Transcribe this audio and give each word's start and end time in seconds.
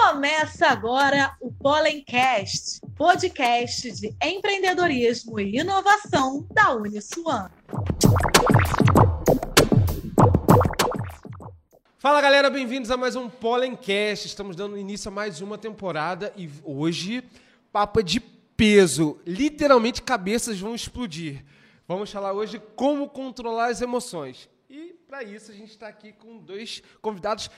Começa 0.00 0.68
agora 0.68 1.36
o 1.40 1.52
Pollencast, 1.52 2.80
podcast 2.96 3.90
de 3.90 4.16
empreendedorismo 4.22 5.40
e 5.40 5.58
inovação 5.58 6.46
da 6.52 6.72
Uniswan. 6.72 7.50
Fala 11.98 12.20
galera, 12.20 12.48
bem-vindos 12.48 12.92
a 12.92 12.96
mais 12.96 13.16
um 13.16 13.28
Pollencast. 13.28 14.28
Estamos 14.28 14.54
dando 14.54 14.78
início 14.78 15.08
a 15.08 15.12
mais 15.12 15.40
uma 15.40 15.58
temporada 15.58 16.32
e 16.36 16.48
hoje 16.62 17.24
papo 17.72 17.98
é 17.98 18.02
de 18.04 18.20
peso. 18.20 19.18
Literalmente 19.26 20.00
cabeças 20.00 20.60
vão 20.60 20.76
explodir. 20.76 21.44
Vamos 21.88 22.10
falar 22.12 22.32
hoje 22.32 22.62
como 22.76 23.08
controlar 23.08 23.66
as 23.66 23.82
emoções. 23.82 24.48
E 24.70 24.94
para 25.08 25.24
isso 25.24 25.50
a 25.50 25.54
gente 25.54 25.70
está 25.70 25.88
aqui 25.88 26.12
com 26.12 26.38
dois 26.38 26.84
convidados 27.02 27.50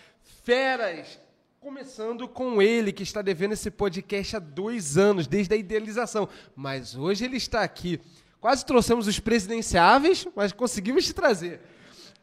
feras. 0.42 1.20
Começando 1.60 2.26
com 2.26 2.62
ele, 2.62 2.90
que 2.90 3.02
está 3.02 3.20
devendo 3.20 3.52
esse 3.52 3.70
podcast 3.70 4.34
há 4.34 4.38
dois 4.38 4.96
anos, 4.96 5.26
desde 5.26 5.52
a 5.52 5.58
idealização. 5.58 6.26
Mas 6.56 6.96
hoje 6.96 7.26
ele 7.26 7.36
está 7.36 7.60
aqui. 7.60 8.00
Quase 8.40 8.64
trouxemos 8.64 9.06
os 9.06 9.20
presidenciáveis, 9.20 10.26
mas 10.34 10.52
conseguimos 10.54 11.04
te 11.04 11.12
trazer. 11.12 11.60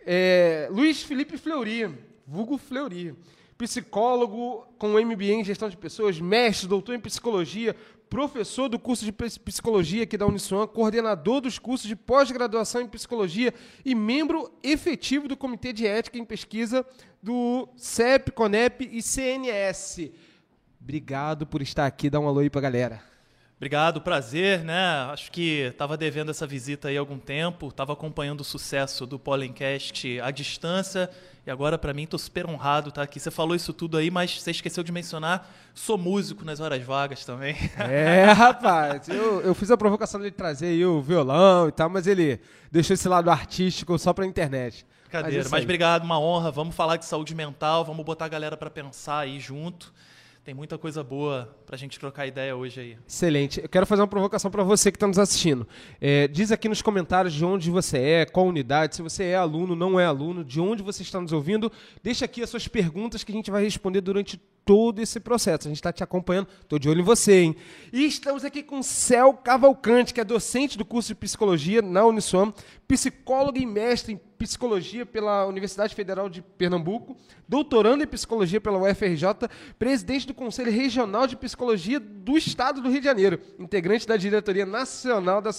É, 0.03 0.67
Luiz 0.71 1.03
Felipe 1.03 1.37
Fleury, 1.37 1.95
vulgo 2.25 2.57
Fleury. 2.57 3.13
Psicólogo 3.59 4.65
com 4.79 4.99
MBA 4.99 5.25
em 5.25 5.43
gestão 5.43 5.69
de 5.69 5.77
pessoas, 5.77 6.19
mestre, 6.19 6.67
doutor 6.67 6.95
em 6.95 6.99
psicologia, 6.99 7.75
professor 8.09 8.69
do 8.69 8.79
curso 8.79 9.05
de 9.05 9.11
psicologia 9.11 10.03
aqui 10.03 10.17
da 10.17 10.25
Uniswan, 10.25 10.67
coordenador 10.67 11.41
dos 11.41 11.59
cursos 11.59 11.87
de 11.87 11.95
pós-graduação 11.95 12.81
em 12.81 12.87
psicologia 12.87 13.53
e 13.83 13.93
membro 13.93 14.51
efetivo 14.63 15.27
do 15.27 15.37
Comitê 15.37 15.73
de 15.73 15.85
Ética 15.85 16.17
em 16.17 16.25
Pesquisa 16.25 16.85
do 17.21 17.67
CEP, 17.75 18.31
CONEP 18.31 18.89
e 18.91 19.01
CNS. 19.01 20.11
Obrigado 20.81 21.45
por 21.45 21.61
estar 21.61 21.85
aqui. 21.85 22.09
Dá 22.09 22.19
um 22.19 22.27
alô 22.27 22.39
aí 22.39 22.49
pra 22.49 22.61
galera. 22.61 23.16
Obrigado, 23.57 23.99
prazer, 23.99 24.63
né? 24.63 25.09
Acho 25.11 25.31
que 25.31 25.61
estava 25.61 25.97
devendo 25.97 26.29
essa 26.29 26.45
visita 26.45 26.89
aí 26.89 26.97
há 26.97 26.99
algum 26.99 27.17
tempo, 27.17 27.69
estava 27.69 27.91
acompanhando 27.91 28.41
o 28.41 28.43
sucesso 28.43 29.05
do 29.07 29.17
Pollencast 29.17 30.21
à 30.21 30.29
distância 30.29 31.09
e 31.47 31.49
agora, 31.49 31.77
para 31.77 31.93
mim, 31.93 32.03
estou 32.03 32.19
super 32.19 32.45
honrado 32.45 32.89
estar 32.89 32.99
tá 32.99 33.03
aqui. 33.03 33.21
Você 33.21 33.31
falou 33.31 33.55
isso 33.55 33.71
tudo 33.71 33.97
aí, 33.97 34.11
mas 34.11 34.39
você 34.39 34.51
esqueceu 34.51 34.83
de 34.83 34.91
mencionar, 34.91 35.49
sou 35.73 35.97
músico 35.97 36.43
nas 36.43 36.59
horas 36.59 36.83
vagas 36.83 37.23
também. 37.23 37.55
É, 37.79 38.25
rapaz. 38.25 39.07
Eu, 39.07 39.41
eu 39.41 39.55
fiz 39.55 39.71
a 39.71 39.77
provocação 39.77 40.21
de 40.21 40.29
trazer 40.29 40.67
aí 40.67 40.85
o 40.85 41.01
violão 41.01 41.69
e 41.69 41.71
tal, 41.71 41.89
mas 41.89 42.05
ele 42.05 42.41
deixou 42.69 42.93
esse 42.93 43.07
lado 43.07 43.31
artístico 43.31 43.97
só 43.97 44.11
para 44.11 44.25
a 44.25 44.27
internet. 44.27 44.85
Cadeira. 45.09 45.43
Mas, 45.43 45.51
mas 45.51 45.63
obrigado, 45.63 46.03
uma 46.03 46.19
honra. 46.19 46.51
Vamos 46.51 46.75
falar 46.75 46.97
de 46.97 47.05
saúde 47.05 47.33
mental, 47.33 47.85
vamos 47.85 48.05
botar 48.05 48.25
a 48.25 48.29
galera 48.29 48.57
para 48.57 48.69
pensar 48.69 49.19
aí 49.19 49.39
junto. 49.39 49.93
Tem 50.47 50.53
muita 50.53 50.77
coisa 50.77 51.03
boa 51.03 51.53
para 51.65 51.75
a 51.75 51.77
gente 51.77 51.99
trocar 51.99 52.25
ideia 52.25 52.55
hoje 52.55 52.79
aí. 52.79 52.97
Excelente. 53.05 53.59
Eu 53.59 53.67
quero 53.67 53.85
fazer 53.85 54.01
uma 54.01 54.07
provocação 54.07 54.49
para 54.49 54.63
você 54.63 54.89
que 54.89 54.95
está 54.95 55.05
nos 55.05 55.19
assistindo. 55.19 55.67
É, 55.99 56.25
diz 56.25 56.53
aqui 56.53 56.69
nos 56.69 56.81
comentários 56.81 57.33
de 57.33 57.43
onde 57.43 57.69
você 57.69 57.97
é, 57.97 58.25
qual 58.25 58.47
unidade, 58.47 58.95
se 58.95 59.01
você 59.01 59.25
é 59.25 59.35
aluno, 59.35 59.75
não 59.75 59.99
é 59.99 60.05
aluno, 60.05 60.45
de 60.45 60.61
onde 60.61 60.81
você 60.81 61.03
está 61.03 61.19
nos 61.19 61.33
ouvindo. 61.33 61.69
Deixa 62.01 62.23
aqui 62.23 62.41
as 62.41 62.49
suas 62.49 62.65
perguntas 62.65 63.25
que 63.25 63.31
a 63.33 63.35
gente 63.35 63.51
vai 63.51 63.61
responder 63.61 63.99
durante 63.99 64.39
todo 64.67 65.01
esse 65.01 65.19
processo. 65.21 65.67
A 65.67 65.69
gente 65.69 65.77
está 65.77 65.93
te 65.93 66.03
acompanhando, 66.03 66.49
estou 66.61 66.77
de 66.77 66.89
olho 66.89 66.99
em 66.99 67.03
você, 67.03 67.39
hein? 67.39 67.55
E 67.93 68.05
estamos 68.05 68.43
aqui 68.43 68.61
com 68.61 68.83
Céu 68.83 69.33
Cavalcante, 69.33 70.13
que 70.13 70.19
é 70.19 70.25
docente 70.25 70.77
do 70.77 70.83
curso 70.83 71.07
de 71.07 71.15
Psicologia 71.15 71.81
na 71.81 72.05
Uniswan, 72.05 72.53
psicóloga 72.85 73.59
e 73.59 73.65
mestre 73.65 74.13
em 74.13 74.21
Psicologia 74.37 75.03
pela 75.03 75.47
Universidade 75.47 75.95
Federal 75.95 76.29
de 76.29 76.43
Pernambuco, 76.43 77.17
doutorando 77.47 78.03
em 78.03 78.07
Psicologia 78.07 78.61
pela 78.61 78.77
UFRJ, 78.77 79.25
presidente 79.79 80.27
do 80.27 80.33
Conselho 80.33 80.71
Regional 80.71 81.25
de 81.25 81.35
Psicologia 81.35 81.99
do 81.99 82.37
Estado 82.37 82.79
do 82.79 82.89
Rio 82.89 82.99
de 82.99 83.05
Janeiro, 83.05 83.39
integrante 83.57 84.05
da 84.05 84.15
diretoria 84.15 84.65
nacional 84.65 85.41
da 85.41 85.49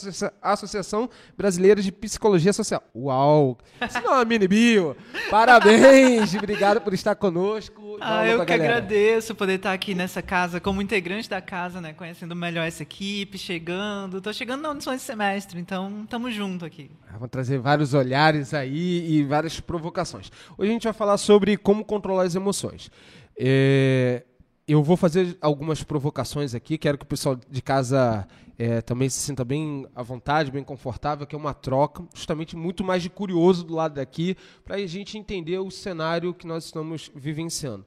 Associação 0.41 1.10
Brasileira 1.37 1.83
de 1.83 1.91
Psicologia 1.91 2.53
Social. 2.53 2.83
Uau! 2.94 3.59
Isso 3.84 4.00
não 4.00 4.12
é 4.12 4.15
uma 4.19 4.25
mini 4.25 4.47
bio. 4.47 4.97
Parabéns! 5.28 6.34
Obrigado 6.37 6.81
por 6.81 6.94
estar 6.94 7.16
conosco. 7.16 7.99
Ah, 8.00 8.25
eu 8.27 8.38
que 8.41 8.47
galera. 8.47 8.81
Agradeço 8.98 9.34
poder 9.34 9.54
estar 9.54 9.72
aqui 9.72 9.94
nessa 9.94 10.20
casa, 10.20 10.60
como 10.60 10.82
integrante 10.82 11.31
da 11.31 11.41
casa, 11.41 11.81
né? 11.81 11.92
Conhecendo 11.92 12.34
melhor 12.34 12.66
essa 12.66 12.82
equipe, 12.82 13.38
chegando. 13.38 14.19
Estou 14.19 14.32
chegando 14.32 14.62
na 14.62 14.70
audição 14.70 14.94
de 14.94 15.00
semestre, 15.00 15.60
então 15.60 16.03
estamos 16.03 16.34
junto 16.34 16.64
aqui. 16.64 16.91
Vamos 17.12 17.31
trazer 17.31 17.59
vários 17.59 17.94
olhares 17.94 18.53
aí 18.53 19.09
e 19.09 19.22
várias 19.22 19.60
provocações. 19.60 20.32
Hoje 20.56 20.70
a 20.70 20.72
gente 20.72 20.82
vai 20.82 20.92
falar 20.92 21.16
sobre 21.16 21.56
como 21.56 21.84
controlar 21.84 22.25
as 22.25 22.34
emoções. 22.34 22.91
É, 23.38 24.25
eu 24.66 24.82
vou 24.82 24.97
fazer 24.97 25.38
algumas 25.41 25.84
provocações 25.84 26.53
aqui, 26.53 26.76
quero 26.76 26.98
que 26.98 27.04
o 27.04 27.09
pessoal 27.09 27.36
de 27.48 27.62
casa 27.62 28.26
é, 28.59 28.80
também 28.80 29.09
se 29.09 29.20
sinta 29.20 29.44
bem 29.44 29.86
à 29.94 30.03
vontade, 30.03 30.50
bem 30.50 30.65
confortável, 30.65 31.25
que 31.25 31.36
é 31.36 31.38
uma 31.38 31.54
troca, 31.54 32.03
justamente 32.12 32.56
muito 32.56 32.82
mais 32.82 33.00
de 33.00 33.09
curioso 33.09 33.65
do 33.65 33.75
lado 33.76 33.94
daqui, 33.94 34.36
para 34.65 34.75
a 34.75 34.86
gente 34.86 35.16
entender 35.16 35.59
o 35.59 35.70
cenário 35.70 36.34
que 36.34 36.48
nós 36.48 36.65
estamos 36.65 37.12
vivenciando. 37.15 37.86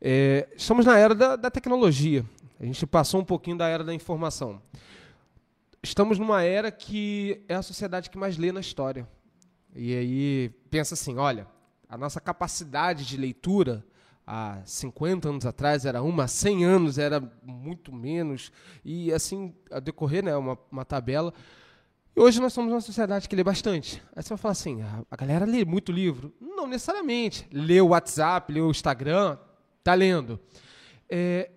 É, 0.00 0.48
estamos 0.56 0.84
na 0.84 0.98
era 0.98 1.14
da, 1.14 1.36
da 1.36 1.50
tecnologia, 1.50 2.24
a 2.60 2.64
gente 2.64 2.86
passou 2.86 3.20
um 3.20 3.24
pouquinho 3.24 3.56
da 3.56 3.68
era 3.68 3.82
da 3.82 3.94
informação 3.94 4.60
estamos 5.86 6.18
numa 6.18 6.42
era 6.42 6.70
que 6.70 7.42
é 7.48 7.54
a 7.54 7.62
sociedade 7.62 8.10
que 8.10 8.18
mais 8.18 8.36
lê 8.36 8.52
na 8.52 8.60
história. 8.60 9.08
E 9.74 9.94
aí 9.94 10.50
pensa 10.70 10.94
assim, 10.94 11.16
olha, 11.16 11.46
a 11.88 11.96
nossa 11.96 12.20
capacidade 12.20 13.06
de 13.06 13.16
leitura 13.16 13.84
há 14.26 14.60
50 14.64 15.28
anos 15.28 15.46
atrás 15.46 15.86
era 15.86 16.02
uma, 16.02 16.24
há 16.24 16.28
100 16.28 16.64
anos 16.64 16.98
era 16.98 17.20
muito 17.42 17.92
menos, 17.92 18.50
e 18.84 19.12
assim, 19.12 19.54
a 19.70 19.78
decorrer, 19.78 20.24
né, 20.24 20.36
uma, 20.36 20.58
uma 20.70 20.84
tabela. 20.84 21.32
E 22.16 22.20
hoje 22.20 22.40
nós 22.40 22.52
somos 22.52 22.72
uma 22.72 22.80
sociedade 22.80 23.28
que 23.28 23.36
lê 23.36 23.44
bastante. 23.44 24.02
Aí 24.16 24.22
você 24.22 24.30
vai 24.30 24.38
falar 24.38 24.52
assim, 24.52 24.82
a, 24.82 25.04
a 25.10 25.16
galera 25.16 25.44
lê 25.44 25.64
muito 25.64 25.92
livro? 25.92 26.34
Não 26.40 26.66
necessariamente. 26.66 27.46
Lê 27.52 27.80
o 27.80 27.88
WhatsApp, 27.88 28.52
lê 28.52 28.60
o 28.60 28.70
Instagram, 28.70 29.38
tá 29.86 29.94
lendo. 29.94 30.40
É, 31.08 31.48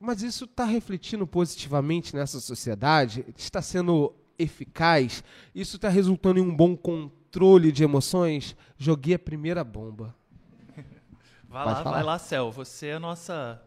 mas 0.00 0.20
isso 0.20 0.46
está 0.46 0.64
refletindo 0.64 1.24
positivamente 1.26 2.14
nessa 2.16 2.40
sociedade? 2.40 3.24
Está 3.36 3.62
sendo 3.62 4.12
eficaz? 4.36 5.22
Isso 5.54 5.76
está 5.76 5.88
resultando 5.88 6.40
em 6.40 6.42
um 6.42 6.54
bom 6.54 6.76
controle 6.76 7.70
de 7.70 7.84
emoções? 7.84 8.56
Joguei 8.76 9.14
a 9.14 9.18
primeira 9.18 9.62
bomba. 9.62 10.12
Vai 11.48 11.64
Pode 11.64 11.76
lá, 11.78 11.82
falar? 11.84 11.94
vai 11.94 12.02
lá, 12.02 12.18
Céu. 12.18 12.50
Você 12.50 12.88
é 12.88 12.94
a 12.94 13.00
nossa 13.00 13.62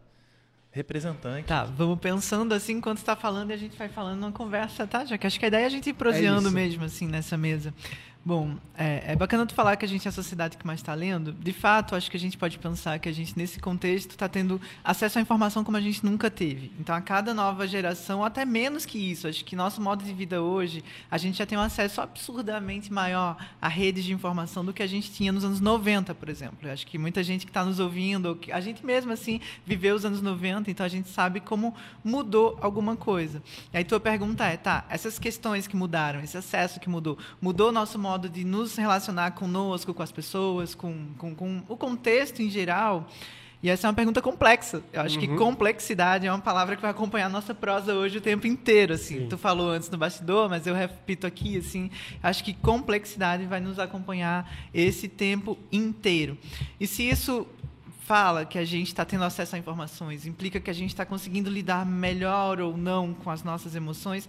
representante. 0.70 1.46
Tá, 1.46 1.64
vamos 1.64 1.98
pensando 1.98 2.52
assim 2.52 2.74
enquanto 2.74 2.98
está 2.98 3.16
falando 3.16 3.50
e 3.50 3.54
a 3.54 3.56
gente 3.56 3.76
vai 3.76 3.88
falando 3.88 4.20
numa 4.20 4.30
conversa, 4.30 4.86
tá? 4.86 5.04
Já 5.04 5.18
que 5.18 5.26
acho 5.26 5.38
que 5.38 5.44
a 5.44 5.48
ideia 5.48 5.64
é 5.64 5.66
a 5.66 5.70
gente 5.70 5.90
ir 5.90 5.94
proseando 5.94 6.48
é 6.48 6.52
mesmo 6.52 6.84
assim 6.84 7.08
nessa 7.08 7.36
mesa. 7.36 7.74
Bom, 8.22 8.54
é, 8.76 9.12
é, 9.12 9.16
bacana 9.16 9.46
tu 9.46 9.54
falar 9.54 9.76
que 9.76 9.84
a 9.84 9.88
gente 9.88 10.06
é 10.06 10.10
a 10.10 10.12
sociedade 10.12 10.58
que 10.58 10.66
mais 10.66 10.80
está 10.80 10.92
lendo. 10.92 11.32
De 11.32 11.54
fato, 11.54 11.96
acho 11.96 12.10
que 12.10 12.18
a 12.18 12.20
gente 12.20 12.36
pode 12.36 12.58
pensar 12.58 12.98
que 12.98 13.08
a 13.08 13.12
gente, 13.12 13.32
nesse 13.34 13.58
contexto, 13.58 14.10
está 14.10 14.28
tendo 14.28 14.60
acesso 14.84 15.18
à 15.18 15.22
informação 15.22 15.64
como 15.64 15.78
a 15.78 15.80
gente 15.80 16.04
nunca 16.04 16.30
teve. 16.30 16.70
Então, 16.78 16.94
a 16.94 17.00
cada 17.00 17.32
nova 17.32 17.66
geração, 17.66 18.22
até 18.22 18.44
menos 18.44 18.84
que 18.84 18.98
isso, 18.98 19.26
acho 19.26 19.42
que 19.42 19.56
nosso 19.56 19.80
modo 19.80 20.04
de 20.04 20.12
vida 20.12 20.42
hoje, 20.42 20.84
a 21.10 21.16
gente 21.16 21.38
já 21.38 21.46
tem 21.46 21.56
um 21.56 21.62
acesso 21.62 22.02
absurdamente 22.02 22.92
maior 22.92 23.38
a 23.60 23.68
redes 23.68 24.04
de 24.04 24.12
informação 24.12 24.62
do 24.62 24.72
que 24.74 24.82
a 24.82 24.86
gente 24.86 25.10
tinha 25.10 25.32
nos 25.32 25.42
anos 25.42 25.60
90, 25.60 26.14
por 26.14 26.28
exemplo. 26.28 26.70
acho 26.70 26.86
que 26.86 26.98
muita 26.98 27.22
gente 27.24 27.46
que 27.46 27.50
está 27.50 27.64
nos 27.64 27.80
ouvindo, 27.80 28.38
a 28.52 28.60
gente 28.60 28.84
mesmo, 28.84 29.12
assim, 29.12 29.40
viveu 29.64 29.96
os 29.96 30.04
anos 30.04 30.20
90, 30.20 30.70
então 30.70 30.84
a 30.84 30.90
gente 30.90 31.08
sabe 31.08 31.40
como 31.40 31.74
mudou 32.04 32.58
alguma 32.60 32.96
coisa. 32.96 33.42
E 33.72 33.78
aí, 33.78 33.84
tua 33.84 33.98
pergunta 33.98 34.44
é, 34.44 34.58
tá, 34.58 34.84
essas 34.90 35.18
questões 35.18 35.66
que 35.66 35.74
mudaram, 35.74 36.20
esse 36.20 36.36
acesso 36.36 36.78
que 36.78 36.88
mudou, 36.88 37.16
mudou 37.40 37.70
o 37.70 37.72
nosso 37.72 37.98
modo 37.98 38.09
modo 38.10 38.28
de 38.28 38.44
nos 38.44 38.74
relacionar 38.74 39.32
conosco, 39.32 39.94
com 39.94 40.02
as 40.02 40.10
pessoas, 40.10 40.74
com, 40.74 41.06
com, 41.16 41.32
com 41.32 41.62
o 41.68 41.76
contexto 41.76 42.42
em 42.42 42.50
geral. 42.50 43.08
E 43.62 43.70
essa 43.70 43.86
é 43.86 43.88
uma 43.88 43.94
pergunta 43.94 44.20
complexa. 44.20 44.82
Eu 44.92 45.02
acho 45.02 45.14
uhum. 45.14 45.20
que 45.20 45.28
complexidade 45.36 46.26
é 46.26 46.32
uma 46.32 46.40
palavra 46.40 46.74
que 46.74 46.82
vai 46.82 46.90
acompanhar 46.90 47.26
a 47.26 47.28
nossa 47.28 47.54
prosa 47.54 47.94
hoje 47.94 48.18
o 48.18 48.20
tempo 48.20 48.48
inteiro. 48.48 48.94
Assim, 48.94 49.20
Sim. 49.20 49.28
tu 49.28 49.38
falou 49.38 49.70
antes 49.70 49.88
no 49.90 49.96
bastidor, 49.96 50.48
mas 50.48 50.66
eu 50.66 50.74
repito 50.74 51.24
aqui. 51.24 51.58
Assim, 51.58 51.88
acho 52.20 52.42
que 52.42 52.52
complexidade 52.52 53.44
vai 53.44 53.60
nos 53.60 53.78
acompanhar 53.78 54.50
esse 54.74 55.06
tempo 55.06 55.56
inteiro. 55.70 56.36
E 56.80 56.86
se 56.86 57.08
isso 57.08 57.46
fala 58.06 58.44
que 58.44 58.58
a 58.58 58.64
gente 58.64 58.88
está 58.88 59.04
tendo 59.04 59.22
acesso 59.22 59.54
a 59.54 59.58
informações, 59.58 60.26
implica 60.26 60.58
que 60.58 60.70
a 60.70 60.74
gente 60.74 60.90
está 60.90 61.06
conseguindo 61.06 61.48
lidar 61.48 61.86
melhor 61.86 62.60
ou 62.60 62.76
não 62.76 63.14
com 63.14 63.30
as 63.30 63.44
nossas 63.44 63.76
emoções, 63.76 64.28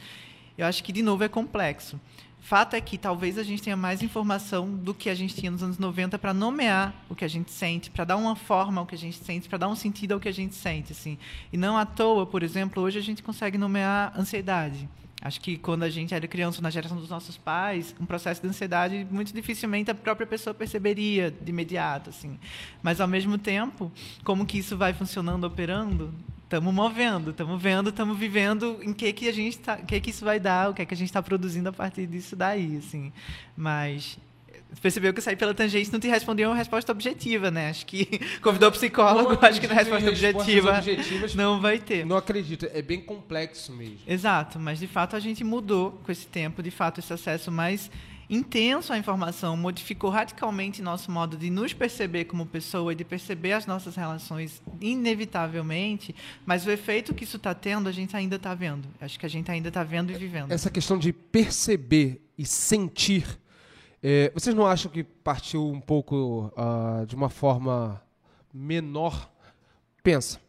eu 0.56 0.68
acho 0.68 0.84
que 0.84 0.92
de 0.92 1.02
novo 1.02 1.24
é 1.24 1.28
complexo. 1.28 2.00
Fato 2.42 2.76
é 2.76 2.82
que 2.82 2.98
talvez 2.98 3.38
a 3.38 3.44
gente 3.44 3.62
tenha 3.62 3.78
mais 3.78 4.02
informação 4.02 4.76
do 4.76 4.96
que 4.96 5.10
a 5.10 5.16
gente 5.16 5.36
tinha 5.36 5.52
nos 5.52 5.62
anos 5.62 5.78
90 5.78 6.18
para 6.18 6.34
nomear 6.34 6.94
o 7.08 7.16
que 7.16 7.24
a 7.24 7.28
gente 7.28 7.52
sente, 7.52 7.92
para 7.92 8.04
dar 8.04 8.18
uma 8.18 8.36
forma 8.36 8.82
ao 8.82 8.88
que 8.88 8.96
a 8.96 8.98
gente 8.98 9.24
sente, 9.24 9.48
para 9.48 9.60
dar 9.60 9.68
um 9.68 9.76
sentido 9.76 10.14
ao 10.14 10.20
que 10.20 10.28
a 10.28 10.34
gente 10.34 10.56
sente, 10.56 10.92
assim. 10.92 11.20
E 11.54 11.56
não 11.56 11.78
à 11.78 11.86
toa, 11.86 12.26
por 12.26 12.42
exemplo, 12.42 12.82
hoje 12.82 12.98
a 12.98 13.02
gente 13.02 13.22
consegue 13.22 13.60
nomear 13.60 14.12
ansiedade. 14.20 14.90
Acho 15.22 15.40
que 15.40 15.56
quando 15.56 15.84
a 15.84 15.90
gente 15.90 16.16
era 16.16 16.28
criança, 16.28 16.64
na 16.64 16.72
geração 16.72 16.98
dos 16.98 17.10
nossos 17.10 17.38
pais, 17.38 17.96
um 18.00 18.08
processo 18.08 18.42
de 18.42 18.48
ansiedade 18.48 19.08
muito 19.12 19.32
dificilmente 19.32 19.92
a 19.92 19.96
própria 19.96 20.26
pessoa 20.26 20.52
perceberia 20.52 21.30
de 21.30 21.52
imediato, 21.52 22.10
assim. 22.10 22.40
Mas 22.82 23.00
ao 23.00 23.08
mesmo 23.08 23.38
tempo, 23.38 23.92
como 24.24 24.48
que 24.48 24.58
isso 24.58 24.76
vai 24.76 24.94
funcionando, 24.94 25.44
operando? 25.44 26.12
Estamos 26.52 26.74
movendo, 26.74 27.32
estamos 27.32 27.62
vendo, 27.62 27.92
estamos 27.92 28.20
vivendo 28.20 28.80
em 28.82 28.92
que 28.92 29.14
que 29.14 29.30
a 29.30 29.32
gente 29.32 29.58
tá, 29.58 29.78
que 29.78 30.02
que 30.02 30.10
isso 30.10 30.26
vai 30.26 30.38
dar, 30.38 30.70
o 30.70 30.74
que 30.74 30.82
é 30.82 30.86
que 30.86 30.94
a 30.94 30.98
gente 30.98 31.08
está 31.08 31.24
produzindo 31.24 31.70
a 31.70 31.72
partir 31.72 32.06
disso 32.06 32.36
daí, 32.36 32.76
assim. 32.76 33.14
Mas 33.56 34.20
percebeu 34.82 35.14
que 35.14 35.20
eu 35.20 35.24
saí 35.24 35.38
pela 35.38 35.54
tangente 35.54 35.88
e 35.88 35.94
não 35.94 36.00
te 36.02 36.10
respondeu 36.10 36.50
uma 36.50 36.56
resposta 36.58 36.92
objetiva, 36.92 37.50
né? 37.50 37.70
Acho 37.70 37.86
que 37.86 38.20
convidou 38.44 38.68
o 38.68 38.72
psicólogo, 38.74 39.38
acho 39.42 39.62
que 39.62 39.68
na 39.68 39.76
resposta 39.76 40.10
objetiva 40.10 40.82
não 41.36 41.62
vai 41.62 41.80
ter. 41.80 42.06
Não 42.06 42.18
acredito, 42.18 42.68
é 42.74 42.82
bem 42.82 43.00
complexo 43.00 43.72
mesmo. 43.72 44.00
Exato, 44.06 44.60
mas 44.60 44.78
de 44.78 44.88
fato 44.88 45.16
a 45.16 45.22
gente 45.22 45.46
mudou 45.46 46.02
com 46.04 46.12
esse 46.12 46.28
tempo, 46.28 46.62
de 46.62 46.70
fato 46.70 47.00
esse 47.00 47.14
acesso 47.14 47.50
mais 47.50 47.90
intenso 48.32 48.94
à 48.94 48.98
informação 48.98 49.56
modificou 49.58 50.10
radicalmente 50.10 50.82
nosso 50.82 51.12
modo 51.12 51.38
de 51.38 51.50
nos 51.50 51.74
perceber 51.74 52.26
como 52.26 52.46
pessoa 52.46 52.94
e 52.94 52.96
de 52.96 53.04
perceber 53.04 53.52
as 53.52 53.66
nossas 53.66 53.96
relações 53.96 54.62
inevitavelmente, 54.80 56.16
mas 56.46 56.66
o 56.66 56.72
efeito 56.72 57.14
que 57.14 57.26
isso 57.26 57.38
está 57.38 57.54
tendo 57.54 57.90
a 57.90 57.92
gente 57.92 58.16
ainda 58.16 58.38
está 58.38 58.56
vendo. 58.56 58.88
Acho 59.00 59.20
que 59.20 59.26
a 59.26 59.30
gente 59.30 59.52
ainda 59.52 59.68
está 59.68 59.84
vendo 59.84 60.12
e 60.12 60.16
vivendo. 60.16 60.52
Essa 60.52 60.70
questão 60.70 60.98
de 60.98 61.12
perceber 61.12 62.22
e 62.38 62.46
sentir 62.46 63.40
é, 64.04 64.32
vocês 64.34 64.56
não 64.56 64.66
acham 64.66 64.92
que 64.92 65.04
partiu 65.04 65.64
um 65.64 65.80
pouco 65.80 66.52
uh, 66.58 67.06
de 67.06 67.16
uma 67.16 67.30
forma 67.30 68.02
menor? 68.52 69.32
Pensa, 70.02 70.42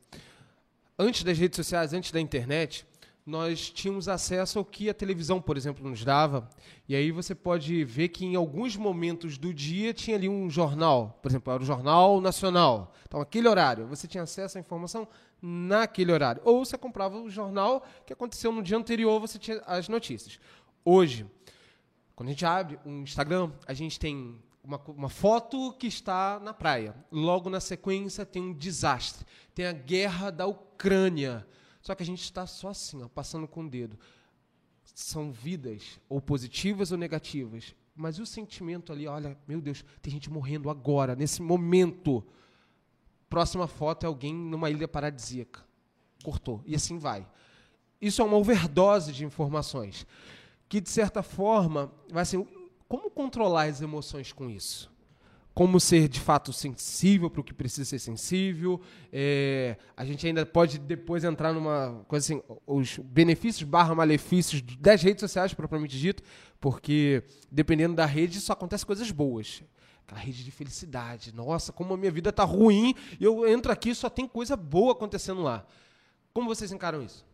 antes 0.99 1.23
das 1.23 1.37
redes 1.37 1.57
sociais, 1.57 1.93
antes 1.93 2.11
da 2.11 2.19
internet, 2.19 2.87
nós 3.27 3.69
tínhamos 3.69 4.09
acesso 4.09 4.59
ao 4.59 4.65
que 4.65 4.89
a 4.89 4.95
televisão, 4.95 5.39
por 5.39 5.59
exemplo, 5.59 5.87
nos 5.87 6.03
dava. 6.03 6.49
E 6.93 6.95
aí 6.95 7.11
você 7.11 7.35
pode 7.35 7.85
ver 7.85 8.09
que 8.09 8.23
em 8.23 8.37
alguns 8.37 8.77
momentos 8.77 9.39
do 9.39 9.55
dia 9.55 9.95
tinha 9.95 10.15
ali 10.15 10.29
um 10.29 10.51
jornal, 10.51 11.19
por 11.23 11.31
exemplo, 11.31 11.51
era 11.51 11.63
o 11.63 11.65
Jornal 11.65 12.21
Nacional. 12.21 12.93
Então, 13.09 13.19
aquele 13.19 13.49
horário, 13.49 13.87
você 13.87 14.07
tinha 14.07 14.25
acesso 14.25 14.59
à 14.59 14.61
informação 14.61 15.09
naquele 15.41 16.13
horário. 16.13 16.43
Ou 16.45 16.63
você 16.63 16.77
comprava 16.77 17.19
o 17.19 17.31
jornal 17.31 17.83
que 18.05 18.13
aconteceu 18.13 18.53
no 18.53 18.63
dia 18.63 18.77
anterior, 18.77 19.19
você 19.19 19.39
tinha 19.39 19.63
as 19.67 19.89
notícias. 19.89 20.39
Hoje, 20.85 21.25
quando 22.15 22.29
a 22.29 22.33
gente 22.33 22.45
abre 22.45 22.79
um 22.85 23.01
Instagram, 23.01 23.51
a 23.67 23.73
gente 23.73 23.99
tem 23.99 24.39
uma, 24.63 24.79
uma, 24.89 25.09
foto 25.09 25.73
que 25.79 25.87
está 25.87 26.39
na 26.41 26.53
praia. 26.53 26.95
Logo 27.11 27.49
na 27.49 27.61
sequência 27.61 28.27
tem 28.27 28.43
um 28.43 28.53
desastre. 28.53 29.25
Tem 29.55 29.65
a 29.65 29.73
guerra 29.73 30.29
da 30.29 30.47
Ucrânia. 30.47 31.47
Só 31.81 31.95
que 31.95 32.03
a 32.03 32.07
gente 32.07 32.23
está 32.23 32.47
só 32.47 32.69
assim, 32.69 33.03
ó, 33.03 33.09
passando 33.09 33.49
com 33.49 33.65
o 33.65 33.71
dedo. 33.71 33.99
São 34.95 35.33
vidas, 35.33 36.01
ou 36.09 36.21
positivas 36.21 36.93
ou 36.93 36.99
negativas. 36.99 37.75
Mas 37.95 38.19
o 38.19 38.27
sentimento 38.27 38.93
ali, 38.93 39.07
olha, 39.07 39.37
meu 39.47 39.61
Deus, 39.61 39.85
tem 40.01 40.13
gente 40.13 40.31
morrendo 40.31 40.71
agora, 40.71 41.15
nesse 41.15 41.41
momento. 41.43 42.25
Próxima 43.29 43.67
foto 43.67 44.05
é 44.05 44.07
alguém 44.07 44.35
numa 44.35 44.71
ilha 44.71 44.87
paradisíaca. 44.87 45.65
Cortou. 46.23 46.63
E 46.67 46.75
assim 46.75 46.99
vai. 46.99 47.27
Isso 48.01 48.21
é 48.21 48.25
uma 48.25 48.37
overdose 48.37 49.13
de 49.13 49.25
informações 49.25 50.07
que, 50.69 50.81
de 50.81 50.91
certa 50.91 51.23
forma, 51.23 51.93
vai 52.11 52.23
assim, 52.23 52.47
como 52.89 53.11
controlar 53.11 53.65
as 53.65 53.81
emoções 53.81 54.33
com 54.33 54.51
isso? 54.51 54.92
Como 55.55 55.79
ser 55.79 56.09
de 56.09 56.19
fato 56.19 56.53
sensível 56.53 57.29
para 57.29 57.43
o 57.43 57.45
que 57.45 57.53
precisa 57.53 57.85
ser 57.85 57.99
sensível. 57.99 58.81
É, 59.13 59.77
a 59.95 60.05
gente 60.05 60.27
ainda 60.27 60.47
pode 60.47 60.79
depois 60.79 61.25
entrar 61.25 61.53
numa 61.53 62.05
coisa 62.09 62.25
assim, 62.25 62.43
os 62.67 62.99
benefícios 62.99 63.69
barra 63.69 63.95
malefícios 63.95 64.63
das 64.79 65.03
redes 65.03 65.21
sociais, 65.21 65.53
propriamente 65.53 65.99
dito, 65.99 66.23
porque 66.59 67.23
dependendo 67.51 67.95
da 67.95 68.07
rede 68.07 68.41
só 68.41 68.55
acontece 68.55 68.87
coisas 68.87 69.11
boas. 69.11 69.63
Aquela 70.07 70.21
rede 70.21 70.43
de 70.43 70.51
felicidade. 70.51 71.35
Nossa, 71.35 71.73
como 71.73 71.95
a 71.95 71.97
minha 71.97 72.11
vida 72.11 72.31
está 72.31 72.45
ruim, 72.45 72.95
e 73.21 73.25
eu 73.25 73.47
entro 73.47 73.71
aqui 73.71 73.91
e 73.91 73.95
só 73.95 74.09
tem 74.09 74.27
coisa 74.27 74.57
boa 74.57 74.93
acontecendo 74.93 75.43
lá. 75.43 75.67
Como 76.33 76.49
vocês 76.49 76.73
encaram 76.73 77.03
isso? 77.03 77.27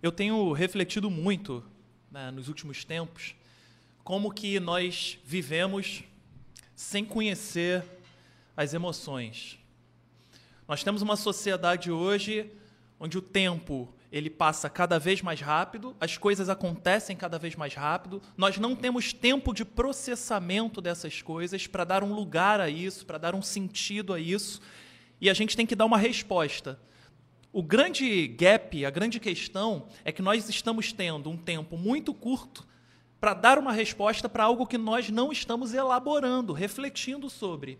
Eu 0.00 0.12
tenho 0.12 0.52
refletido 0.52 1.10
muito 1.10 1.64
né, 2.10 2.30
nos 2.30 2.46
últimos 2.46 2.84
tempos, 2.84 3.34
como 4.04 4.32
que 4.32 4.60
nós 4.60 5.18
vivemos 5.24 6.04
sem 6.74 7.04
conhecer 7.04 7.84
as 8.56 8.74
emoções. 8.74 9.58
Nós 10.66 10.82
temos 10.82 11.02
uma 11.02 11.16
sociedade 11.16 11.90
hoje 11.90 12.50
onde 12.98 13.18
o 13.18 13.22
tempo 13.22 13.92
ele 14.10 14.30
passa 14.30 14.70
cada 14.70 14.98
vez 14.98 15.20
mais 15.20 15.40
rápido, 15.40 15.94
as 16.00 16.16
coisas 16.16 16.48
acontecem 16.48 17.16
cada 17.16 17.38
vez 17.38 17.56
mais 17.56 17.74
rápido, 17.74 18.22
nós 18.36 18.56
não 18.58 18.76
temos 18.76 19.12
tempo 19.12 19.52
de 19.52 19.64
processamento 19.64 20.80
dessas 20.80 21.20
coisas 21.20 21.66
para 21.66 21.84
dar 21.84 22.04
um 22.04 22.14
lugar 22.14 22.60
a 22.60 22.70
isso, 22.70 23.04
para 23.04 23.18
dar 23.18 23.34
um 23.34 23.42
sentido 23.42 24.14
a 24.14 24.20
isso, 24.20 24.60
e 25.20 25.28
a 25.28 25.34
gente 25.34 25.56
tem 25.56 25.66
que 25.66 25.74
dar 25.74 25.84
uma 25.84 25.98
resposta. 25.98 26.78
O 27.52 27.62
grande 27.62 28.26
gap, 28.28 28.84
a 28.84 28.90
grande 28.90 29.18
questão 29.18 29.88
é 30.04 30.12
que 30.12 30.22
nós 30.22 30.48
estamos 30.48 30.92
tendo 30.92 31.28
um 31.28 31.36
tempo 31.36 31.76
muito 31.76 32.14
curto 32.14 32.66
para 33.24 33.32
dar 33.32 33.58
uma 33.58 33.72
resposta 33.72 34.28
para 34.28 34.44
algo 34.44 34.66
que 34.66 34.76
nós 34.76 35.08
não 35.08 35.32
estamos 35.32 35.72
elaborando, 35.72 36.52
refletindo 36.52 37.30
sobre. 37.30 37.78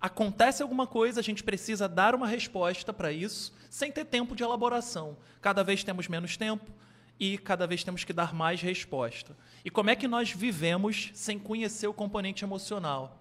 Acontece 0.00 0.62
alguma 0.62 0.86
coisa, 0.86 1.18
a 1.18 1.22
gente 1.22 1.42
precisa 1.42 1.88
dar 1.88 2.14
uma 2.14 2.28
resposta 2.28 2.92
para 2.92 3.10
isso, 3.10 3.52
sem 3.68 3.90
ter 3.90 4.04
tempo 4.04 4.36
de 4.36 4.44
elaboração. 4.44 5.16
Cada 5.40 5.64
vez 5.64 5.82
temos 5.82 6.06
menos 6.06 6.36
tempo 6.36 6.70
e 7.18 7.36
cada 7.36 7.66
vez 7.66 7.82
temos 7.82 8.04
que 8.04 8.12
dar 8.12 8.32
mais 8.32 8.62
resposta. 8.62 9.36
E 9.64 9.70
como 9.70 9.90
é 9.90 9.96
que 9.96 10.06
nós 10.06 10.30
vivemos 10.30 11.10
sem 11.12 11.40
conhecer 11.40 11.88
o 11.88 11.92
componente 11.92 12.44
emocional? 12.44 13.20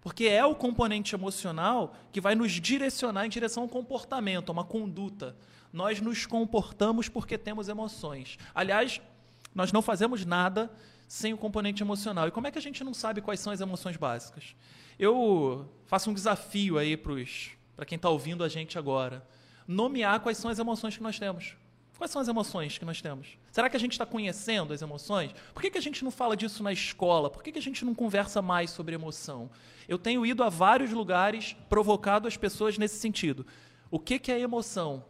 Porque 0.00 0.24
é 0.24 0.44
o 0.44 0.56
componente 0.56 1.14
emocional 1.14 1.94
que 2.10 2.20
vai 2.20 2.34
nos 2.34 2.50
direcionar 2.50 3.24
em 3.24 3.30
direção 3.30 3.62
a 3.62 3.66
um 3.66 3.68
comportamento, 3.68 4.48
a 4.48 4.52
uma 4.52 4.64
conduta. 4.64 5.36
Nós 5.72 6.00
nos 6.00 6.26
comportamos 6.26 7.08
porque 7.08 7.38
temos 7.38 7.68
emoções. 7.68 8.36
Aliás, 8.52 9.00
nós 9.54 9.70
não 9.70 9.80
fazemos 9.80 10.26
nada 10.26 10.68
sem 11.06 11.32
o 11.32 11.38
componente 11.38 11.82
emocional. 11.82 12.28
E 12.28 12.30
como 12.30 12.46
é 12.46 12.50
que 12.50 12.58
a 12.58 12.62
gente 12.62 12.82
não 12.82 12.94
sabe 12.94 13.20
quais 13.20 13.40
são 13.40 13.52
as 13.52 13.60
emoções 13.60 13.96
básicas? 13.96 14.54
Eu 14.98 15.68
faço 15.86 16.10
um 16.10 16.14
desafio 16.14 16.78
aí 16.78 16.96
para 16.96 17.84
quem 17.86 17.96
está 17.96 18.08
ouvindo 18.08 18.44
a 18.44 18.48
gente 18.48 18.78
agora. 18.78 19.26
Nomear 19.66 20.20
quais 20.20 20.38
são 20.38 20.50
as 20.50 20.58
emoções 20.58 20.96
que 20.96 21.02
nós 21.02 21.18
temos. 21.18 21.56
Quais 21.96 22.10
são 22.10 22.20
as 22.20 22.28
emoções 22.28 22.76
que 22.76 22.84
nós 22.84 23.00
temos? 23.00 23.38
Será 23.52 23.70
que 23.70 23.76
a 23.76 23.80
gente 23.80 23.92
está 23.92 24.04
conhecendo 24.04 24.72
as 24.72 24.82
emoções? 24.82 25.32
Por 25.52 25.62
que, 25.62 25.70
que 25.70 25.78
a 25.78 25.82
gente 25.82 26.02
não 26.02 26.10
fala 26.10 26.36
disso 26.36 26.62
na 26.62 26.72
escola? 26.72 27.30
Por 27.30 27.42
que, 27.42 27.52
que 27.52 27.58
a 27.58 27.62
gente 27.62 27.84
não 27.84 27.94
conversa 27.94 28.42
mais 28.42 28.70
sobre 28.70 28.94
emoção? 28.94 29.48
Eu 29.88 29.96
tenho 29.96 30.26
ido 30.26 30.42
a 30.42 30.48
vários 30.48 30.90
lugares, 30.90 31.56
provocado 31.68 32.26
as 32.26 32.36
pessoas 32.36 32.76
nesse 32.76 32.98
sentido. 32.98 33.46
O 33.90 33.98
que, 33.98 34.18
que 34.18 34.32
é 34.32 34.40
emoção? 34.40 35.04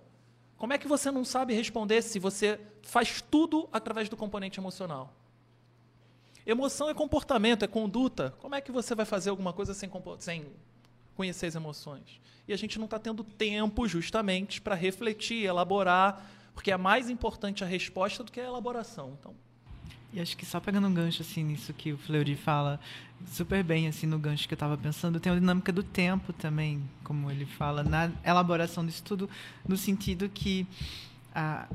Como 0.58 0.72
é 0.72 0.78
que 0.78 0.86
você 0.86 1.10
não 1.10 1.24
sabe 1.24 1.54
responder 1.54 2.02
se 2.02 2.18
você 2.18 2.60
faz 2.82 3.22
tudo 3.22 3.68
através 3.72 4.08
do 4.08 4.16
componente 4.16 4.60
emocional? 4.60 5.14
Emoção 6.46 6.88
é 6.88 6.94
comportamento, 6.94 7.64
é 7.64 7.68
conduta. 7.68 8.34
Como 8.38 8.54
é 8.54 8.60
que 8.60 8.72
você 8.72 8.94
vai 8.94 9.06
fazer 9.06 9.30
alguma 9.30 9.52
coisa 9.52 9.72
sem, 9.74 9.90
sem 10.18 10.46
conhecer 11.16 11.46
as 11.46 11.54
emoções? 11.54 12.20
E 12.46 12.52
a 12.52 12.56
gente 12.56 12.78
não 12.78 12.84
está 12.84 12.98
tendo 12.98 13.24
tempo, 13.24 13.88
justamente, 13.88 14.60
para 14.60 14.74
refletir, 14.74 15.44
elaborar 15.44 16.22
porque 16.54 16.70
é 16.70 16.76
mais 16.76 17.10
importante 17.10 17.64
a 17.64 17.66
resposta 17.66 18.22
do 18.22 18.32
que 18.32 18.40
a 18.40 18.44
elaboração. 18.44 19.16
Então, 19.18 19.34
e 20.12 20.20
acho 20.20 20.36
que 20.36 20.46
só 20.46 20.60
pegando 20.60 20.86
um 20.86 20.94
gancho 20.94 21.22
assim 21.22 21.42
nisso 21.42 21.74
que 21.74 21.92
o 21.92 21.98
Fleury 21.98 22.36
fala 22.36 22.78
super 23.26 23.64
bem 23.64 23.88
assim 23.88 24.06
no 24.06 24.18
gancho 24.18 24.46
que 24.46 24.54
eu 24.54 24.56
estava 24.56 24.78
pensando, 24.78 25.18
tem 25.18 25.32
a 25.32 25.34
dinâmica 25.34 25.72
do 25.72 25.82
tempo 25.82 26.32
também, 26.32 26.80
como 27.02 27.30
ele 27.30 27.44
fala 27.44 27.82
na 27.82 28.12
elaboração 28.24 28.86
disso 28.86 29.02
tudo, 29.02 29.28
no 29.66 29.76
sentido 29.76 30.28
que 30.28 30.66
a 31.34 31.66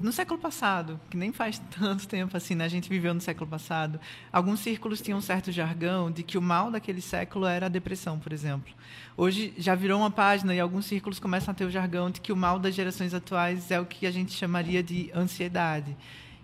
no 0.00 0.12
século 0.12 0.38
passado, 0.38 1.00
que 1.10 1.16
nem 1.16 1.32
faz 1.32 1.58
tanto 1.78 2.06
tempo 2.06 2.36
assim, 2.36 2.54
né? 2.54 2.64
a 2.64 2.68
gente 2.68 2.88
viveu 2.88 3.12
no 3.12 3.20
século 3.20 3.48
passado, 3.48 4.00
alguns 4.32 4.60
círculos 4.60 5.00
tinham 5.00 5.18
um 5.18 5.22
certo 5.22 5.50
jargão 5.50 6.10
de 6.10 6.22
que 6.22 6.38
o 6.38 6.42
mal 6.42 6.70
daquele 6.70 7.00
século 7.00 7.46
era 7.46 7.66
a 7.66 7.68
depressão, 7.68 8.18
por 8.18 8.32
exemplo. 8.32 8.72
Hoje 9.16 9.52
já 9.56 9.74
virou 9.74 9.98
uma 9.98 10.10
página 10.10 10.54
e 10.54 10.60
alguns 10.60 10.86
círculos 10.86 11.18
começam 11.18 11.52
a 11.52 11.54
ter 11.54 11.64
o 11.64 11.70
jargão 11.70 12.10
de 12.10 12.20
que 12.20 12.32
o 12.32 12.36
mal 12.36 12.58
das 12.58 12.74
gerações 12.74 13.12
atuais 13.12 13.70
é 13.70 13.80
o 13.80 13.86
que 13.86 14.06
a 14.06 14.10
gente 14.10 14.32
chamaria 14.32 14.82
de 14.82 15.10
ansiedade. 15.14 15.96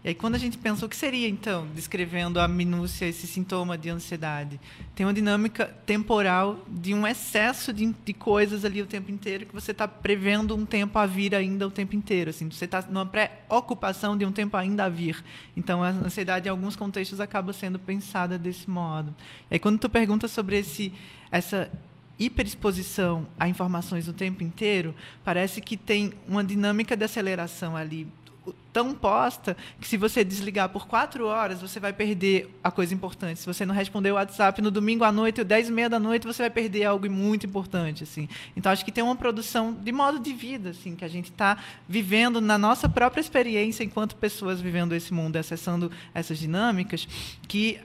E 0.04 0.08
aí, 0.08 0.14
quando 0.14 0.34
a 0.34 0.38
gente 0.38 0.58
pensa, 0.58 0.84
o 0.84 0.88
que 0.88 0.94
seria, 0.94 1.26
então, 1.26 1.66
descrevendo 1.75 2.38
a 2.38 2.46
minúcia, 2.46 3.06
esse 3.06 3.26
sintoma 3.26 3.78
de 3.78 3.88
ansiedade? 3.88 4.61
Tem 4.94 5.06
uma 5.06 5.14
dinâmica 5.14 5.64
temporal 5.87 6.62
de 6.68 6.92
um 6.92 7.06
excesso 7.06 7.73
de, 7.73 7.90
de 8.04 8.12
coisas 8.12 8.66
ali 8.66 8.82
o 8.82 8.87
tempo 8.87 9.11
inteiro, 9.11 9.46
que 9.46 9.54
você 9.54 9.70
está 9.70 9.88
prevendo 9.88 10.54
um 10.54 10.66
tempo 10.66 10.99
a 10.99 11.06
vir 11.06 11.34
ainda 11.34 11.66
o 11.66 11.70
tempo 11.70 11.96
inteiro. 11.96 12.28
Assim, 12.28 12.50
você 12.50 12.66
está 12.66 12.82
numa 12.82 13.06
pré-ocupação 13.06 14.14
de 14.14 14.26
um 14.26 14.30
tempo 14.30 14.58
ainda 14.58 14.84
a 14.84 14.88
vir. 14.90 15.25
Então, 15.56 15.82
a 15.82 15.88
ansiedade, 15.88 16.49
em 16.49 16.50
alguns 16.50 16.76
contextos, 16.76 17.18
acaba 17.18 17.54
sendo 17.54 17.78
pensada 17.78 18.37
desse 18.37 18.68
modo. 18.68 19.14
E 19.50 19.54
aí, 19.54 19.58
quando 19.58 19.78
tu 19.78 19.88
pergunta 19.88 20.28
sobre 20.28 20.58
esse, 20.58 20.92
essa 21.30 21.70
hiperexposição 22.18 23.26
a 23.40 23.49
informações 23.49 24.06
o 24.06 24.12
tempo 24.12 24.44
inteiro, 24.44 24.94
parece 25.25 25.62
que 25.62 25.78
tem 25.78 26.12
uma 26.28 26.44
dinâmica 26.44 26.94
de 26.94 27.04
aceleração 27.04 27.75
ali 27.75 28.06
tão 28.75 28.93
posta 28.93 29.57
que 29.81 29.87
se 29.87 29.97
você 29.97 30.25
desligar 30.25 30.69
por 30.69 30.88
quatro 30.88 31.26
horas, 31.28 31.61
você 31.61 31.78
vai 31.78 31.93
perder 31.93 32.52
a 32.62 32.73
coisa 32.73 32.93
importante. 32.93 33.38
Se 33.38 33.47
você 33.47 33.64
não 33.64 33.73
responder 33.73 34.11
o 34.11 34.14
WhatsApp 34.16 34.61
no 34.61 34.69
domingo 34.69 35.04
à 35.04 35.12
noite 35.12 35.40
ou 35.40 35.45
dez 35.45 35.69
e 35.69 35.73
meia 35.73 35.88
da 35.88 36.00
noite, 36.00 36.26
você 36.26 36.43
vai 36.43 36.50
perder 36.50 36.85
algo 36.85 37.09
muito 37.09 37.47
importante, 37.47 38.02
assim. 38.02 38.28
Então, 38.57 38.73
acho 38.73 38.85
que 38.85 38.90
tem 38.90 39.04
uma 39.04 39.14
produção 39.14 39.73
de 39.73 39.93
modo 39.93 40.19
de 40.19 40.33
vida, 40.33 40.71
assim, 40.71 40.97
que 40.97 41.04
a 41.04 41.09
gente 41.09 41.31
está 41.31 41.57
vivendo 41.88 42.40
na 42.40 42.59
nossa 42.59 42.88
própria 42.88 43.21
experiência 43.21 43.85
enquanto 43.85 44.16
pessoas 44.16 44.61
vivendo 44.61 44.93
esse 44.93 45.14
mundo, 45.14 45.37
acessando 45.37 45.93
essas 46.12 46.37
dinâmicas, 46.37 47.07
que 47.47 47.78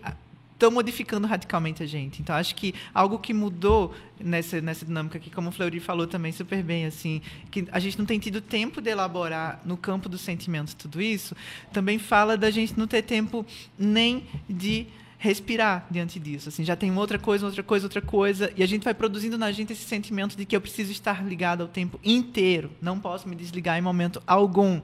estão 0.59 0.69
modificando 0.69 1.25
radicalmente 1.25 1.81
a 1.81 1.85
gente. 1.85 2.21
Então, 2.21 2.35
acho 2.35 2.53
que 2.53 2.75
algo 2.93 3.17
que 3.17 3.33
mudou 3.33 3.95
nessa, 4.19 4.59
nessa 4.59 4.85
dinâmica 4.85 5.17
aqui, 5.17 5.29
como 5.29 5.47
o 5.47 5.51
Fleury 5.53 5.79
falou 5.79 6.05
também 6.05 6.33
super 6.33 6.61
bem, 6.61 6.85
assim, 6.85 7.21
que 7.49 7.65
a 7.71 7.79
gente 7.79 7.97
não 7.97 8.05
tem 8.05 8.19
tido 8.19 8.41
tempo 8.41 8.81
de 8.81 8.89
elaborar 8.89 9.61
no 9.63 9.77
campo 9.77 10.09
dos 10.09 10.19
sentimentos 10.19 10.73
tudo 10.73 11.01
isso, 11.01 11.33
também 11.71 11.97
fala 11.97 12.37
da 12.37 12.51
gente 12.51 12.77
não 12.77 12.85
ter 12.85 13.03
tempo 13.03 13.45
nem 13.77 14.25
de 14.49 14.87
respirar 15.17 15.87
diante 15.89 16.19
disso. 16.19 16.49
Assim, 16.49 16.65
já 16.65 16.75
tem 16.75 16.93
outra 16.95 17.17
coisa, 17.17 17.45
outra 17.45 17.63
coisa, 17.63 17.85
outra 17.85 18.01
coisa, 18.01 18.51
e 18.57 18.61
a 18.61 18.67
gente 18.67 18.83
vai 18.83 18.93
produzindo 18.93 19.37
na 19.37 19.53
gente 19.53 19.71
esse 19.71 19.85
sentimento 19.85 20.35
de 20.35 20.45
que 20.45 20.55
eu 20.55 20.61
preciso 20.61 20.91
estar 20.91 21.25
ligado 21.25 21.61
ao 21.61 21.69
tempo 21.69 21.97
inteiro, 22.03 22.69
não 22.81 22.99
posso 22.99 23.29
me 23.29 23.35
desligar 23.35 23.77
em 23.77 23.81
momento 23.81 24.21
algum. 24.27 24.81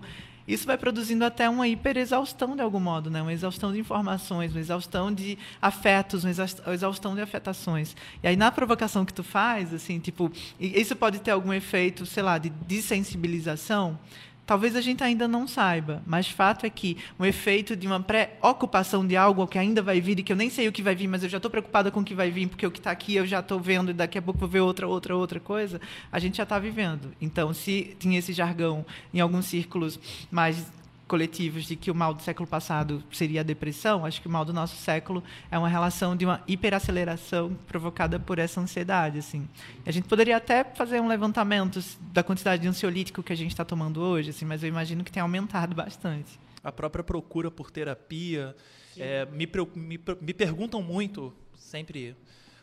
Isso 0.48 0.66
vai 0.68 0.78
produzindo 0.78 1.25
até 1.25 1.50
uma 1.50 1.68
hiperexaustão 1.68 2.56
de 2.56 2.62
algum 2.62 2.80
modo, 2.80 3.10
né? 3.10 3.22
uma 3.22 3.34
exaustão 3.34 3.72
de 3.72 3.80
informações, 3.80 4.52
uma 4.52 4.60
exaustão 4.60 5.12
de 5.12 5.38
afetos, 5.62 6.24
uma 6.24 6.74
exaustão 6.74 7.16
de 7.16 7.22
afetações. 7.22 7.96
E 8.22 8.28
aí 8.28 8.36
na 8.36 8.52
provocação 8.52 9.04
que 9.04 9.14
tu 9.14 9.24
faz, 9.24 9.74
assim, 9.74 10.00
tipo, 10.00 10.32
isso 10.60 10.96
pode 10.96 11.20
ter 11.20 11.32
algum 11.32 11.52
efeito, 11.52 12.06
sei 12.06 12.22
lá, 12.22 12.38
de 12.38 12.50
desensibilização, 12.50 13.98
Talvez 14.46 14.75
a 14.75 14.82
gente 14.82 15.04
ainda 15.04 15.28
não 15.28 15.48
saiba, 15.48 16.04
mas 16.06 16.30
fato 16.30 16.66
é 16.66 16.70
que 16.70 16.98
o 17.18 17.25
efeito 17.25 17.75
de 17.75 17.88
uma 17.88 18.00
preocupação 18.00 19.06
de 19.06 19.18
algo 19.18 19.48
que 19.48 19.58
ainda 19.58 19.82
vai 19.82 20.00
vir 20.00 20.20
e 20.20 20.24
que 20.24 20.32
eu 20.32 20.38
nem 20.38 20.52
sei 20.52 20.68
o 20.68 20.72
que 20.72 20.84
vai 20.84 20.96
vir, 20.96 21.08
mas 21.08 21.24
eu 21.24 21.30
já 21.30 21.38
estou 21.38 21.50
preocupada 21.50 21.90
com 21.90 22.02
o 22.02 22.04
que 22.04 22.14
vai 22.14 22.30
vir, 22.30 22.48
porque 22.48 22.66
o 22.66 22.72
que 22.72 22.78
está 22.78 22.92
aqui 22.92 23.16
eu 23.16 23.25
já 23.25 23.40
estou 23.40 23.60
vendo 23.60 23.90
e 23.90 23.94
daqui 23.94 24.20
a 24.20 24.22
pouco 24.22 24.40
vou 24.40 24.50
ver 24.50 24.60
outra, 24.60 24.88
outra, 24.88 25.16
outra 25.16 25.40
coisa, 25.40 25.82
a 26.12 26.20
gente 26.20 26.38
já 26.38 26.44
está 26.44 26.60
vivendo. 26.60 27.12
Então, 27.20 27.54
se 27.54 27.96
tinha 27.98 28.20
esse 28.20 28.34
jargão 28.34 28.86
em 29.12 29.20
alguns 29.20 29.46
círculos 29.46 30.00
mais 30.30 30.72
coletivos 31.08 31.66
de 31.66 31.76
que 31.76 31.92
o 31.92 31.96
mal 31.96 32.14
do 32.14 32.22
século 32.22 32.48
passado 32.48 33.04
seria 33.12 33.42
a 33.42 33.44
depressão, 33.44 34.06
acho 34.06 34.22
que 34.22 34.28
o 34.28 34.32
mal 34.32 34.44
do 34.44 34.52
nosso 34.52 34.76
século 34.76 35.24
é 35.52 35.58
uma 35.58 35.68
relação 35.68 36.16
de 36.16 36.26
uma 36.26 36.44
hiperaceleração 36.48 37.56
provocada 37.68 38.20
por 38.20 38.40
essa 38.40 38.60
ansiedade. 38.60 39.20
Assim. 39.20 39.48
A 39.86 39.92
gente 39.92 40.08
poderia 40.08 40.38
até 40.38 40.64
fazer 40.64 41.00
um 41.00 41.08
levantamento 41.08 41.80
da 42.12 42.24
quantidade 42.24 42.62
de 42.62 42.68
ansiolítico 42.68 43.22
que 43.22 43.34
a 43.34 43.38
gente 43.38 43.52
está 43.52 43.64
tomando 43.64 44.02
hoje, 44.02 44.32
assim, 44.32 44.46
mas 44.46 44.64
eu 44.64 44.70
imagino 44.70 45.04
que 45.04 45.12
tem 45.12 45.22
aumentado 45.22 45.76
bastante. 45.76 46.40
A 46.64 46.72
própria 46.72 47.04
procura 47.04 47.52
por 47.52 47.70
terapia. 47.70 48.56
É, 48.98 49.26
me, 49.26 49.48
me, 49.76 50.00
me 50.22 50.34
perguntam 50.34 50.82
muito, 50.82 51.34
sempre 51.56 52.16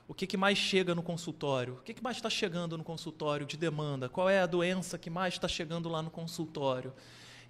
o 0.08 0.14
que, 0.14 0.26
que, 0.26 0.36
mais 0.36 0.58
chega 0.58 0.94
no 0.94 1.02
consultório? 1.02 1.74
O 1.74 1.82
que, 1.82 1.94
que 1.94 2.02
mais 2.02 2.16
está 2.16 2.28
chegando 2.28 2.76
no 2.76 2.84
consultório 2.84 3.46
de 3.46 3.56
demanda? 3.56 4.08
Qual 4.08 4.28
é 4.28 4.40
a 4.40 4.46
doença 4.46 4.98
que 4.98 5.08
mais 5.08 5.34
está 5.34 5.46
chegando 5.46 5.88
lá 5.88 6.02
no 6.02 6.10
consultório? 6.10 6.92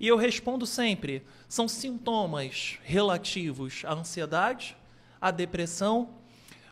E 0.02 0.08
eu 0.08 0.16
respondo 0.16 0.66
sempre: 0.66 1.22
são 1.48 1.68
sintomas 1.68 2.76
relativos 2.82 3.84
à 3.86 3.94
ansiedade, 3.94 4.76
à 5.20 5.30
depressão. 5.30 6.10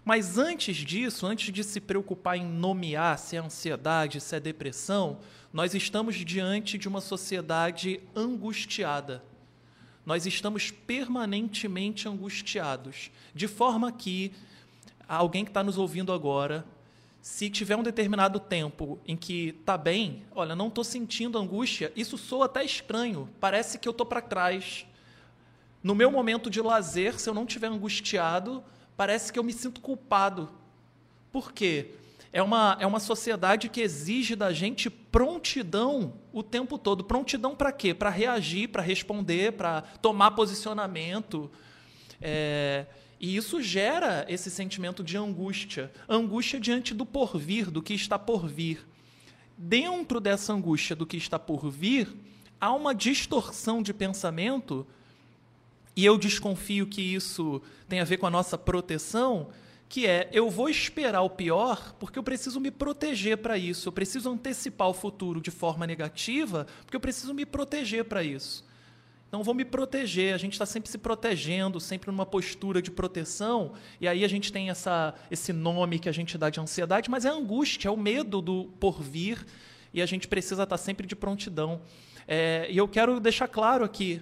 Mas 0.05 0.37
antes 0.37 0.79
disso, 0.79 1.27
antes 1.27 1.53
de 1.53 1.63
se 1.63 1.81
preocupar 1.81 2.37
em 2.37 2.45
nomear 2.45 3.17
se 3.19 3.37
é 3.37 3.39
ansiedade, 3.39 4.21
se 4.21 4.35
é 4.35 4.41
depressão, 4.41 5.21
nós 5.53 5.75
estamos 5.75 6.17
diante 6.17 6.77
de 6.77 6.89
uma 6.89 7.01
sociedade 7.01 8.01
angustiada. 8.17 9.23
Nós 10.05 10.27
estamos 10.27 10.73
permanentemente 10.73 12.09
angustiados, 12.09 13.13
de 13.33 13.47
forma 13.47 13.93
que 13.93 14.33
alguém 15.07 15.45
que 15.45 15.51
está 15.51 15.63
nos 15.63 15.79
ouvindo 15.79 16.13
agora 16.13 16.67
se 17.21 17.51
tiver 17.51 17.77
um 17.77 17.83
determinado 17.83 18.41
tempo 18.41 18.99
em 19.07 19.17
que 19.17 19.53
tá 19.65 19.77
bem, 19.77 20.25
olha, 20.33 20.57
não 20.57 20.69
estou 20.69 20.83
sentindo 20.83 21.39
angústia, 21.39 21.93
isso 21.95 22.17
soa 22.17 22.47
até 22.47 22.65
estranho, 22.65 23.29
parece 23.39 23.79
que 23.79 23.87
eu 23.87 23.93
estou 23.93 24.07
para 24.07 24.23
trás. 24.23 24.87
No 25.83 25.95
meu 25.95 26.11
momento 26.11 26.49
de 26.49 26.61
lazer, 26.61 27.19
se 27.19 27.29
eu 27.29 27.35
não 27.35 27.45
estiver 27.45 27.69
angustiado, 27.69 28.63
parece 28.97 29.33
que 29.33 29.39
eu 29.39 29.45
me 29.45 29.53
sinto 29.53 29.81
culpado. 29.81 30.49
Por 31.33 31.53
quê? 31.53 31.93
É 32.33 32.43
uma, 32.43 32.77
é 32.79 32.87
uma 32.87 33.01
sociedade 33.01 33.69
que 33.69 33.81
exige 33.81 34.37
da 34.37 34.53
gente 34.53 34.89
prontidão 34.89 36.15
o 36.33 36.43
tempo 36.43 36.79
todo. 36.79 37.03
Prontidão 37.03 37.57
para 37.57 37.73
quê? 37.73 37.93
Para 37.93 38.09
reagir, 38.09 38.69
para 38.69 38.83
responder, 38.83 39.53
para 39.53 39.83
tomar 40.01 40.31
posicionamento. 40.33 41.51
É, 42.21 42.87
e 43.21 43.37
isso 43.37 43.61
gera 43.61 44.25
esse 44.31 44.51
sentimento 44.51 45.05
de 45.05 45.19
angústia, 45.19 45.93
angústia 46.09 46.59
diante 46.59 46.95
do 46.95 47.05
porvir, 47.05 47.71
do 47.71 47.83
que 47.83 47.93
está 47.93 48.19
por 48.19 48.49
vir. 48.49 48.87
Dentro 49.59 50.19
dessa 50.19 50.55
angústia 50.55 50.97
do 50.97 51.05
que 51.05 51.19
está 51.19 51.39
por 51.39 51.71
vir, 51.71 52.09
há 52.59 52.73
uma 52.73 52.95
distorção 52.95 53.83
de 53.83 53.93
pensamento, 53.93 54.87
e 55.95 56.03
eu 56.03 56.17
desconfio 56.17 56.87
que 56.87 57.03
isso 57.03 57.61
tem 57.87 58.01
a 58.01 58.05
ver 58.05 58.17
com 58.17 58.27
a 58.27 58.31
nossa 58.31 58.57
proteção, 58.57 59.51
que 59.87 60.07
é 60.07 60.31
eu 60.33 60.49
vou 60.49 60.71
esperar 60.71 61.21
o 61.21 61.29
pior 61.29 61.95
porque 61.99 62.19
eu 62.19 62.23
preciso 62.23 62.59
me 62.59 62.71
proteger 62.71 63.37
para 63.37 63.59
isso, 63.59 63.89
eu 63.89 63.93
preciso 63.93 64.31
antecipar 64.31 64.89
o 64.89 64.95
futuro 64.95 65.43
de 65.43 65.51
forma 65.51 65.87
negativa 65.87 66.67
porque 66.87 66.97
eu 66.97 67.01
preciso 67.01 67.35
me 67.35 67.45
proteger 67.45 68.05
para 68.05 68.23
isso. 68.23 68.65
Então, 69.31 69.45
vou 69.45 69.55
me 69.55 69.65
proteger. 69.65 70.35
A 70.35 70.37
gente 70.37 70.55
está 70.55 70.67
sempre 70.67 70.91
se 70.91 70.99
protegendo, 70.99 71.79
sempre 71.79 72.11
numa 72.11 72.27
postura 72.27 72.83
de 72.83 72.91
proteção. 72.91 73.75
E 74.01 74.09
aí 74.09 74.25
a 74.25 74.29
gente 74.29 74.53
tem 74.53 74.71
essa, 74.71 75.15
esse 75.31 75.53
nome 75.53 76.01
que 76.01 76.09
a 76.09 76.13
gente 76.13 76.37
dá 76.37 76.51
de 76.51 76.59
ansiedade, 76.59 77.09
mas 77.09 77.25
é 77.25 77.29
angústia, 77.29 77.87
é 77.87 77.91
o 77.93 77.97
medo 77.97 78.43
do 78.43 78.65
porvir. 78.81 79.47
E 79.95 80.03
a 80.03 80.07
gente 80.07 80.27
precisa 80.27 80.65
estar 80.65 80.77
sempre 80.77 81.07
de 81.07 81.15
prontidão. 81.15 81.81
É, 82.27 82.67
e 82.69 82.77
eu 82.77 82.89
quero 82.89 83.21
deixar 83.21 83.47
claro 83.47 83.85
aqui: 83.85 84.21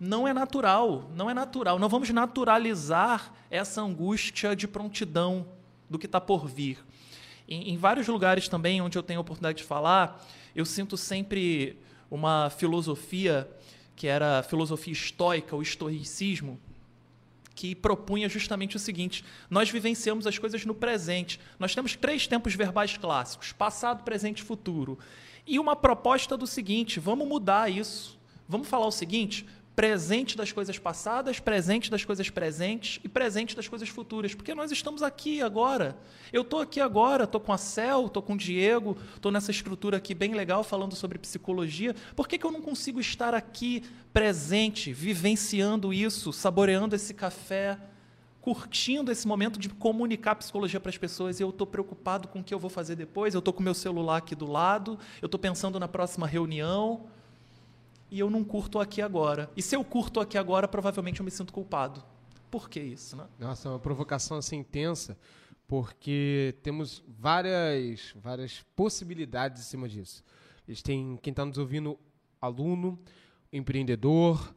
não 0.00 0.26
é 0.26 0.34
natural, 0.34 1.08
não 1.14 1.30
é 1.30 1.34
natural. 1.34 1.78
Não 1.78 1.88
vamos 1.88 2.10
naturalizar 2.10 3.32
essa 3.48 3.80
angústia 3.80 4.56
de 4.56 4.66
prontidão 4.66 5.46
do 5.88 5.96
que 5.96 6.06
está 6.06 6.20
por 6.20 6.48
vir. 6.48 6.84
Em, 7.48 7.70
em 7.70 7.76
vários 7.76 8.08
lugares 8.08 8.48
também 8.48 8.80
onde 8.80 8.98
eu 8.98 9.02
tenho 9.04 9.20
a 9.20 9.22
oportunidade 9.22 9.58
de 9.58 9.64
falar, 9.64 10.26
eu 10.56 10.64
sinto 10.64 10.96
sempre 10.96 11.78
uma 12.10 12.50
filosofia 12.50 13.48
que 14.00 14.06
era 14.06 14.38
a 14.38 14.42
filosofia 14.42 14.94
estoica, 14.94 15.54
o 15.54 15.60
estoicismo, 15.60 16.58
que 17.54 17.74
propunha 17.74 18.30
justamente 18.30 18.74
o 18.74 18.78
seguinte: 18.78 19.22
nós 19.50 19.68
vivenciamos 19.68 20.26
as 20.26 20.38
coisas 20.38 20.64
no 20.64 20.74
presente. 20.74 21.38
Nós 21.58 21.74
temos 21.74 21.94
três 21.96 22.26
tempos 22.26 22.54
verbais 22.54 22.96
clássicos: 22.96 23.52
passado, 23.52 24.02
presente 24.02 24.38
e 24.38 24.42
futuro. 24.42 24.98
E 25.46 25.58
uma 25.58 25.76
proposta 25.76 26.34
do 26.34 26.46
seguinte: 26.46 26.98
vamos 26.98 27.28
mudar 27.28 27.70
isso. 27.70 28.18
Vamos 28.48 28.68
falar 28.68 28.86
o 28.86 28.90
seguinte: 28.90 29.46
presente 29.74 30.36
das 30.36 30.52
coisas 30.52 30.78
passadas, 30.78 31.38
presente 31.38 31.90
das 31.90 32.04
coisas 32.04 32.28
presentes 32.28 33.00
e 33.02 33.08
presente 33.08 33.56
das 33.56 33.68
coisas 33.68 33.88
futuras, 33.88 34.34
porque 34.34 34.54
nós 34.54 34.70
estamos 34.70 35.02
aqui 35.02 35.40
agora. 35.40 35.96
Eu 36.32 36.42
estou 36.42 36.60
aqui 36.60 36.80
agora, 36.80 37.24
estou 37.24 37.40
com 37.40 37.52
a 37.52 37.58
Cel, 37.58 38.06
estou 38.06 38.22
com 38.22 38.34
o 38.34 38.36
Diego, 38.36 38.96
estou 39.14 39.32
nessa 39.32 39.50
estrutura 39.50 39.96
aqui 39.96 40.14
bem 40.14 40.34
legal 40.34 40.62
falando 40.62 40.94
sobre 40.94 41.18
psicologia. 41.18 41.94
Por 42.14 42.28
que, 42.28 42.36
que 42.36 42.44
eu 42.44 42.52
não 42.52 42.60
consigo 42.60 43.00
estar 43.00 43.34
aqui 43.34 43.82
presente, 44.12 44.92
vivenciando 44.92 45.92
isso, 45.92 46.32
saboreando 46.32 46.94
esse 46.94 47.14
café, 47.14 47.78
curtindo 48.40 49.12
esse 49.12 49.26
momento 49.26 49.58
de 49.58 49.68
comunicar 49.68 50.34
psicologia 50.34 50.80
para 50.80 50.90
as 50.90 50.98
pessoas 50.98 51.38
e 51.38 51.42
eu 51.42 51.50
estou 51.50 51.66
preocupado 51.66 52.28
com 52.28 52.40
o 52.40 52.44
que 52.44 52.52
eu 52.52 52.58
vou 52.58 52.70
fazer 52.70 52.96
depois? 52.96 53.34
Eu 53.34 53.38
estou 53.38 53.54
com 53.54 53.62
meu 53.62 53.74
celular 53.74 54.16
aqui 54.18 54.34
do 54.34 54.50
lado, 54.50 54.98
eu 55.22 55.26
estou 55.26 55.38
pensando 55.38 55.78
na 55.78 55.88
próxima 55.88 56.26
reunião 56.26 57.06
e 58.10 58.18
eu 58.18 58.28
não 58.28 58.42
curto 58.42 58.78
aqui 58.78 59.00
agora. 59.00 59.50
E 59.56 59.62
se 59.62 59.76
eu 59.76 59.84
curto 59.84 60.20
aqui 60.20 60.36
agora, 60.36 60.66
provavelmente 60.66 61.20
eu 61.20 61.24
me 61.24 61.30
sinto 61.30 61.52
culpado. 61.52 62.02
Por 62.50 62.68
que 62.68 62.80
isso, 62.80 63.16
né? 63.16 63.26
Nossa, 63.38 63.68
é 63.68 63.72
uma 63.72 63.78
provocação 63.78 64.36
assim 64.36 64.56
intensa, 64.56 65.16
porque 65.68 66.56
temos 66.62 67.04
várias, 67.06 68.12
várias 68.16 68.64
possibilidades 68.74 69.62
em 69.62 69.64
cima 69.64 69.88
disso. 69.88 70.24
A 70.66 70.70
gente 70.70 70.82
tem 70.82 71.18
quem 71.22 71.30
está 71.30 71.44
nos 71.44 71.58
ouvindo, 71.58 71.98
aluno, 72.40 72.98
empreendedor, 73.52 74.54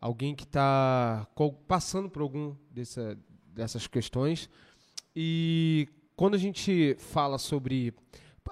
alguém 0.00 0.34
que 0.34 0.44
está 0.44 1.28
passando 1.66 2.10
por 2.10 2.22
algum 2.22 2.56
dessa, 2.70 3.16
dessas 3.46 3.86
questões. 3.86 4.50
E 5.14 5.88
quando 6.16 6.34
a 6.34 6.38
gente 6.38 6.96
fala 6.98 7.38
sobre 7.38 7.94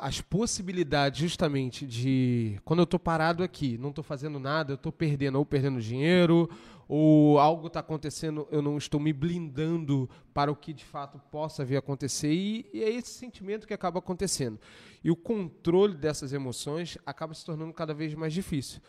as 0.01 0.21
possibilidades 0.21 1.21
justamente 1.21 1.87
de 1.87 2.61
quando 2.65 2.81
eu 2.81 2.85
estou 2.85 3.01
parado 3.01 3.43
aqui, 3.43 3.79
não 3.79 3.91
estou 3.91 4.05
fazendo 4.05 4.39
nada, 4.39 4.73
eu 4.73 4.77
estou 4.77 4.93
perdendo 4.93 5.39
ou 5.39 5.45
perdendo 5.47 5.81
dinheiro, 5.81 6.49
ou 6.89 7.39
algo 7.39 7.67
está 7.67 7.81
acontecendo, 7.81 8.47
eu 8.51 8.63
não 8.63 8.79
estou 8.79 9.01
me 9.01 9.13
blindando 9.13 10.09
para 10.33 10.51
o 10.51 10.57
que 10.57 10.73
de 10.73 10.85
fato 10.85 11.19
possa 11.31 11.65
vir 11.65 11.77
a 11.77 11.79
acontecer, 11.81 12.33
e, 12.33 12.69
e, 12.73 12.83
é 12.83 12.91
esse 12.91 13.11
sentimento 13.11 13.67
que 13.67 13.75
acaba 13.75 13.99
acontecendo. 13.99 14.59
E 15.03 15.11
o 15.11 15.17
controle 15.17 15.97
dessas 15.97 16.33
emoções 16.33 16.97
acaba 17.05 17.35
se 17.35 17.45
tornando 17.45 17.73
cada 17.73 17.93
vez 17.93 18.15
mais 18.15 18.33
difícil. 18.33 18.81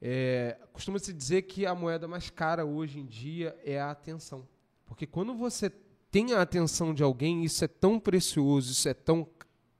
É, 0.00 0.58
Costuma-se 0.72 1.12
dizer 1.12 1.42
que 1.42 1.66
a 1.66 1.74
moeda 1.74 2.06
mais 2.06 2.30
cara 2.30 2.64
hoje 2.64 3.00
em 3.00 3.06
dia 3.06 3.56
é 3.64 3.80
a 3.80 3.90
atenção. 3.90 4.46
Porque 4.86 5.06
quando 5.06 5.34
você 5.34 5.70
tem 6.10 6.32
a 6.32 6.42
atenção 6.42 6.94
de 6.94 7.02
alguém, 7.02 7.44
isso 7.44 7.64
é 7.64 7.68
tão 7.68 7.98
precioso, 7.98 8.72
isso 8.72 8.88
é 8.88 8.94
tão 8.94 9.28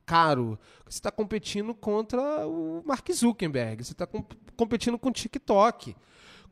caro. 0.08 0.58
Você 0.86 0.98
está 0.98 1.10
competindo 1.10 1.74
contra 1.74 2.46
o 2.46 2.82
Mark 2.86 3.06
Zuckerberg, 3.12 3.84
você 3.84 3.92
está 3.92 4.06
comp 4.06 4.32
competindo 4.56 4.98
com 4.98 5.10
o 5.10 5.12
TikTok. 5.12 5.94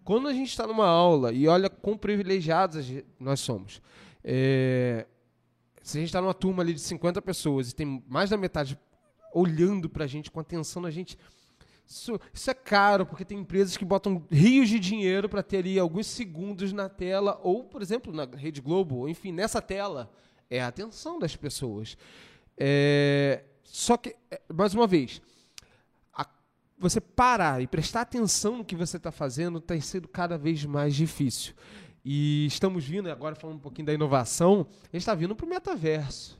Quando 0.04 0.28
a 0.28 0.32
gente 0.34 0.50
está 0.50 0.66
numa 0.66 0.86
aula 0.86 1.32
e 1.32 1.48
olha 1.48 1.70
quão 1.70 1.96
privilegiados 1.96 2.86
nós 3.18 3.40
somos, 3.40 3.80
é, 4.22 5.06
se 5.82 5.96
a 5.96 6.00
gente 6.00 6.10
está 6.10 6.20
numa 6.20 6.34
turma 6.34 6.62
ali 6.62 6.74
de 6.74 6.80
50 6.80 7.22
pessoas 7.22 7.70
e 7.70 7.74
tem 7.74 8.04
mais 8.06 8.28
da 8.28 8.36
metade 8.36 8.78
olhando 9.32 9.88
para 9.88 10.04
a 10.04 10.06
gente 10.06 10.30
com 10.30 10.38
atenção 10.38 10.82
na 10.82 10.90
gente, 10.90 11.18
isso, 11.86 12.20
isso, 12.32 12.50
é 12.50 12.54
caro, 12.54 13.06
porque 13.06 13.24
tem 13.24 13.38
empresas 13.38 13.76
que 13.76 13.84
botam 13.84 14.22
rios 14.30 14.68
de 14.68 14.78
dinheiro 14.78 15.28
para 15.28 15.42
ter 15.42 15.58
ali 15.58 15.78
alguns 15.78 16.06
segundos 16.06 16.72
na 16.72 16.88
tela, 16.88 17.40
ou, 17.42 17.64
por 17.64 17.80
exemplo, 17.80 18.12
na 18.12 18.24
Rede 18.24 18.60
Globo, 18.60 19.08
enfim, 19.08 19.32
nessa 19.32 19.62
tela. 19.62 20.10
É 20.48 20.60
a 20.60 20.68
atenção 20.68 21.18
das 21.18 21.34
pessoas. 21.34 21.96
É, 22.56 23.44
só 23.64 23.96
que, 23.96 24.16
é, 24.30 24.40
mais 24.52 24.74
uma 24.74 24.86
vez, 24.86 25.20
a, 26.12 26.26
você 26.78 27.00
parar 27.00 27.62
e 27.62 27.66
prestar 27.66 28.02
atenção 28.02 28.58
no 28.58 28.64
que 28.64 28.76
você 28.76 28.96
está 28.96 29.12
fazendo 29.12 29.60
tem 29.60 29.80
sido 29.80 30.08
cada 30.08 30.38
vez 30.38 30.64
mais 30.64 30.94
difícil. 30.94 31.54
E 32.04 32.46
estamos 32.46 32.84
vindo, 32.84 33.10
agora 33.10 33.34
falando 33.34 33.56
um 33.56 33.60
pouquinho 33.60 33.86
da 33.86 33.94
inovação, 33.94 34.66
a 34.84 34.86
gente 34.96 35.02
está 35.02 35.14
vindo 35.14 35.34
para 35.34 35.44
o 35.44 35.48
metaverso 35.48 36.38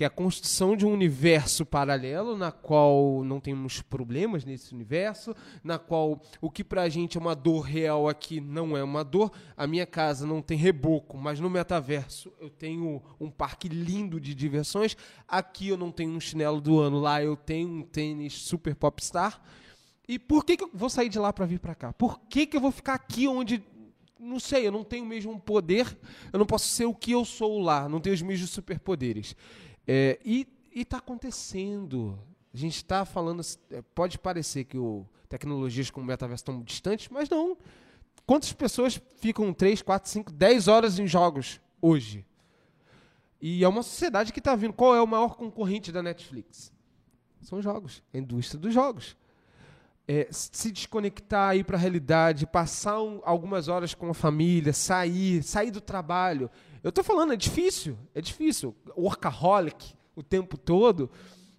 que 0.00 0.04
é 0.04 0.06
a 0.06 0.08
construção 0.08 0.74
de 0.74 0.86
um 0.86 0.94
universo 0.94 1.66
paralelo 1.66 2.34
na 2.34 2.50
qual 2.50 3.22
não 3.22 3.38
temos 3.38 3.82
problemas 3.82 4.46
nesse 4.46 4.72
universo, 4.72 5.36
na 5.62 5.78
qual 5.78 6.22
o 6.40 6.50
que 6.50 6.64
para 6.64 6.80
a 6.80 6.88
gente 6.88 7.18
é 7.18 7.20
uma 7.20 7.34
dor 7.34 7.60
real 7.60 8.08
aqui 8.08 8.40
não 8.40 8.74
é 8.74 8.82
uma 8.82 9.04
dor. 9.04 9.30
A 9.54 9.66
minha 9.66 9.84
casa 9.84 10.26
não 10.26 10.40
tem 10.40 10.56
reboco, 10.56 11.18
mas 11.18 11.38
no 11.38 11.50
metaverso 11.50 12.32
eu 12.40 12.48
tenho 12.48 13.02
um 13.20 13.30
parque 13.30 13.68
lindo 13.68 14.18
de 14.18 14.34
diversões. 14.34 14.96
Aqui 15.28 15.68
eu 15.68 15.76
não 15.76 15.92
tenho 15.92 16.12
um 16.12 16.20
chinelo 16.20 16.62
do 16.62 16.80
ano, 16.80 16.98
lá 16.98 17.22
eu 17.22 17.36
tenho 17.36 17.68
um 17.68 17.82
tênis 17.82 18.32
super 18.32 18.74
popstar. 18.74 19.38
E 20.08 20.18
por 20.18 20.46
que, 20.46 20.56
que 20.56 20.64
eu 20.64 20.70
vou 20.72 20.88
sair 20.88 21.10
de 21.10 21.18
lá 21.18 21.30
para 21.30 21.44
vir 21.44 21.60
para 21.60 21.74
cá? 21.74 21.92
Por 21.92 22.18
que, 22.20 22.46
que 22.46 22.56
eu 22.56 22.60
vou 22.62 22.72
ficar 22.72 22.94
aqui 22.94 23.28
onde 23.28 23.62
não 24.20 24.38
sei, 24.38 24.66
eu 24.66 24.72
não 24.72 24.84
tenho 24.84 25.04
o 25.04 25.08
mesmo 25.08 25.38
poder, 25.40 25.98
eu 26.32 26.38
não 26.38 26.46
posso 26.46 26.68
ser 26.68 26.84
o 26.84 26.94
que 26.94 27.12
eu 27.12 27.24
sou 27.24 27.58
lá, 27.58 27.88
não 27.88 28.00
tenho 28.00 28.14
os 28.14 28.22
mesmos 28.22 28.50
superpoderes. 28.50 29.34
É, 29.86 30.18
e 30.24 30.46
está 30.74 30.98
acontecendo. 30.98 32.18
A 32.52 32.56
gente 32.56 32.76
está 32.76 33.04
falando. 33.04 33.42
É, 33.70 33.82
pode 33.94 34.18
parecer 34.18 34.64
que 34.64 34.78
o, 34.78 35.06
tecnologias 35.28 35.90
como 35.90 36.04
o 36.04 36.06
metaverso 36.06 36.42
estão 36.42 36.62
distantes, 36.62 37.08
mas 37.08 37.28
não. 37.28 37.56
Quantas 38.26 38.52
pessoas 38.52 39.00
ficam 39.16 39.52
3, 39.52 39.82
4, 39.82 40.10
5, 40.10 40.32
10 40.32 40.68
horas 40.68 40.98
em 40.98 41.06
jogos 41.06 41.60
hoje? 41.80 42.24
E 43.40 43.64
é 43.64 43.68
uma 43.68 43.82
sociedade 43.82 44.32
que 44.32 44.38
está 44.38 44.54
vindo. 44.54 44.72
Qual 44.72 44.94
é 44.94 45.00
o 45.00 45.06
maior 45.06 45.34
concorrente 45.36 45.90
da 45.90 46.02
Netflix? 46.02 46.72
São 47.40 47.62
jogos, 47.62 48.02
a 48.12 48.18
indústria 48.18 48.60
dos 48.60 48.74
jogos. 48.74 49.16
É, 50.08 50.26
se 50.30 50.72
desconectar, 50.72 51.56
ir 51.56 51.64
para 51.64 51.76
a 51.76 51.80
realidade, 51.80 52.46
passar 52.46 53.00
um, 53.00 53.20
algumas 53.24 53.68
horas 53.68 53.94
com 53.94 54.10
a 54.10 54.14
família, 54.14 54.72
sair, 54.72 55.42
sair 55.42 55.70
do 55.70 55.80
trabalho. 55.80 56.50
Eu 56.82 56.88
estou 56.88 57.04
falando, 57.04 57.32
é 57.32 57.36
difícil, 57.36 57.96
é 58.14 58.20
difícil. 58.20 58.74
Workaholic 58.96 59.94
o 60.16 60.22
tempo 60.22 60.58
todo, 60.58 61.10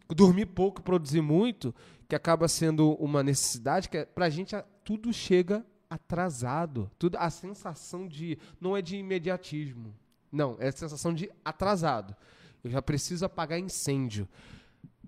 dormir 0.10 0.46
pouco, 0.48 0.82
produzir 0.82 1.22
muito, 1.22 1.74
que 2.08 2.16
acaba 2.16 2.48
sendo 2.48 2.94
uma 2.96 3.24
necessidade, 3.24 3.90
que 3.90 3.98
é, 3.98 4.06
para 4.06 4.26
a 4.26 4.30
gente 4.30 4.56
tudo 4.84 5.14
chega 5.14 5.66
atrasado. 5.90 6.90
Tudo, 6.98 7.18
a 7.18 7.30
sensação 7.30 8.08
de. 8.08 8.38
Não 8.60 8.76
é 8.76 8.82
de 8.82 8.98
imediatismo. 8.98 9.94
Não, 10.32 10.56
é 10.60 10.68
a 10.68 10.72
sensação 10.72 11.14
de 11.14 11.30
atrasado. 11.44 12.16
Eu 12.64 12.70
já 12.70 12.82
preciso 12.82 13.26
apagar 13.26 13.60
incêndio. 13.60 14.28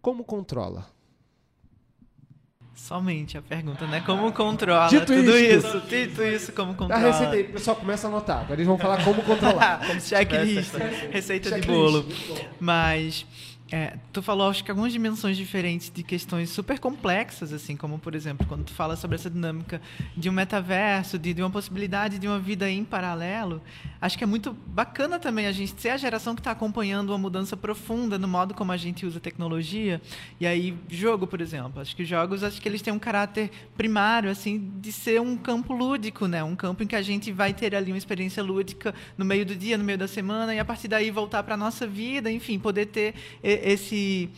Como 0.02 0.26
controla? 0.26 0.86
Somente 2.76 3.38
a 3.38 3.42
pergunta, 3.42 3.86
né? 3.86 4.02
Como 4.06 4.32
controla 4.32 4.88
Dito 4.90 5.06
tudo 5.06 5.38
isso? 5.38 5.68
isso? 5.68 5.82
Dito 5.88 6.24
isso, 6.24 6.52
como 6.54 6.74
controla? 6.74 7.04
A 7.04 7.12
receita 7.12 7.34
aí, 7.34 7.44
o 7.44 7.54
pessoal 7.54 7.76
começa 7.76 8.08
a 8.08 8.10
anotar. 8.10 8.40
Agora 8.40 8.56
eles 8.56 8.68
vão 8.68 8.78
falar 8.78 9.04
como 9.04 9.22
controlar. 9.22 9.80
como 9.86 10.02
checklist, 10.02 10.74
receita 11.12 11.50
Check 11.50 11.62
de 11.62 11.68
bolo. 11.68 12.06
Mas 12.60 13.26
é, 13.74 13.98
tu 14.12 14.22
falou, 14.22 14.52
acho 14.52 14.64
que 14.64 14.70
algumas 14.70 14.94
dimensões 14.94 15.36
diferentes 15.36 15.90
de 15.90 16.04
questões 16.04 16.52
super 16.52 16.78
complexas, 16.78 17.52
assim, 17.52 17.76
como, 17.76 17.98
por 17.98 18.14
exemplo, 18.14 18.46
quando 18.46 18.66
tu 18.66 18.72
fala 18.72 18.96
sobre 18.96 19.16
essa 19.16 19.32
dinâmica 19.32 19.82
de 20.16 20.30
um 20.30 20.32
metaverso, 20.32 21.18
de, 21.18 21.34
de 21.34 21.42
uma 21.42 21.50
possibilidade 21.50 22.20
de 22.20 22.28
uma 22.28 22.38
vida 22.38 22.70
em 22.70 22.86
paralelo, 22.86 23.64
acho 24.00 24.16
que 24.16 24.24
é 24.24 24.28
muito 24.28 24.54
bacana 24.68 25.18
também 25.18 25.48
a 25.48 25.52
gente 25.52 25.82
ser 25.82 25.90
a 25.90 25.98
geração 25.98 26.36
que 26.36 26.42
está 26.42 26.52
acompanhando 26.52 27.10
uma 27.10 27.18
mudança 27.18 27.58
profunda 27.58 28.20
no 28.20 28.28
modo 28.28 28.54
como 28.54 28.72
a 28.72 28.78
gente 28.78 29.08
usa 29.08 29.20
tecnologia. 29.20 30.00
E 30.40 30.46
aí, 30.46 30.78
jogo, 30.88 31.26
por 31.26 31.42
exemplo. 31.42 31.82
Acho 31.82 31.96
que 31.96 32.04
os 32.04 32.08
jogos, 32.08 32.44
acho 32.44 32.62
que 32.62 32.70
eles 32.70 32.84
têm 32.84 32.94
um 32.94 33.00
caráter 33.00 33.50
primário, 33.76 34.30
assim, 34.30 34.72
de 34.80 34.92
ser 34.92 35.20
um 35.20 35.36
campo 35.36 35.74
lúdico, 35.74 36.28
né? 36.28 36.44
Um 36.44 36.56
campo 36.56 36.84
em 36.84 36.86
que 36.86 36.96
a 36.96 37.02
gente 37.02 37.32
vai 37.32 37.56
ter 37.56 37.74
ali 37.74 37.92
uma 37.92 37.98
experiência 37.98 38.44
lúdica 38.44 38.94
no 39.18 39.26
meio 39.26 39.44
do 39.44 39.56
dia, 39.56 39.80
no 39.80 39.84
meio 39.84 39.98
da 39.98 40.08
semana, 40.08 40.54
e 40.54 40.60
a 40.60 40.66
partir 40.66 40.88
daí 40.88 41.10
voltar 41.10 41.42
para 41.42 41.56
a 41.56 41.58
nossa 41.58 41.88
vida, 41.88 42.32
enfim, 42.32 42.60
poder 42.60 42.86
ter 42.86 43.16
esse 43.64 44.30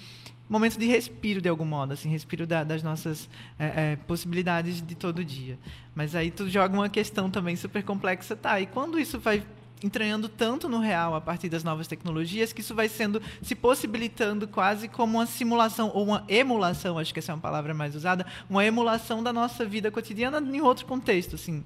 momento 0.48 0.78
de 0.78 0.86
respiro 0.86 1.42
de 1.42 1.50
algum 1.50 1.66
modo, 1.66 1.94
assim, 1.94 2.10
respiro 2.10 2.46
da, 2.46 2.64
das 2.64 2.84
nossas 2.84 3.30
é, 3.58 3.66
é, 3.66 3.96
possibilidades 3.96 4.82
de 4.82 4.96
todo 4.96 5.26
dia. 5.26 5.58
Mas 5.94 6.16
aí 6.16 6.30
tu 6.30 6.48
joga 6.50 6.74
uma 6.74 6.90
questão 6.90 7.30
também 7.30 7.56
super 7.56 7.84
complexa, 7.84 8.36
tá? 8.36 8.60
E 8.60 8.68
quando 8.68 9.00
isso 9.00 9.20
vai 9.20 9.44
entranhando 9.84 10.30
tanto 10.30 10.70
no 10.70 10.80
real 10.80 11.16
a 11.16 11.22
partir 11.22 11.50
das 11.50 11.64
novas 11.64 11.88
tecnologias 11.88 12.54
que 12.54 12.62
isso 12.62 12.74
vai 12.74 12.88
sendo 12.88 13.22
se 13.42 13.54
possibilitando 13.54 14.48
quase 14.48 14.88
como 14.88 15.18
uma 15.18 15.26
simulação 15.26 15.92
ou 15.94 16.06
uma 16.06 16.24
emulação, 16.28 16.98
acho 16.98 17.14
que 17.14 17.20
essa 17.20 17.32
é 17.32 17.36
uma 17.36 17.42
palavra 17.42 17.74
mais 17.74 17.96
usada, 17.96 18.26
uma 18.50 18.66
emulação 18.66 19.22
da 19.22 19.34
nossa 19.34 19.66
vida 19.66 19.92
cotidiana 19.92 20.40
em 20.40 20.62
outro 20.62 20.86
contexto, 20.86 21.36
assim. 21.36 21.64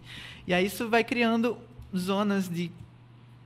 E 0.48 0.54
aí 0.54 0.66
isso 0.66 0.90
vai 0.90 1.04
criando 1.04 1.58
zonas 1.96 2.50
de 2.50 2.72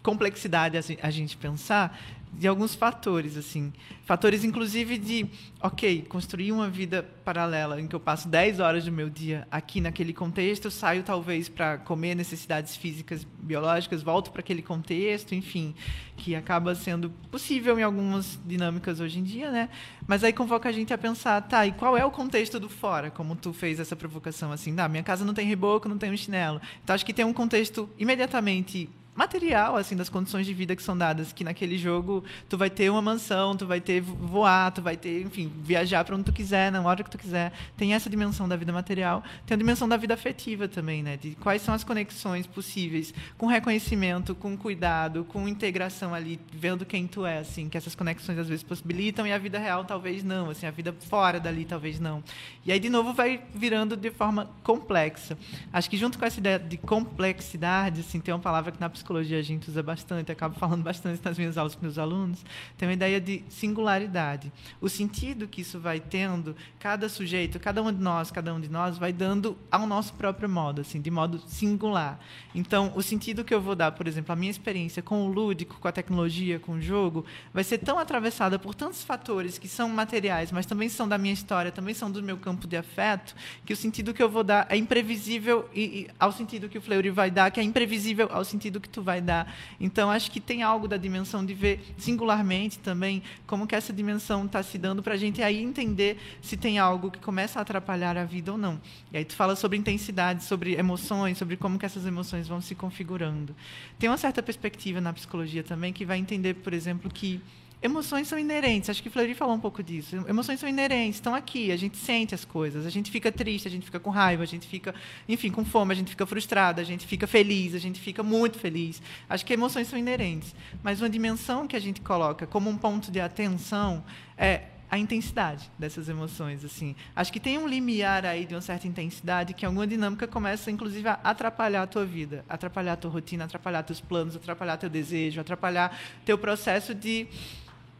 complexidade 0.02 0.78
a 1.02 1.10
gente 1.10 1.38
pensar 1.38 1.98
de 2.38 2.48
alguns 2.48 2.76
fatores, 2.76 3.38
assim. 3.38 3.72
Fatores, 4.06 4.44
inclusive, 4.44 4.98
de, 4.98 5.26
ok, 5.62 6.02
construir 6.10 6.52
uma 6.52 6.70
vida 6.70 7.04
paralela 7.24 7.80
em 7.80 7.88
que 7.88 7.96
eu 7.96 8.00
passo 8.00 8.28
10 8.28 8.60
horas 8.60 8.86
do 8.86 8.92
meu 8.92 9.10
dia 9.10 9.48
aqui 9.50 9.80
naquele 9.80 10.12
contexto, 10.12 10.70
saio 10.70 11.04
talvez 11.04 11.48
para 11.48 11.78
comer 11.78 12.16
necessidades 12.16 12.76
físicas, 12.76 13.26
biológicas, 13.40 14.04
volto 14.04 14.32
para 14.32 14.42
aquele 14.42 14.62
contexto, 14.62 15.34
enfim, 15.34 15.74
que 16.18 16.36
acaba 16.36 16.76
sendo 16.76 17.10
possível 17.32 17.80
em 17.80 17.84
algumas 17.84 18.40
dinâmicas 18.46 19.00
hoje 19.00 19.20
em 19.20 19.24
dia, 19.24 19.52
né? 19.52 19.70
Mas 20.06 20.24
aí 20.24 20.34
convoca 20.34 20.68
a 20.68 20.72
gente 20.72 20.94
a 20.94 20.98
pensar, 20.98 21.42
tá, 21.42 21.66
e 21.66 21.72
qual 21.72 21.98
é 21.98 22.06
o 22.06 22.12
contexto 22.12 22.60
do 22.60 22.68
fora? 22.68 23.10
Como 23.10 23.36
tu 23.36 23.54
fez 23.54 23.80
essa 23.80 23.96
provocação, 23.96 24.52
assim, 24.52 24.76
ah, 24.80 24.90
minha 24.90 25.04
casa 25.04 25.24
não 25.24 25.34
tem 25.34 25.48
reboco, 25.48 25.88
não 25.88 25.98
tem 25.98 26.12
um 26.12 26.18
chinelo. 26.18 26.60
Então, 26.84 26.94
acho 26.94 27.06
que 27.06 27.14
tem 27.14 27.24
um 27.24 27.34
contexto 27.34 27.90
imediatamente 27.98 28.90
material 29.16 29.76
assim 29.76 29.96
das 29.96 30.10
condições 30.10 30.46
de 30.46 30.54
vida 30.54 30.76
que 30.76 30.82
são 30.82 30.98
dadas 30.98 31.32
que 31.32 31.44
naquele 31.44 31.78
jogo 31.78 32.24
tu 32.50 32.58
vai 32.58 32.70
ter 32.70 32.90
uma 32.90 33.02
mansão 33.02 33.56
tu 33.56 33.66
vai 33.66 33.80
ter 33.80 34.02
voar 34.02 34.72
tu 34.72 34.82
vai 34.82 34.98
ter 34.98 35.22
enfim 35.22 35.52
viajar 35.62 36.04
para 36.04 36.16
onde 36.16 36.26
tu 36.26 36.34
quiser 36.34 36.72
na 36.72 36.82
hora 36.82 37.04
que 37.04 37.10
tu 37.10 37.18
quiser. 37.18 37.52
Tem 37.78 37.94
essa 37.94 38.10
dimensão 38.10 38.48
da 38.48 38.56
vida 38.56 38.72
material. 38.72 39.24
Tem 39.46 39.56
a 39.56 39.58
dimensão 39.58 39.88
da 39.88 39.98
vida 39.98 40.14
afetiva 40.14 40.68
também 40.68 41.04
né? 41.04 41.18
De 41.18 41.36
quais 41.36 41.62
são 41.62 41.74
as 41.74 41.84
conexões 41.84 42.48
possíveis 42.48 43.14
com 43.38 43.46
reconhecimento 43.46 44.34
com 44.34 44.58
cuidado 44.58 45.24
com 45.26 45.48
integração 45.48 46.14
ali 46.14 46.40
vendo 46.52 46.86
quem 46.86 47.06
tu 47.08 47.26
é 47.26 47.40
assim 47.40 47.70
que 47.70 47.78
essas 47.78 47.96
conexões 47.96 48.38
às 48.40 48.48
vezes 48.48 48.64
possibilitam 48.64 49.28
e 49.28 49.32
a 49.32 49.38
vida 49.38 49.60
real 49.60 49.86
talvez 49.86 50.24
não 50.24 50.50
assim 50.50 50.66
a 50.66 50.72
vida 50.72 50.94
fora 51.08 51.40
dali 51.40 51.66
talvez 51.66 52.00
não. 52.00 52.24
E 52.66 52.72
aí 52.72 52.80
de 52.80 52.90
novo 52.90 53.14
vai 53.14 53.42
virando 53.54 53.96
de 53.96 54.10
forma 54.10 54.50
complexa. 54.64 55.38
Acho 55.72 55.90
que 55.90 55.98
junto 55.98 56.18
com 56.18 56.26
essa 56.26 56.40
ideia 56.40 56.58
de 56.58 56.78
complexidade 56.78 58.02
assim 58.02 58.20
tem 58.20 58.34
uma 58.34 58.40
palavra 58.40 58.72
que 58.72 58.80
na 58.80 58.90
psicologia 59.04 59.38
a 59.38 59.42
gente 59.42 59.70
usa 59.70 59.84
bastante, 59.84 60.32
acabo 60.32 60.56
falando 60.58 60.82
bastante 60.82 61.22
nas 61.24 61.38
minhas 61.38 61.58
aulas 61.58 61.76
com 61.76 61.82
meus 61.82 61.98
alunos, 61.98 62.44
tem 62.78 62.88
uma 62.88 62.94
ideia 62.94 63.20
de 63.20 63.44
singularidade. 63.50 64.52
O 64.80 64.88
sentido 64.88 65.46
que 65.46 65.62
isso 65.62 65.78
vai 65.78 66.00
tendo, 66.00 66.56
cada 66.80 67.10
sujeito, 67.10 67.60
cada 67.60 67.84
um 67.84 67.92
de 67.92 68.02
nós, 68.02 68.32
cada 68.32 68.54
um 68.54 68.62
de 68.62 68.70
nós 68.70 68.98
vai 68.98 69.12
dando 69.12 69.58
ao 69.70 69.86
nosso 69.86 70.14
próprio 70.14 70.48
modo, 70.48 70.82
assim, 70.82 71.02
de 71.02 71.12
modo 71.12 71.40
singular. 71.46 72.18
Então, 72.56 72.94
o 72.96 73.04
sentido 73.04 73.44
que 73.44 73.54
eu 73.54 73.62
vou 73.62 73.76
dar, 73.76 73.92
por 73.92 74.08
exemplo, 74.08 74.32
a 74.32 74.36
minha 74.36 74.52
experiência 74.52 75.02
com 75.02 75.28
o 75.28 75.32
lúdico, 75.32 75.78
com 75.80 75.88
a 75.88 75.92
tecnologia, 75.92 76.60
com 76.60 76.74
o 76.74 76.82
jogo, 76.82 77.26
vai 77.54 77.64
ser 77.64 77.80
tão 77.80 78.00
atravessada 78.00 78.58
por 78.58 78.74
tantos 78.74 79.04
fatores 79.04 79.58
que 79.58 79.68
são 79.68 79.90
materiais, 79.90 80.52
mas 80.52 80.66
também 80.66 80.88
são 80.88 81.08
da 81.08 81.18
minha 81.18 81.34
história, 81.34 81.72
também 81.72 81.94
são 81.94 82.10
do 82.10 82.24
meu 82.24 82.38
campo 82.38 82.66
de 82.68 82.78
afeto, 82.78 83.36
que 83.66 83.74
o 83.74 83.76
sentido 83.76 84.14
que 84.14 84.24
eu 84.24 84.30
vou 84.30 84.44
dar 84.44 84.66
é 84.70 84.78
imprevisível 84.78 85.70
e, 85.74 85.82
e 85.82 86.08
ao 86.18 86.32
sentido 86.32 86.70
que 86.70 86.78
o 86.78 86.82
Fleury 86.82 87.10
vai 87.10 87.30
dar, 87.30 87.52
que 87.52 87.60
é 87.60 87.64
imprevisível 87.64 88.30
ao 88.32 88.46
sentido 88.46 88.80
que 88.80 88.90
vai 89.02 89.22
dar. 89.22 89.54
Então, 89.80 90.12
acho 90.12 90.30
que 90.30 90.40
tem 90.40 90.64
algo 90.64 90.88
da 90.88 90.98
dimensão 90.98 91.46
de 91.46 91.54
ver 91.54 91.94
singularmente 91.98 92.80
também 92.80 93.24
como 93.48 93.66
que 93.66 93.76
essa 93.76 93.94
dimensão 93.94 94.46
está 94.46 94.62
se 94.62 94.78
dando 94.78 95.02
para 95.02 95.14
a 95.14 95.18
gente 95.18 95.42
aí 95.42 95.62
entender 95.62 96.18
se 96.42 96.58
tem 96.58 96.80
algo 96.80 97.10
que 97.10 97.20
começa 97.20 97.60
a 97.60 97.62
atrapalhar 97.62 98.18
a 98.18 98.26
vida 98.26 98.52
ou 98.52 98.58
não. 98.58 98.80
E 99.12 99.18
aí 99.18 99.26
tu 99.26 99.36
fala 99.36 99.56
sobre 99.56 99.78
intensidade, 99.78 100.44
sobre 100.44 100.76
emoções, 100.76 101.38
sobre 101.38 101.58
como 101.58 101.80
que 101.80 101.86
essas 101.86 102.06
emoções 102.06 102.48
vão 102.48 102.62
se 102.62 102.76
configurando. 102.76 103.56
Tem 103.98 104.10
uma 104.10 104.18
certa 104.18 104.44
perspectiva 104.44 105.00
na 105.00 105.14
psicologia 105.14 105.64
também 105.64 105.94
que 105.94 106.06
vai 106.06 106.18
entender, 106.18 106.56
por 106.56 106.74
exemplo, 106.74 107.10
que 107.10 107.42
Emoções 107.84 108.30
são 108.30 108.40
inerentes, 108.40 108.90
acho 108.90 109.04
que 109.04 109.10
Fleury 109.10 109.34
falou 109.34 109.54
um 109.54 109.60
pouco 109.60 109.84
disso. 109.84 110.16
Emoções 110.26 110.58
são 110.58 110.70
inerentes, 110.70 111.16
estão 111.16 111.36
aqui, 111.36 111.70
a 111.70 111.76
gente 111.76 111.98
sente 111.98 112.34
as 112.34 112.46
coisas, 112.46 112.86
a 112.86 112.90
gente 112.90 113.12
fica 113.12 113.30
triste, 113.30 113.68
a 113.68 113.72
gente 113.72 113.84
fica 113.86 114.00
com 114.00 114.10
raiva, 114.10 114.42
a 114.42 114.46
gente 114.46 114.66
fica, 114.66 114.96
enfim, 115.28 115.52
com 115.52 115.66
fome, 115.66 115.92
a 115.92 115.96
gente 115.96 116.10
fica 116.10 116.26
frustrado, 116.26 116.80
a 116.80 116.84
gente 116.86 117.06
fica 117.06 117.28
feliz, 117.28 117.76
a 117.76 117.80
gente 117.80 118.00
fica 118.00 118.24
muito 118.24 118.58
feliz. 118.58 119.02
Acho 119.30 119.46
que 119.46 119.52
emoções 119.52 119.90
são 119.90 120.00
inerentes, 120.00 120.56
mas 120.82 121.02
uma 121.02 121.10
dimensão 121.10 121.68
que 121.68 121.76
a 121.76 121.80
gente 121.80 122.00
coloca 122.00 122.48
como 122.48 122.70
um 122.70 122.78
ponto 122.78 123.12
de 123.12 123.20
atenção 123.20 124.02
é 124.38 124.62
a 124.90 124.98
intensidade 124.98 125.72
dessas 125.78 126.08
emoções 126.08 126.64
assim 126.64 126.96
acho 127.16 127.34
que 127.34 127.40
tem 127.40 127.58
um 127.58 127.68
limiar 127.68 128.28
aí 128.28 128.46
de 128.46 128.54
uma 128.54 128.62
certa 128.62 128.88
intensidade 128.88 129.52
que 129.56 129.66
alguma 129.66 129.88
dinâmica 129.88 130.28
começa 130.28 130.70
inclusive 130.70 131.08
a 131.08 131.14
atrapalhar 131.24 131.82
a 131.82 131.88
tua 131.88 132.06
vida 132.06 132.46
atrapalhar 132.48 132.94
a 132.94 132.96
tua 132.96 133.10
rotina 133.10 133.46
atrapalhar 133.46 133.82
teus 133.82 134.00
planos 134.00 134.36
atrapalhar 134.36 134.78
teu 134.78 134.92
desejo 134.92 135.42
atrapalhar 135.42 136.00
teu 136.24 136.38
processo 136.38 136.94
de 136.94 137.28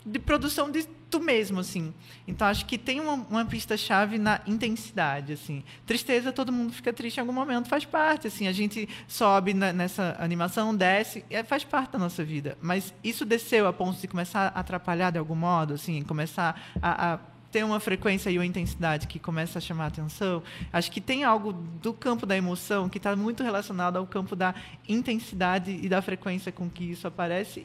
de 0.06 0.20
produção 0.20 0.70
de 0.70 0.86
tu 1.10 1.20
mesmo, 1.20 1.60
assim. 1.60 1.94
Então, 2.28 2.48
acho 2.48 2.66
que 2.66 2.78
tem 2.78 3.00
uma, 3.00 3.14
uma 3.30 3.46
pista-chave 3.46 4.18
na 4.18 4.42
intensidade, 4.48 5.34
assim. 5.34 5.64
Tristeza, 5.86 6.32
todo 6.32 6.52
mundo 6.52 6.74
fica 6.74 6.92
triste 6.92 7.18
em 7.18 7.22
algum 7.22 7.34
momento, 7.34 7.70
faz 7.70 7.86
parte, 7.86 8.28
assim. 8.28 8.48
A 8.48 8.52
gente 8.52 8.90
sobe 9.08 9.54
na, 9.54 9.72
nessa 9.72 10.16
animação, 10.20 10.76
desce, 10.76 11.24
é, 11.30 11.44
faz 11.44 11.64
parte 11.64 11.92
da 11.92 12.00
nossa 12.00 12.24
vida. 12.24 12.58
Mas 12.62 12.94
isso 13.04 13.26
desceu 13.26 13.68
a 13.68 13.74
ponto 13.74 14.00
de 14.00 14.08
começar 14.08 14.52
a 14.56 14.60
atrapalhar 14.60 15.12
de 15.12 15.20
algum 15.20 15.36
modo, 15.36 15.76
assim, 15.76 16.02
começar 16.04 16.60
a, 16.82 17.14
a 17.14 17.20
ter 17.54 17.64
uma 17.64 17.80
frequência 17.80 18.32
e 18.32 18.40
uma 18.40 18.46
intensidade 18.46 19.06
que 19.06 19.20
começa 19.20 19.60
a 19.60 19.62
chamar 19.62 19.84
a 19.84 19.88
atenção, 19.88 20.42
acho 20.72 20.92
que 20.92 21.00
tem 21.00 21.24
algo 21.24 21.54
do 21.54 21.94
campo 21.94 22.26
da 22.26 22.36
emoção 22.36 22.90
que 22.90 22.98
está 22.98 23.16
muito 23.16 23.44
relacionado 23.44 23.98
ao 23.98 24.08
campo 24.08 24.36
da 24.36 24.56
intensidade 24.90 25.80
e 25.80 25.88
da 25.88 26.02
frequência 26.02 26.52
com 26.52 26.68
que 26.68 26.84
isso 26.84 27.08
aparece 27.08 27.64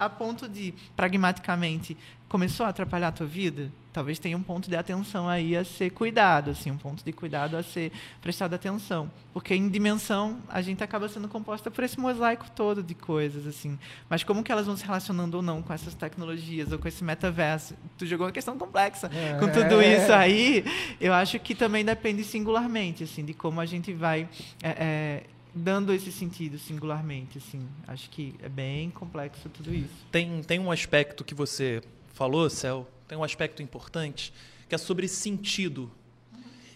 a 0.00 0.08
ponto 0.08 0.48
de, 0.48 0.72
pragmaticamente, 0.96 1.96
começou 2.26 2.64
a 2.64 2.70
atrapalhar 2.70 3.08
a 3.08 3.12
tua 3.12 3.26
vida, 3.26 3.70
talvez 3.92 4.18
tenha 4.18 4.36
um 4.36 4.42
ponto 4.42 4.70
de 4.70 4.76
atenção 4.76 5.28
aí 5.28 5.56
a 5.56 5.64
ser 5.64 5.90
cuidado, 5.90 6.50
assim, 6.50 6.70
um 6.70 6.76
ponto 6.76 7.04
de 7.04 7.12
cuidado 7.12 7.56
a 7.56 7.62
ser 7.62 7.92
prestado 8.22 8.54
atenção, 8.54 9.10
porque 9.32 9.54
em 9.54 9.68
dimensão 9.68 10.38
a 10.48 10.62
gente 10.62 10.82
acaba 10.82 11.08
sendo 11.08 11.28
composta 11.28 11.70
por 11.70 11.82
esse 11.84 11.98
mosaico 11.98 12.46
todo 12.52 12.82
de 12.82 12.94
coisas, 12.94 13.46
assim. 13.46 13.78
Mas 14.08 14.22
como 14.24 14.42
que 14.42 14.50
elas 14.50 14.66
vão 14.66 14.76
se 14.76 14.84
relacionando 14.84 15.36
ou 15.36 15.42
não 15.42 15.60
com 15.60 15.72
essas 15.72 15.92
tecnologias 15.92 16.72
ou 16.72 16.78
com 16.78 16.88
esse 16.88 17.02
metaverso? 17.02 17.74
Tu 17.98 18.06
jogou 18.06 18.26
uma 18.26 18.32
questão 18.32 18.56
complexa 18.56 19.10
é. 19.12 19.36
com 19.38 19.48
tudo 19.48 19.82
isso 19.82 20.12
aí. 20.12 20.64
Eu 21.00 21.12
acho 21.12 21.38
que 21.40 21.54
também 21.54 21.84
depende 21.84 22.24
singularmente, 22.24 23.04
assim, 23.04 23.24
de 23.24 23.34
como 23.34 23.60
a 23.60 23.66
gente 23.66 23.92
vai 23.92 24.28
é, 24.62 24.70
é, 24.70 25.22
dando 25.54 25.92
esse 25.92 26.12
sentido 26.12 26.58
singularmente, 26.58 27.38
assim. 27.38 27.66
Acho 27.86 28.08
que 28.10 28.34
é 28.42 28.48
bem 28.48 28.90
complexo 28.90 29.48
tudo 29.48 29.74
isso. 29.74 30.06
Tem, 30.10 30.42
tem 30.42 30.58
um 30.58 30.70
aspecto 30.70 31.24
que 31.24 31.34
você 31.34 31.82
falou, 32.12 32.48
Cel, 32.48 32.88
tem 33.08 33.16
um 33.16 33.24
aspecto 33.24 33.62
importante, 33.62 34.32
que 34.68 34.74
é 34.74 34.78
sobre 34.78 35.08
sentido. 35.08 35.90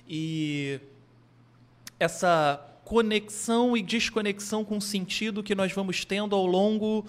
E 0.09 0.81
essa 1.99 2.61
conexão 2.85 3.77
e 3.77 3.83
desconexão 3.83 4.65
com 4.65 4.77
o 4.77 4.83
sentido 4.83 5.43
que 5.43 5.55
nós 5.55 5.73
vamos 5.73 6.05
tendo 6.05 6.37
ao 6.37 6.47
longo 6.47 7.07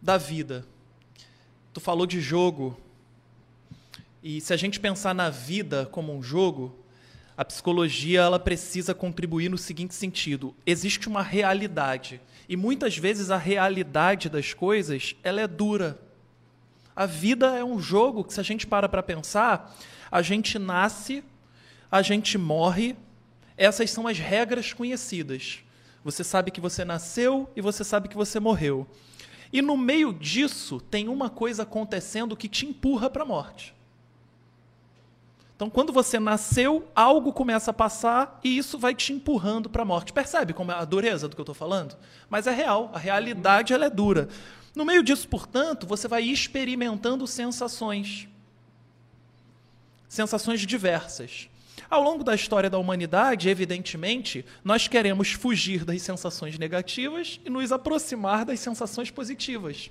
da 0.00 0.16
vida. 0.16 0.66
Tu 1.72 1.80
falou 1.80 2.06
de 2.06 2.20
jogo. 2.20 2.78
E 4.22 4.40
se 4.40 4.52
a 4.52 4.56
gente 4.56 4.80
pensar 4.80 5.14
na 5.14 5.28
vida 5.28 5.86
como 5.86 6.16
um 6.16 6.22
jogo, 6.22 6.74
a 7.36 7.44
psicologia 7.44 8.22
ela 8.22 8.38
precisa 8.38 8.94
contribuir 8.94 9.50
no 9.50 9.58
seguinte 9.58 9.94
sentido: 9.94 10.54
existe 10.64 11.08
uma 11.08 11.22
realidade 11.22 12.20
e 12.48 12.56
muitas 12.56 12.96
vezes 12.96 13.30
a 13.30 13.36
realidade 13.36 14.28
das 14.28 14.54
coisas 14.54 15.14
ela 15.22 15.40
é 15.40 15.46
dura. 15.46 16.00
A 16.94 17.04
vida 17.04 17.54
é 17.54 17.62
um 17.62 17.78
jogo 17.78 18.24
que 18.24 18.32
se 18.32 18.40
a 18.40 18.42
gente 18.42 18.66
para 18.66 18.88
para 18.88 19.02
pensar, 19.02 19.76
a 20.10 20.22
gente 20.22 20.58
nasce, 20.58 21.22
a 21.90 22.00
gente 22.00 22.38
morre. 22.38 22.96
Essas 23.54 23.90
são 23.90 24.06
as 24.06 24.18
regras 24.18 24.72
conhecidas. 24.72 25.60
Você 26.02 26.24
sabe 26.24 26.50
que 26.50 26.60
você 26.60 26.84
nasceu 26.84 27.50
e 27.54 27.60
você 27.60 27.84
sabe 27.84 28.08
que 28.08 28.16
você 28.16 28.40
morreu. 28.40 28.86
E 29.52 29.60
no 29.60 29.76
meio 29.76 30.12
disso 30.12 30.80
tem 30.80 31.08
uma 31.08 31.28
coisa 31.28 31.64
acontecendo 31.64 32.36
que 32.36 32.48
te 32.48 32.64
empurra 32.64 33.10
para 33.10 33.24
a 33.24 33.26
morte. 33.26 33.75
Então, 35.56 35.70
quando 35.70 35.90
você 35.90 36.20
nasceu, 36.20 36.86
algo 36.94 37.32
começa 37.32 37.70
a 37.70 37.74
passar 37.74 38.38
e 38.44 38.58
isso 38.58 38.78
vai 38.78 38.94
te 38.94 39.14
empurrando 39.14 39.70
para 39.70 39.82
a 39.82 39.86
morte. 39.86 40.12
Percebe 40.12 40.52
como 40.52 40.70
é 40.70 40.74
a 40.74 40.84
dureza 40.84 41.28
do 41.28 41.34
que 41.34 41.40
eu 41.40 41.44
estou 41.44 41.54
falando? 41.54 41.96
Mas 42.28 42.46
é 42.46 42.52
real, 42.52 42.90
a 42.92 42.98
realidade 42.98 43.72
ela 43.72 43.86
é 43.86 43.90
dura. 43.90 44.28
No 44.74 44.84
meio 44.84 45.02
disso, 45.02 45.26
portanto, 45.26 45.86
você 45.86 46.06
vai 46.06 46.22
experimentando 46.24 47.26
sensações. 47.26 48.28
Sensações 50.06 50.60
diversas. 50.60 51.48
Ao 51.88 52.02
longo 52.02 52.22
da 52.22 52.34
história 52.34 52.68
da 52.68 52.76
humanidade, 52.76 53.48
evidentemente, 53.48 54.44
nós 54.62 54.86
queremos 54.86 55.32
fugir 55.32 55.86
das 55.86 56.02
sensações 56.02 56.58
negativas 56.58 57.40
e 57.46 57.48
nos 57.48 57.72
aproximar 57.72 58.44
das 58.44 58.60
sensações 58.60 59.10
positivas. 59.10 59.90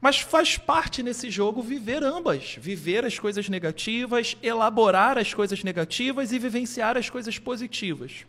Mas 0.00 0.18
faz 0.18 0.58
parte 0.58 1.02
nesse 1.02 1.30
jogo 1.30 1.62
viver 1.62 2.02
ambas, 2.04 2.56
viver 2.58 3.04
as 3.04 3.18
coisas 3.18 3.48
negativas, 3.48 4.36
elaborar 4.42 5.18
as 5.18 5.32
coisas 5.32 5.64
negativas 5.64 6.32
e 6.32 6.38
vivenciar 6.38 6.96
as 6.96 7.08
coisas 7.08 7.38
positivas. 7.38 8.26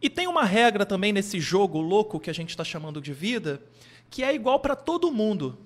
E 0.00 0.08
tem 0.08 0.26
uma 0.26 0.44
regra 0.44 0.84
também 0.84 1.12
nesse 1.12 1.40
jogo 1.40 1.80
louco 1.80 2.20
que 2.20 2.30
a 2.30 2.32
gente 2.32 2.50
está 2.50 2.64
chamando 2.64 3.00
de 3.00 3.12
vida, 3.12 3.62
que 4.10 4.22
é 4.22 4.34
igual 4.34 4.60
para 4.60 4.76
todo 4.76 5.10
mundo. 5.10 5.58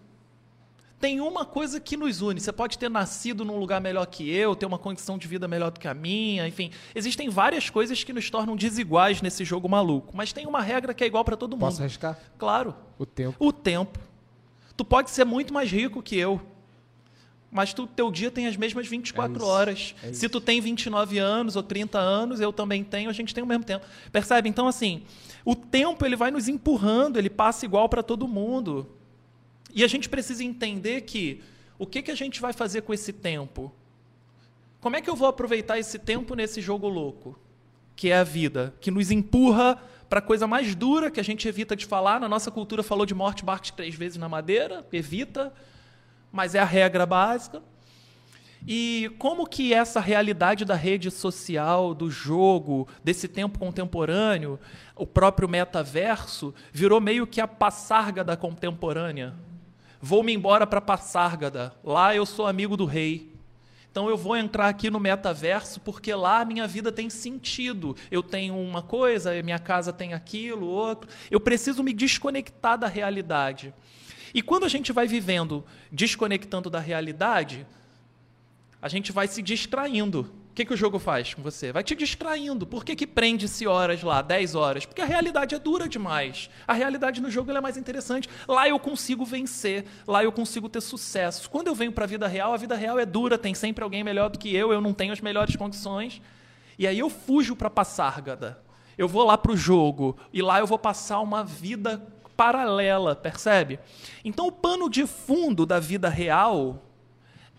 Tem 1.00 1.18
uma 1.18 1.46
coisa 1.46 1.80
que 1.80 1.96
nos 1.96 2.20
une. 2.20 2.38
Você 2.38 2.52
pode 2.52 2.78
ter 2.78 2.90
nascido 2.90 3.42
num 3.42 3.58
lugar 3.58 3.80
melhor 3.80 4.04
que 4.06 4.30
eu, 4.30 4.54
ter 4.54 4.66
uma 4.66 4.78
condição 4.78 5.16
de 5.16 5.26
vida 5.26 5.48
melhor 5.48 5.70
do 5.70 5.80
que 5.80 5.88
a 5.88 5.94
minha, 5.94 6.46
enfim. 6.46 6.70
Existem 6.94 7.30
várias 7.30 7.70
coisas 7.70 8.04
que 8.04 8.12
nos 8.12 8.28
tornam 8.28 8.54
desiguais 8.54 9.22
nesse 9.22 9.42
jogo 9.42 9.66
maluco. 9.66 10.14
Mas 10.14 10.30
tem 10.32 10.46
uma 10.46 10.60
regra 10.60 10.92
que 10.92 11.02
é 11.02 11.06
igual 11.06 11.24
para 11.24 11.38
todo 11.38 11.52
mundo. 11.52 11.60
Posso 11.60 11.80
arriscar? 11.80 12.18
Claro. 12.36 12.74
O 12.98 13.06
tempo. 13.06 13.34
O 13.38 13.50
tempo. 13.50 13.98
Tu 14.80 14.84
pode 14.86 15.10
ser 15.10 15.26
muito 15.26 15.52
mais 15.52 15.70
rico 15.70 16.02
que 16.02 16.16
eu, 16.16 16.40
mas 17.50 17.74
tu 17.74 17.86
teu 17.86 18.10
dia 18.10 18.30
tem 18.30 18.46
as 18.46 18.56
mesmas 18.56 18.86
24 18.86 19.42
é 19.42 19.46
horas. 19.46 19.94
É 20.02 20.14
Se 20.14 20.26
tu 20.26 20.40
tem 20.40 20.58
29 20.58 21.18
anos 21.18 21.54
ou 21.54 21.62
30 21.62 21.98
anos, 21.98 22.40
eu 22.40 22.50
também 22.50 22.82
tenho, 22.82 23.10
a 23.10 23.12
gente 23.12 23.34
tem 23.34 23.44
o 23.44 23.46
mesmo 23.46 23.62
tempo. 23.62 23.84
Percebe? 24.10 24.48
Então 24.48 24.66
assim, 24.66 25.02
o 25.44 25.54
tempo 25.54 26.06
ele 26.06 26.16
vai 26.16 26.30
nos 26.30 26.48
empurrando, 26.48 27.18
ele 27.18 27.28
passa 27.28 27.66
igual 27.66 27.90
para 27.90 28.02
todo 28.02 28.26
mundo. 28.26 28.88
E 29.74 29.84
a 29.84 29.86
gente 29.86 30.08
precisa 30.08 30.42
entender 30.42 31.02
que 31.02 31.42
o 31.78 31.84
que, 31.84 32.00
que 32.00 32.10
a 32.10 32.16
gente 32.16 32.40
vai 32.40 32.54
fazer 32.54 32.80
com 32.80 32.94
esse 32.94 33.12
tempo? 33.12 33.70
Como 34.80 34.96
é 34.96 35.02
que 35.02 35.10
eu 35.10 35.14
vou 35.14 35.28
aproveitar 35.28 35.78
esse 35.78 35.98
tempo 35.98 36.34
nesse 36.34 36.62
jogo 36.62 36.88
louco, 36.88 37.38
que 37.94 38.08
é 38.08 38.16
a 38.16 38.24
vida, 38.24 38.74
que 38.80 38.90
nos 38.90 39.10
empurra 39.10 39.78
para 40.10 40.20
coisa 40.20 40.44
mais 40.44 40.74
dura 40.74 41.08
que 41.08 41.20
a 41.20 41.22
gente 41.22 41.46
evita 41.46 41.76
de 41.76 41.86
falar. 41.86 42.18
Na 42.18 42.28
nossa 42.28 42.50
cultura 42.50 42.82
falou 42.82 43.06
de 43.06 43.14
morte, 43.14 43.44
bate 43.44 43.72
três 43.72 43.94
vezes 43.94 44.18
na 44.18 44.28
madeira, 44.28 44.84
evita, 44.92 45.52
mas 46.32 46.56
é 46.56 46.58
a 46.58 46.64
regra 46.64 47.06
básica. 47.06 47.62
E 48.66 49.10
como 49.18 49.46
que 49.46 49.72
essa 49.72 50.00
realidade 50.00 50.64
da 50.64 50.74
rede 50.74 51.12
social, 51.12 51.94
do 51.94 52.10
jogo, 52.10 52.88
desse 53.04 53.28
tempo 53.28 53.60
contemporâneo, 53.60 54.58
o 54.96 55.06
próprio 55.06 55.48
metaverso, 55.48 56.52
virou 56.72 57.00
meio 57.00 57.24
que 57.24 57.40
a 57.40 57.46
passárgada 57.46 58.36
contemporânea. 58.36 59.34
Vou-me 60.02 60.34
embora 60.34 60.66
para 60.66 60.80
Passárgada. 60.80 61.72
Lá 61.84 62.16
eu 62.16 62.26
sou 62.26 62.46
amigo 62.46 62.76
do 62.76 62.84
rei. 62.84 63.29
Então 63.90 64.08
eu 64.08 64.16
vou 64.16 64.36
entrar 64.36 64.68
aqui 64.68 64.88
no 64.88 65.00
metaverso 65.00 65.80
porque 65.80 66.14
lá 66.14 66.40
a 66.40 66.44
minha 66.44 66.66
vida 66.66 66.92
tem 66.92 67.10
sentido. 67.10 67.96
Eu 68.10 68.22
tenho 68.22 68.56
uma 68.56 68.82
coisa, 68.82 69.42
minha 69.42 69.58
casa 69.58 69.92
tem 69.92 70.14
aquilo, 70.14 70.66
outro. 70.66 71.10
Eu 71.30 71.40
preciso 71.40 71.82
me 71.82 71.92
desconectar 71.92 72.78
da 72.78 72.86
realidade. 72.86 73.74
E 74.32 74.40
quando 74.42 74.64
a 74.64 74.68
gente 74.68 74.92
vai 74.92 75.08
vivendo 75.08 75.64
desconectando 75.90 76.70
da 76.70 76.78
realidade, 76.78 77.66
a 78.80 78.88
gente 78.88 79.10
vai 79.10 79.26
se 79.26 79.42
distraindo. 79.42 80.39
O 80.50 80.52
que, 80.52 80.64
que 80.64 80.74
o 80.74 80.76
jogo 80.76 80.98
faz 80.98 81.32
com 81.32 81.42
você? 81.42 81.72
Vai 81.72 81.84
te 81.84 81.94
distraindo. 81.94 82.66
Por 82.66 82.84
que, 82.84 82.96
que 82.96 83.06
prende-se 83.06 83.68
horas 83.68 84.02
lá, 84.02 84.20
10 84.20 84.56
horas? 84.56 84.84
Porque 84.84 85.00
a 85.00 85.04
realidade 85.04 85.54
é 85.54 85.58
dura 85.58 85.88
demais. 85.88 86.50
A 86.66 86.72
realidade 86.72 87.20
no 87.20 87.30
jogo 87.30 87.52
é 87.52 87.60
mais 87.60 87.76
interessante. 87.76 88.28
Lá 88.48 88.68
eu 88.68 88.78
consigo 88.78 89.24
vencer, 89.24 89.84
lá 90.06 90.24
eu 90.24 90.32
consigo 90.32 90.68
ter 90.68 90.80
sucesso. 90.80 91.48
Quando 91.48 91.68
eu 91.68 91.74
venho 91.74 91.92
para 91.92 92.04
a 92.04 92.08
vida 92.08 92.26
real, 92.26 92.52
a 92.52 92.56
vida 92.56 92.74
real 92.74 92.98
é 92.98 93.06
dura, 93.06 93.38
tem 93.38 93.54
sempre 93.54 93.84
alguém 93.84 94.02
melhor 94.02 94.28
do 94.28 94.38
que 94.38 94.54
eu, 94.54 94.72
eu 94.72 94.80
não 94.80 94.92
tenho 94.92 95.12
as 95.12 95.20
melhores 95.20 95.54
condições. 95.54 96.20
E 96.76 96.86
aí 96.86 96.98
eu 96.98 97.08
fujo 97.08 97.54
para 97.54 97.70
Passárgada. 97.70 98.60
eu 98.98 99.06
vou 99.06 99.24
lá 99.24 99.38
pro 99.38 99.56
jogo 99.56 100.18
e 100.32 100.42
lá 100.42 100.58
eu 100.58 100.66
vou 100.66 100.78
passar 100.78 101.20
uma 101.20 101.44
vida 101.44 102.02
paralela, 102.36 103.14
percebe? 103.14 103.78
Então 104.24 104.48
o 104.48 104.52
pano 104.52 104.90
de 104.90 105.06
fundo 105.06 105.64
da 105.64 105.78
vida 105.78 106.08
real 106.08 106.82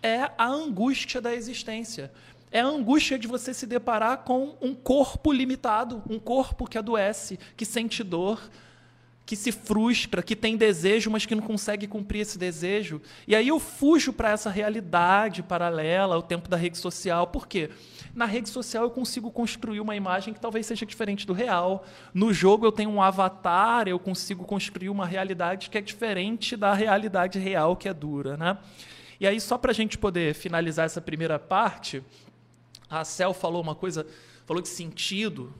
é 0.02 0.30
a 0.36 0.46
angústia 0.46 1.20
da 1.20 1.32
existência. 1.32 2.12
É 2.52 2.60
a 2.60 2.66
angústia 2.66 3.18
de 3.18 3.26
você 3.26 3.54
se 3.54 3.66
deparar 3.66 4.18
com 4.18 4.54
um 4.60 4.74
corpo 4.74 5.32
limitado, 5.32 6.02
um 6.08 6.18
corpo 6.18 6.66
que 6.66 6.76
adoece, 6.76 7.38
que 7.56 7.64
sente 7.64 8.04
dor, 8.04 8.38
que 9.24 9.34
se 9.36 9.50
frustra, 9.50 10.22
que 10.22 10.36
tem 10.36 10.56
desejo, 10.56 11.10
mas 11.10 11.24
que 11.24 11.34
não 11.34 11.42
consegue 11.42 11.86
cumprir 11.86 12.20
esse 12.20 12.36
desejo. 12.36 13.00
E 13.26 13.34
aí 13.34 13.48
eu 13.48 13.58
fujo 13.58 14.12
para 14.12 14.30
essa 14.30 14.50
realidade 14.50 15.42
paralela 15.42 16.14
ao 16.14 16.22
tempo 16.22 16.48
da 16.48 16.56
rede 16.56 16.76
social. 16.76 17.26
Por 17.28 17.46
quê? 17.46 17.70
Na 18.14 18.26
rede 18.26 18.50
social 18.50 18.82
eu 18.84 18.90
consigo 18.90 19.30
construir 19.30 19.80
uma 19.80 19.96
imagem 19.96 20.34
que 20.34 20.40
talvez 20.40 20.66
seja 20.66 20.84
diferente 20.84 21.26
do 21.26 21.32
real. 21.32 21.86
No 22.12 22.34
jogo 22.34 22.66
eu 22.66 22.72
tenho 22.72 22.90
um 22.90 23.00
avatar, 23.00 23.88
eu 23.88 23.98
consigo 23.98 24.44
construir 24.44 24.90
uma 24.90 25.06
realidade 25.06 25.70
que 25.70 25.78
é 25.78 25.80
diferente 25.80 26.54
da 26.54 26.74
realidade 26.74 27.38
real, 27.38 27.76
que 27.76 27.88
é 27.88 27.94
dura. 27.94 28.36
Né? 28.36 28.58
E 29.18 29.26
aí, 29.26 29.40
só 29.40 29.56
para 29.56 29.70
a 29.70 29.74
gente 29.74 29.96
poder 29.96 30.34
finalizar 30.34 30.84
essa 30.84 31.00
primeira 31.00 31.38
parte, 31.38 32.02
a 33.00 33.04
Cel 33.04 33.32
falou 33.32 33.62
uma 33.62 33.74
coisa, 33.74 34.06
falou 34.44 34.62
de 34.62 34.68
sentido, 34.68 35.52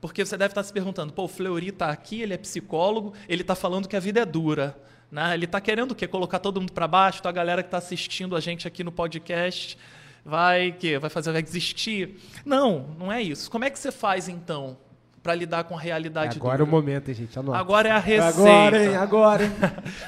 porque 0.00 0.24
você 0.24 0.36
deve 0.36 0.50
estar 0.50 0.62
se 0.62 0.72
perguntando, 0.72 1.12
pô, 1.12 1.24
o 1.24 1.28
Fleury 1.28 1.68
está 1.68 1.88
aqui, 1.88 2.20
ele 2.20 2.34
é 2.34 2.38
psicólogo, 2.38 3.14
ele 3.28 3.42
está 3.42 3.54
falando 3.54 3.88
que 3.88 3.96
a 3.96 4.00
vida 4.00 4.20
é 4.20 4.26
dura. 4.26 4.76
Né? 5.10 5.34
Ele 5.34 5.44
está 5.44 5.60
querendo 5.60 5.92
o 5.92 5.94
quê? 5.94 6.06
Colocar 6.06 6.38
todo 6.38 6.60
mundo 6.60 6.72
para 6.72 6.86
baixo, 6.86 7.18
então 7.20 7.30
a 7.30 7.32
galera 7.32 7.62
que 7.62 7.68
está 7.68 7.78
assistindo 7.78 8.34
a 8.36 8.40
gente 8.40 8.66
aqui 8.66 8.82
no 8.82 8.92
podcast 8.92 9.78
vai 10.24 10.72
que 10.72 10.98
vai 10.98 11.10
fazer 11.10 11.32
vai 11.32 11.42
desistir. 11.42 12.16
Não, 12.44 12.94
não 12.98 13.12
é 13.12 13.22
isso. 13.22 13.50
Como 13.50 13.64
é 13.64 13.70
que 13.70 13.78
você 13.78 13.92
faz 13.92 14.28
então 14.28 14.76
para 15.22 15.34
lidar 15.34 15.64
com 15.64 15.76
a 15.76 15.80
realidade 15.80 16.36
Agora 16.36 16.58
dura? 16.58 16.68
é 16.68 16.68
o 16.68 16.70
momento, 16.70 17.12
gente. 17.12 17.38
Anota. 17.38 17.58
Agora 17.58 17.88
é 17.88 17.92
a 17.92 17.98
receita. 17.98 18.40
Agora, 18.40 18.84
hein? 18.84 18.96
Agora, 18.96 19.44
hein? 19.44 19.52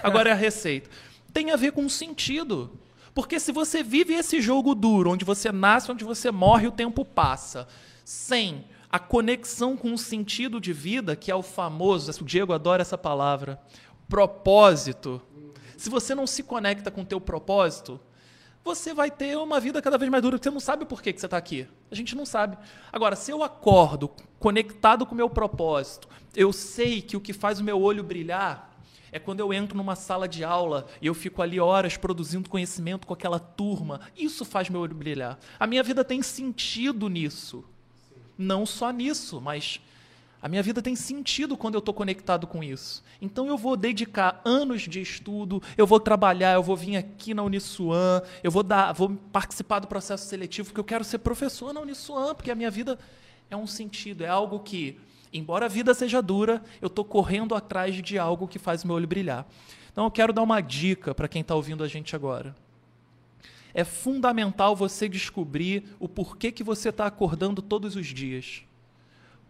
Agora 0.03 0.31
é 0.31 0.33
a 0.33 0.37
receita. 0.37 0.91
Tem 1.33 1.51
a 1.51 1.57
ver 1.57 1.73
com 1.73 1.89
sentido. 1.89 2.79
Porque 3.15 3.39
se 3.39 3.53
você 3.53 3.83
vive 3.83 4.13
esse 4.13 4.41
jogo 4.41 4.75
duro, 4.75 5.13
onde 5.13 5.25
você 5.25 5.53
nasce, 5.53 5.93
onde 5.93 6.05
você 6.05 6.33
morre, 6.33 6.67
o 6.67 6.73
tempo 6.73 7.05
passa, 7.05 7.69
sem 8.05 8.65
a 8.91 8.99
conexão 8.99 9.77
com 9.77 9.93
o 9.93 9.99
sentido 9.99 10.61
de 10.61 10.73
vida, 10.73 11.15
que 11.15 11.31
é 11.31 11.35
o 11.35 11.43
famoso, 11.43 12.11
o 12.21 12.25
Diego 12.25 12.53
adora 12.53 12.83
essa 12.83 12.99
palavra, 12.99 13.61
propósito. 14.09 15.23
Se 15.77 15.89
você 15.89 16.15
não 16.15 16.27
se 16.27 16.43
conecta 16.43 16.91
com 16.91 17.03
o 17.03 17.07
teu 17.07 17.21
propósito, 17.21 18.01
você 18.65 18.95
vai 18.95 19.11
ter 19.11 19.37
uma 19.37 19.61
vida 19.61 19.81
cada 19.83 19.99
vez 19.99 20.11
mais 20.11 20.23
dura, 20.23 20.37
porque 20.37 20.49
você 20.49 20.55
não 20.55 20.61
sabe 20.61 20.85
por 20.85 21.03
que, 21.03 21.13
que 21.13 21.21
você 21.21 21.27
está 21.27 21.37
aqui. 21.37 21.69
A 21.91 21.95
gente 21.95 22.17
não 22.17 22.25
sabe. 22.25 22.57
Agora, 22.93 23.15
se 23.15 23.31
eu 23.31 23.45
acordo 23.45 24.11
conectado 24.39 25.05
com 25.05 25.13
o 25.13 25.17
meu 25.17 25.31
propósito, 25.31 26.09
eu 26.35 26.53
sei 26.53 27.03
que 27.03 27.17
o 27.17 27.21
que 27.21 27.33
faz 27.33 27.61
o 27.61 27.65
meu 27.65 27.81
olho 27.81 28.03
brilhar 28.03 28.74
é 29.15 29.21
quando 29.21 29.39
eu 29.39 29.53
entro 29.55 29.77
numa 29.77 29.95
sala 29.95 30.27
de 30.27 30.43
aula 30.43 30.87
e 31.01 31.07
eu 31.07 31.15
fico 31.15 31.41
ali 31.41 31.61
horas 31.61 31.97
produzindo 31.97 32.51
conhecimento 32.51 33.07
com 33.07 33.15
aquela 33.15 33.39
turma. 33.39 34.01
Isso 34.17 34.45
faz 34.45 34.69
meu 34.69 34.81
olho 34.81 34.95
brilhar. 34.95 35.39
A 35.59 35.69
minha 35.69 35.85
vida 35.85 36.05
tem 36.05 36.21
sentido 36.21 37.09
nisso 37.09 37.65
não 38.37 38.67
só 38.67 38.91
nisso, 38.91 39.41
mas 39.41 39.81
a 40.43 40.49
minha 40.49 40.63
vida 40.63 40.83
tem 40.83 40.95
sentido 40.95 41.57
quando 41.57 41.75
eu 41.75 41.79
estou 41.79 41.95
conectado 41.95 42.47
com 42.47 42.63
isso. 42.63 43.03
Então 43.21 43.47
eu 43.47 43.57
vou 43.57 43.77
dedicar 43.77 44.43
anos 44.45 44.83
de 44.83 45.01
estudo, 45.01 45.63
eu 45.77 45.87
vou 45.87 45.99
trabalhar, 45.99 46.55
eu 46.55 46.63
vou 46.63 46.77
vir 46.77 46.97
aqui 46.97 47.33
na 47.33 47.43
Uniswan, 47.43 48.21
eu 48.43 48.51
vou 48.51 48.63
dar, 48.63 48.93
vou 48.93 49.11
participar 49.33 49.79
do 49.79 49.87
processo 49.87 50.27
seletivo 50.27 50.69
porque 50.69 50.81
eu 50.81 50.85
quero 50.85 51.05
ser 51.05 51.19
professor 51.19 51.73
na 51.73 51.81
Uniswan, 51.81 52.35
porque 52.35 52.51
a 52.51 52.55
minha 52.55 52.71
vida 52.71 52.99
é 53.49 53.57
um 53.57 53.67
sentido, 53.67 54.25
é 54.25 54.29
algo 54.29 54.59
que, 54.59 54.99
embora 55.35 55.67
a 55.67 55.69
vida 55.69 55.93
seja 55.93 56.23
dura, 56.23 56.63
eu 56.81 56.87
estou 56.87 57.05
correndo 57.05 57.55
atrás 57.55 57.95
de 57.95 58.19
algo 58.19 58.49
que 58.49 58.59
faz 58.59 58.85
meu 58.85 58.95
olho 58.95 59.07
brilhar. 59.07 59.47
Então 59.93 60.05
eu 60.05 60.11
quero 60.11 60.33
dar 60.33 60.43
uma 60.43 60.61
dica 60.61 61.15
para 61.15 61.29
quem 61.29 61.43
está 61.43 61.55
ouvindo 61.55 61.85
a 61.85 61.89
gente 61.89 62.17
agora 62.17 62.55
é 63.75 63.83
fundamental 63.83 64.77
você 64.77 65.09
descobrir 65.09 65.85
o 65.99 66.09
porquê 66.09 66.53
que 66.53 66.63
você 66.63 66.91
está 66.91 67.07
acordando 67.07 67.61
todos 67.61 67.97
os 67.97 68.07
dias. 68.07 68.63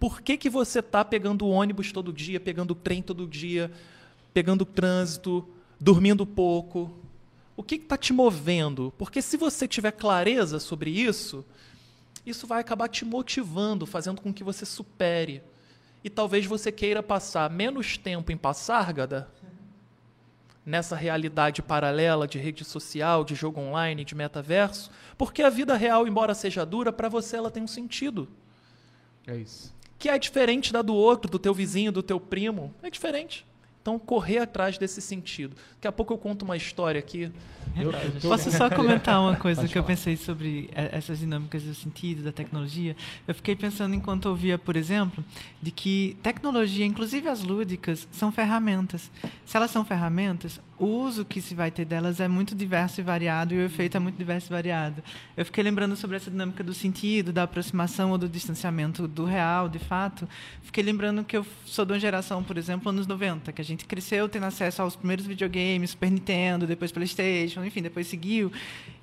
Por 0.01 0.23
que, 0.23 0.38
que 0.38 0.49
você 0.49 0.79
está 0.79 1.05
pegando 1.05 1.47
ônibus 1.47 1.92
todo 1.92 2.12
dia, 2.12 2.40
pegando 2.40 2.75
trem 2.75 3.03
todo 3.03 3.29
dia, 3.29 3.70
pegando 4.33 4.64
trânsito, 4.64 5.47
dormindo 5.79 6.27
pouco? 6.27 6.90
O 7.55 7.62
que 7.62 7.75
está 7.75 7.99
te 7.99 8.12
movendo? 8.14 8.92
Porque 8.97 9.20
se 9.20 9.37
você 9.37 9.68
tiver 9.68 9.92
clareza 9.92 10.59
sobre 10.59 10.90
isso, 10.90 11.44
isso 12.25 12.47
vai 12.47 12.61
acabar 12.61 12.88
te 12.88 13.05
motivando, 13.05 13.87
fazendo 13.87 14.23
com 14.23 14.33
que 14.33 14.42
você 14.42 14.64
supere. 14.64 15.42
E 16.04 16.10
talvez 16.10 16.44
você 16.44 16.70
queira 16.70 17.02
passar 17.02 17.48
menos 17.48 17.96
tempo 17.96 18.30
em 18.30 18.36
Passárgada 18.36 19.26
nessa 20.64 20.94
realidade 20.94 21.62
paralela 21.62 22.28
de 22.28 22.38
rede 22.38 22.64
social, 22.64 23.24
de 23.24 23.34
jogo 23.34 23.60
online, 23.60 24.04
de 24.04 24.14
metaverso, 24.14 24.90
porque 25.16 25.42
a 25.42 25.50
vida 25.50 25.74
real, 25.76 26.06
embora 26.06 26.34
seja 26.34 26.64
dura, 26.64 26.92
para 26.92 27.08
você 27.08 27.36
ela 27.36 27.50
tem 27.50 27.62
um 27.62 27.66
sentido. 27.66 28.28
É 29.26 29.36
isso. 29.36 29.74
Que 29.98 30.08
é 30.08 30.18
diferente 30.18 30.72
da 30.72 30.82
do 30.82 30.94
outro, 30.94 31.30
do 31.30 31.38
teu 31.38 31.54
vizinho, 31.54 31.90
do 31.90 32.02
teu 32.02 32.20
primo. 32.20 32.74
É 32.82 32.90
diferente. 32.90 33.46
Então, 33.85 33.99
correr 33.99 34.38
atrás 34.38 34.79
desse 34.79 35.03
sentido. 35.03 35.55
Daqui 35.75 35.87
a 35.87 35.92
pouco 35.92 36.14
eu 36.14 36.16
conto 36.16 36.42
uma 36.42 36.57
história 36.57 36.99
aqui. 36.99 37.31
Eu, 37.77 37.92
eu 37.92 38.20
Posso 38.23 38.51
só 38.51 38.70
comentar 38.70 39.20
uma 39.20 39.37
coisa 39.37 39.61
Pode 39.61 39.68
que 39.68 39.75
falar. 39.75 39.85
eu 39.85 39.87
pensei 39.87 40.16
sobre 40.16 40.70
essas 40.73 41.18
dinâmicas 41.18 41.64
do 41.64 41.75
sentido, 41.75 42.23
da 42.23 42.33
tecnologia? 42.33 42.97
Eu 43.29 43.35
fiquei 43.35 43.55
pensando, 43.55 43.94
enquanto 43.94 44.25
ouvia, 44.25 44.57
por 44.57 44.75
exemplo, 44.75 45.23
de 45.61 45.70
que 45.70 46.16
tecnologia, 46.23 46.87
inclusive 46.87 47.29
as 47.29 47.42
lúdicas, 47.42 48.09
são 48.11 48.33
ferramentas. 48.33 49.11
Se 49.44 49.55
elas 49.55 49.70
são 49.70 49.85
ferramentas, 49.85 50.59
o 50.78 50.87
uso 50.87 51.24
que 51.24 51.40
se 51.40 51.54
vai 51.54 51.70
ter 51.70 51.84
delas 51.84 52.18
é 52.18 52.26
muito 52.26 52.54
diverso 52.54 53.00
e 53.00 53.04
variado 53.04 53.54
e 53.54 53.58
o 53.58 53.62
efeito 53.62 53.96
é 53.96 54.00
muito 54.00 54.16
diverso 54.16 54.48
e 54.48 54.50
variado. 54.50 55.02
Eu 55.37 55.44
fiquei 55.44 55.62
lembrando 55.62 55.94
sobre 55.94 56.16
essa 56.16 56.30
dinâmica 56.30 56.64
do 56.64 56.74
sentido, 56.74 57.32
da 57.32 57.44
aproximação 57.44 58.10
ou 58.10 58.18
do 58.18 58.28
distanciamento 58.28 59.06
do 59.06 59.24
real, 59.24 59.68
de 59.68 59.78
fato. 59.78 60.28
Fiquei 60.62 60.82
lembrando 60.82 61.22
que 61.22 61.37
eu 61.37 61.46
sou 61.64 61.84
de 61.84 61.92
uma 61.92 62.00
geração, 62.00 62.42
por 62.42 62.58
exemplo, 62.58 62.88
anos 62.88 63.06
90, 63.06 63.52
que 63.52 63.60
a 63.60 63.64
gente 63.64 63.84
cresceu 63.84 64.28
tendo 64.28 64.46
acesso 64.46 64.82
aos 64.82 64.96
primeiros 64.96 65.26
videogames, 65.26 65.90
Super 65.90 66.10
Nintendo, 66.10 66.66
depois 66.66 66.90
PlayStation, 66.90 67.64
enfim, 67.64 67.80
depois 67.80 68.08
seguiu. 68.08 68.50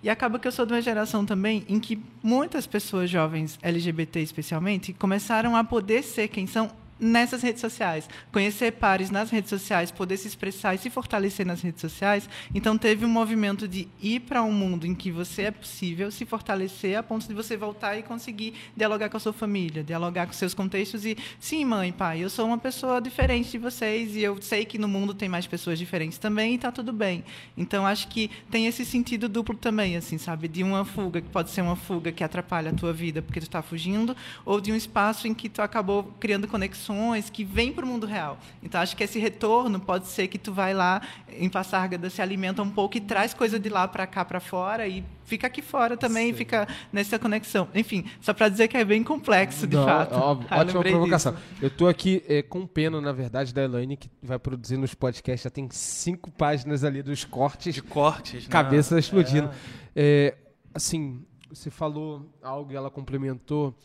E 0.04 0.10
acaba 0.10 0.40
que 0.40 0.48
eu 0.48 0.52
sou 0.52 0.66
de 0.66 0.74
uma 0.74 0.82
geração 0.82 1.26
também 1.26 1.64
em 1.70 1.80
que 1.80 1.98
muitas 2.22 2.68
pessoas 2.68 3.10
jovens, 3.10 3.58
LGBT 3.62 4.20
especialmente, 4.20 4.94
começaram 4.94 5.56
a 5.56 5.64
poder 5.64 6.04
ser 6.04 6.28
quem 6.28 6.46
são 6.46 6.70
nessas 7.02 7.42
redes 7.42 7.60
sociais, 7.60 8.08
conhecer 8.32 8.74
pares 8.74 9.10
nas 9.10 9.32
redes 9.32 9.50
sociais, 9.50 9.90
poder 9.90 10.18
se 10.18 10.28
expressar 10.28 10.76
e 10.76 10.78
se 10.78 10.92
fortalecer 10.92 11.44
nas 11.44 11.60
redes 11.60 11.82
sociais. 11.82 12.30
Então 12.54 12.78
teve 12.78 13.04
um 13.04 13.10
movimento 13.10 13.68
de 13.68 13.88
ir 14.00 14.20
para 14.20 14.44
um 14.44 14.52
mundo 14.52 14.86
em 14.86 14.94
que 14.94 15.12
você 15.12 15.44
é 15.44 15.52
possível 15.52 16.12
se 16.12 16.26
fortalecer 16.26 16.96
a 16.96 17.02
ponto 17.02 17.28
de 17.28 17.34
você 17.34 17.58
voltar 17.58 17.98
e 17.98 18.04
conseguir 18.04 18.54
dialogar 18.78 19.10
com 19.10 19.18
a 19.18 19.20
sua 19.20 19.34
família, 19.34 19.84
dialogar 19.84 20.28
com 20.28 20.34
seus 20.34 20.54
contextos 20.54 21.04
e 21.04 21.18
sim, 21.40 21.66
mãe, 21.66 21.92
pai, 21.92 22.24
eu 22.24 22.30
sou 22.30 22.46
uma 22.46 22.60
pessoa 22.60 23.02
diferente 23.02 23.50
de 23.50 23.58
vocês 23.58 24.16
e 24.16 24.22
eu 24.22 24.40
sei 24.40 24.64
que 24.64 24.78
no 24.78 24.88
mundo 24.88 25.16
tem 25.16 25.28
mais 25.28 25.48
pessoas 25.48 25.80
diferentes 25.80 26.20
também 26.20 26.52
e 26.52 26.56
está 26.56 26.72
tudo 26.72 26.94
bem. 26.94 27.24
Então 27.58 27.88
acho 27.88 28.08
que 28.10 28.30
tem 28.52 28.68
esse 28.68 28.86
sentido 28.86 29.28
duplo 29.28 29.58
também, 29.58 29.98
assim, 29.98 30.20
sabe, 30.20 30.48
de 30.48 30.62
uma 30.62 30.86
fuga 30.86 31.20
que 31.20 31.30
pode 31.30 31.50
ser 31.50 31.62
uma 31.62 31.76
fuga 31.76 32.12
que 32.12 32.24
atrapalha 32.24 32.70
a 32.70 32.74
tua 32.74 32.94
vida 32.94 33.24
porque 33.24 33.40
tu 33.40 33.48
está 33.48 33.64
fugindo 33.64 34.16
ou 34.46 34.62
de 34.62 34.72
um 34.72 34.76
espaço 34.76 35.28
em 35.28 35.34
que 35.34 35.50
tu 35.50 35.64
acabou 35.64 36.04
criando 36.20 36.48
conexões 36.48 36.91
que 37.32 37.44
vêm 37.44 37.72
para 37.72 37.86
o 37.86 37.88
mundo 37.88 38.06
real. 38.06 38.38
Então, 38.62 38.82
acho 38.82 38.96
que 38.96 39.04
esse 39.04 39.20
retorno 39.20 39.80
pode 39.80 40.08
ser 40.08 40.28
que 40.28 40.38
tu 40.38 40.54
vai 40.54 40.74
lá 40.74 41.02
em 41.30 41.50
Passárgada, 41.50 42.10
se 42.10 42.22
alimenta 42.22 42.62
um 42.62 42.70
pouco 42.70 42.98
e 42.98 43.02
traz 43.02 43.34
coisa 43.34 43.60
de 43.60 43.70
lá 43.70 43.88
para 43.88 44.06
cá, 44.08 44.26
para 44.26 44.40
fora, 44.40 44.88
e 44.88 45.04
fica 45.26 45.48
aqui 45.48 45.62
fora 45.62 45.96
também, 45.96 46.32
Sim. 46.32 46.38
fica 46.38 46.68
nessa 46.92 47.18
conexão. 47.18 47.68
Enfim, 47.74 48.06
só 48.20 48.34
para 48.34 48.50
dizer 48.50 48.68
que 48.68 48.78
é 48.78 48.84
bem 48.84 49.04
complexo, 49.04 49.66
de 49.66 49.76
Não, 49.76 49.86
fato. 49.86 50.14
Ó, 50.14 50.40
ah, 50.50 50.60
ótima 50.60 50.82
provocação. 50.82 51.34
Disso. 51.34 51.44
Eu 51.62 51.68
estou 51.68 51.88
aqui 51.88 52.24
é, 52.28 52.42
com 52.42 52.66
pena, 52.68 53.00
na 53.00 53.12
verdade, 53.12 53.54
da 53.54 53.64
Elaine, 53.64 53.96
que 53.96 54.10
vai 54.22 54.38
produzir 54.38 54.78
nos 54.78 54.94
podcasts, 54.94 55.44
já 55.44 55.50
tem 55.50 55.68
cinco 55.72 56.32
páginas 56.32 56.84
ali 56.84 57.02
dos 57.02 57.24
cortes. 57.24 57.74
De 57.74 57.82
cortes, 57.82 58.48
Cabeça 58.48 58.96
né? 58.96 59.00
explodindo. 59.00 59.50
É. 59.96 60.32
É, 60.34 60.38
assim, 60.74 61.26
você 61.50 61.70
falou 61.70 62.30
algo 62.42 62.72
e 62.72 62.76
ela 62.76 62.90
complementou 62.90 63.76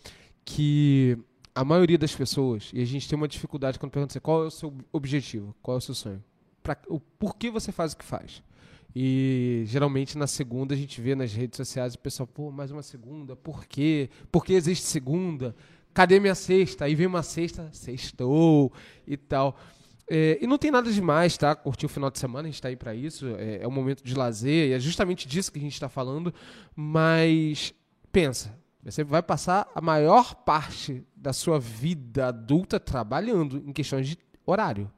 que 0.45 1.19
a 1.57 1.65
maioria 1.65 1.97
das 1.97 2.15
pessoas, 2.15 2.71
e 2.75 2.83
a 2.83 2.85
gente 2.85 3.09
tem 3.09 3.17
uma 3.17 3.27
dificuldade 3.27 3.79
quando 3.79 3.91
pergunta 3.91 4.13
assim, 4.13 4.21
qual 4.21 4.45
é 4.45 4.47
o 4.47 4.51
seu 4.51 4.75
objetivo, 4.93 5.57
qual 5.63 5.77
é 5.77 5.79
o 5.79 5.81
seu 5.81 5.95
sonho, 5.95 6.23
pra, 6.63 6.77
o 6.87 7.01
porquê 7.01 7.51
você 7.51 7.73
faz 7.73 7.95
o 7.95 7.97
que 7.97 8.05
faz. 8.05 8.43
E 8.95 9.63
geralmente 9.67 10.19
na 10.19 10.27
segunda 10.27 10.75
a 10.75 10.77
gente 10.77 11.01
vê 11.01 11.15
nas 11.15 11.33
redes 11.33 11.57
sociais 11.57 11.95
o 11.95 11.99
pessoal, 11.99 12.27
pô, 12.27 12.51
mais 12.51 12.71
uma 12.71 12.83
segunda, 12.83 13.35
por 13.35 13.65
quê? 13.65 14.11
Por 14.31 14.45
que 14.45 14.53
existe 14.53 14.85
segunda? 14.85 15.57
Cadê 15.95 16.21
minha 16.21 16.35
sexta? 16.35 16.85
Aí 16.85 16.95
vem 16.95 17.07
uma 17.07 17.23
sexta, 17.23 17.71
sextou 17.73 18.71
e 19.07 19.17
tal. 19.17 19.59
É, 20.09 20.39
e 20.41 20.47
não 20.47 20.59
tem 20.59 20.71
nada 20.71 20.93
demais, 20.93 21.39
tá? 21.39 21.55
Curtir 21.55 21.87
o 21.87 21.89
final 21.89 22.11
de 22.11 22.19
semana, 22.19 22.43
a 22.43 22.51
gente 22.51 22.57
está 22.57 22.69
aí 22.69 22.77
para 22.77 22.95
isso. 22.95 23.27
É, 23.39 23.63
é 23.63 23.69
um 23.69 23.71
momento 23.71 24.05
de 24.05 24.15
lazer, 24.15 24.69
e 24.69 24.73
é 24.73 24.79
justamente 24.79 25.27
disso 25.27 25.51
que 25.51 25.59
a 25.59 25.63
gente 25.63 25.73
está 25.73 25.89
falando. 25.89 26.33
Mas 26.75 27.73
pensa, 28.13 28.55
Você 28.91 29.03
vai 29.03 29.21
passar 29.21 29.69
a 29.75 29.81
maior 29.81 30.33
parte 30.35 31.05
da 31.17 31.33
sua 31.33 31.59
vida 31.59 32.29
adulta 32.29 32.79
trabalhando 32.79 33.59
em 33.67 33.73
questões 33.73 34.09
de 34.09 34.19
horário. 34.47 34.91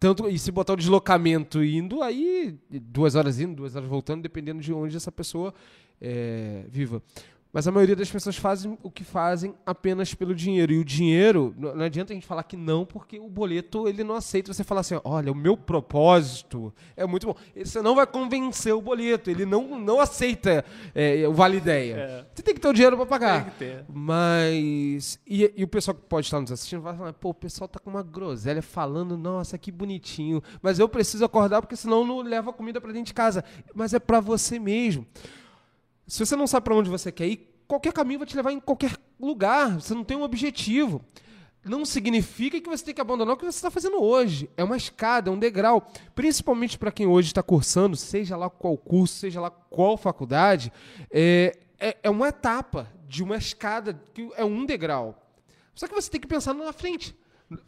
Tanto, 0.00 0.26
e 0.28 0.38
se 0.38 0.50
botar 0.50 0.72
o 0.72 0.76
deslocamento 0.76 1.62
indo, 1.62 2.02
aí 2.02 2.58
duas 2.70 3.14
horas 3.14 3.38
indo, 3.40 3.56
duas 3.56 3.76
horas 3.76 3.88
voltando, 3.88 4.22
dependendo 4.22 4.62
de 4.62 4.72
onde 4.72 4.96
essa 4.96 5.12
pessoa 5.12 5.52
é, 6.00 6.64
viva. 6.68 7.02
Mas 7.50 7.66
a 7.66 7.72
maioria 7.72 7.96
das 7.96 8.10
pessoas 8.10 8.36
fazem 8.36 8.76
o 8.82 8.90
que 8.90 9.02
fazem 9.02 9.54
apenas 9.64 10.12
pelo 10.12 10.34
dinheiro. 10.34 10.72
E 10.72 10.78
o 10.78 10.84
dinheiro, 10.84 11.54
não 11.56 11.80
adianta 11.80 12.12
a 12.12 12.14
gente 12.14 12.26
falar 12.26 12.42
que 12.42 12.56
não, 12.56 12.84
porque 12.84 13.18
o 13.18 13.28
boleto 13.28 13.88
ele 13.88 14.04
não 14.04 14.14
aceita 14.14 14.52
você 14.52 14.62
falar 14.62 14.82
assim: 14.82 15.00
olha, 15.02 15.32
o 15.32 15.34
meu 15.34 15.56
propósito 15.56 16.72
é 16.94 17.06
muito 17.06 17.26
bom. 17.26 17.34
Você 17.56 17.80
não 17.80 17.94
vai 17.94 18.06
convencer 18.06 18.74
o 18.74 18.82
boleto, 18.82 19.30
ele 19.30 19.46
não, 19.46 19.78
não 19.78 19.98
aceita 19.98 20.62
é, 20.94 21.26
o 21.26 21.32
vale 21.32 21.56
ideia. 21.56 21.94
É. 21.94 22.26
Você 22.34 22.42
tem 22.42 22.54
que 22.54 22.60
ter 22.60 22.68
o 22.68 22.72
dinheiro 22.72 22.96
para 22.96 23.06
pagar. 23.06 23.44
Tem 23.44 23.52
que 23.52 23.58
ter. 23.58 23.84
Mas. 23.88 25.18
E, 25.26 25.50
e, 25.56 25.64
o 25.64 25.68
pessoal 25.68 25.94
que 25.94 26.02
pode 26.02 26.26
estar 26.26 26.40
nos 26.40 26.52
assistindo 26.52 26.82
vai 26.82 26.94
falar: 26.94 27.14
pô, 27.14 27.30
o 27.30 27.34
pessoal 27.34 27.66
tá 27.66 27.78
com 27.78 27.88
uma 27.88 28.02
groselha 28.02 28.60
falando, 28.60 29.16
nossa, 29.16 29.56
que 29.56 29.72
bonitinho. 29.72 30.42
Mas 30.60 30.78
eu 30.78 30.88
preciso 30.88 31.24
acordar 31.24 31.62
porque 31.62 31.76
senão 31.76 32.04
não 32.04 32.20
leva 32.20 32.52
comida 32.52 32.78
para 32.78 32.92
dentro 32.92 33.06
de 33.06 33.14
casa. 33.14 33.42
Mas 33.74 33.94
é 33.94 33.98
para 33.98 34.20
você 34.20 34.58
mesmo. 34.58 35.06
Se 36.08 36.24
você 36.24 36.34
não 36.34 36.46
sabe 36.46 36.64
para 36.64 36.74
onde 36.74 36.88
você 36.88 37.12
quer 37.12 37.28
ir, 37.28 37.62
qualquer 37.68 37.92
caminho 37.92 38.20
vai 38.20 38.26
te 38.26 38.34
levar 38.34 38.50
em 38.50 38.58
qualquer 38.58 38.96
lugar. 39.20 39.74
Você 39.74 39.94
não 39.94 40.02
tem 40.02 40.16
um 40.16 40.22
objetivo. 40.22 41.04
Não 41.62 41.84
significa 41.84 42.58
que 42.58 42.68
você 42.68 42.82
tem 42.82 42.94
que 42.94 43.00
abandonar 43.00 43.34
o 43.34 43.36
que 43.36 43.44
você 43.44 43.58
está 43.58 43.70
fazendo 43.70 44.02
hoje. 44.02 44.48
É 44.56 44.64
uma 44.64 44.76
escada, 44.76 45.28
é 45.28 45.32
um 45.32 45.38
degrau. 45.38 45.86
Principalmente 46.14 46.78
para 46.78 46.90
quem 46.90 47.06
hoje 47.06 47.28
está 47.28 47.42
cursando, 47.42 47.94
seja 47.94 48.38
lá 48.38 48.48
qual 48.48 48.76
curso, 48.78 49.16
seja 49.16 49.38
lá 49.38 49.50
qual 49.50 49.98
faculdade, 49.98 50.72
é, 51.10 51.58
é, 51.78 51.98
é 52.04 52.10
uma 52.10 52.28
etapa 52.28 52.90
de 53.06 53.22
uma 53.22 53.36
escada, 53.36 54.00
que 54.14 54.30
é 54.34 54.44
um 54.44 54.64
degrau. 54.64 55.22
Só 55.74 55.86
que 55.86 55.94
você 55.94 56.10
tem 56.10 56.20
que 56.20 56.26
pensar 56.26 56.54
na 56.54 56.72
frente. 56.72 57.14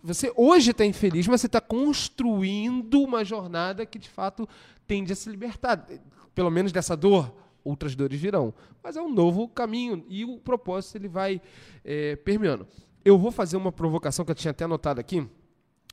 Você 0.03 0.33
hoje 0.35 0.71
está 0.71 0.85
infeliz, 0.87 1.27
mas 1.27 1.43
você 1.43 1.47
está 1.47 1.61
construindo 1.61 3.03
uma 3.03 3.23
jornada 3.23 3.85
que 3.85 3.99
de 3.99 4.09
fato 4.09 4.49
tende 4.87 5.13
a 5.13 5.17
se 5.17 5.29
libertar, 5.29 5.87
pelo 6.35 6.51
menos 6.51 6.73
dessa 6.73 6.97
dor 6.97 7.35
outras 7.65 7.95
dores 7.95 8.21
virão. 8.21 8.55
Mas 8.83 8.97
é 8.97 9.03
um 9.03 9.13
novo 9.13 9.49
caminho 9.49 10.05
e 10.09 10.25
o 10.25 10.39
propósito 10.39 10.97
ele 10.97 11.09
vai 11.09 11.41
é, 11.85 12.17
permeando. 12.17 12.67
Eu 13.05 13.19
vou 13.19 13.31
fazer 13.31 13.57
uma 13.57 13.73
provocação 13.73 14.25
que 14.25 14.31
eu 14.31 14.35
tinha 14.35 14.51
até 14.51 14.65
anotado 14.65 15.01
aqui, 15.01 15.27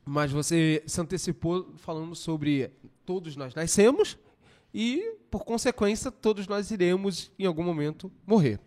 mas 0.06 0.32
você 0.32 0.84
se 0.86 1.00
antecipou 1.00 1.74
falando 1.78 2.16
sobre 2.16 2.72
todos 3.06 3.36
nós 3.36 3.56
nascemos 3.56 4.18
e, 4.74 5.16
por 5.32 5.46
consequência, 5.46 6.12
todos 6.12 6.48
nós 6.48 6.72
iremos, 6.72 7.32
em 7.40 7.46
algum 7.46 7.64
momento, 7.64 8.12
morrer. 8.26 8.60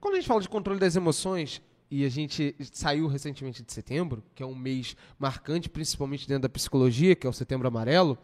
Quando 0.00 0.14
a 0.14 0.16
gente 0.18 0.28
fala 0.28 0.40
de 0.40 0.48
controle 0.48 0.80
das 0.80 0.96
emoções, 0.96 1.62
e 1.90 2.04
a 2.04 2.08
gente 2.08 2.56
saiu 2.72 3.06
recentemente 3.06 3.62
de 3.62 3.72
setembro, 3.72 4.22
que 4.34 4.42
é 4.42 4.46
um 4.46 4.54
mês 4.54 4.96
marcante, 5.18 5.68
principalmente 5.68 6.26
dentro 6.26 6.42
da 6.42 6.48
psicologia, 6.48 7.14
que 7.14 7.26
é 7.26 7.30
o 7.30 7.32
setembro 7.32 7.68
amarelo, 7.68 8.18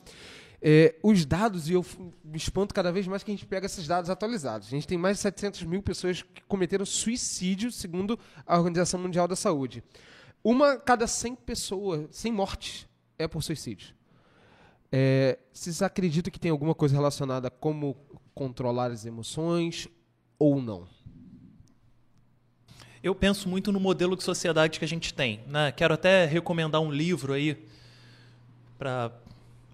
é, 0.63 0.95
os 1.03 1.25
dados, 1.25 1.69
e 1.69 1.73
eu 1.73 1.85
me 2.23 2.37
espanto 2.37 2.75
cada 2.75 2.93
vez 2.93 3.07
mais 3.07 3.23
que 3.23 3.31
a 3.31 3.35
gente 3.35 3.47
pega 3.47 3.67
esses 3.67 3.87
dados 3.87 4.11
atualizados. 4.11 4.69
A 4.69 4.71
gente 4.71 4.87
tem 4.87 4.99
mais 4.99 5.17
de 5.17 5.23
700 5.23 5.63
mil 5.63 5.83
pessoas 5.83 6.23
que 6.23 6.43
cometeram 6.43 6.85
suicídio, 6.85 7.73
segundo 7.73 8.19
a 8.47 8.59
Organização 8.59 9.01
Mundial 9.01 9.27
da 9.27 9.37
Saúde. 9.37 9.83
Uma 10.45 10.77
cada 10.77 11.07
100 11.07 11.37
pessoas, 11.37 12.07
100 12.11 12.33
mortes, 12.33 12.87
é 13.19 13.27
por 13.27 13.43
suicídio. 13.43 13.95
É, 14.93 15.39
vocês 15.53 15.83
acreditam 15.83 16.31
que 16.31 16.41
tem 16.41 16.51
alguma 16.51 16.75
coisa 16.75 16.95
relacionada 16.95 17.49
a 17.49 17.51
como 17.51 17.97
controlar 18.35 18.91
as 18.91 19.07
emoções 19.07 19.89
ou 20.39 20.61
não? 20.61 20.87
Eu 23.03 23.15
penso 23.15 23.49
muito 23.49 23.73
no 23.73 23.81
modelo 23.81 24.15
de 24.15 24.23
sociedade 24.23 24.79
que 24.79 24.85
a 24.85 24.89
gente 24.89 25.15
tem. 25.15 25.41
Né? 25.47 25.73
Quero 25.73 25.95
até 25.95 26.27
recomendar 26.27 26.83
um 26.83 26.91
livro 26.91 27.33
aí 27.33 27.67
para 28.79 29.11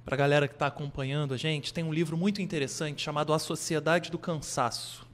para 0.07 0.15
a 0.15 0.17
galera 0.17 0.47
que 0.47 0.55
está 0.55 0.69
acompanhando 0.69 1.35
a 1.35 1.37
gente, 1.37 1.75
tem 1.75 1.83
um 1.83 1.93
livro 1.93 2.17
muito 2.17 2.41
interessante 2.41 3.03
chamado 3.03 3.33
A 3.33 3.41
Sociedade 3.41 4.09
do 4.09 4.17
Cansaço. 4.17 5.05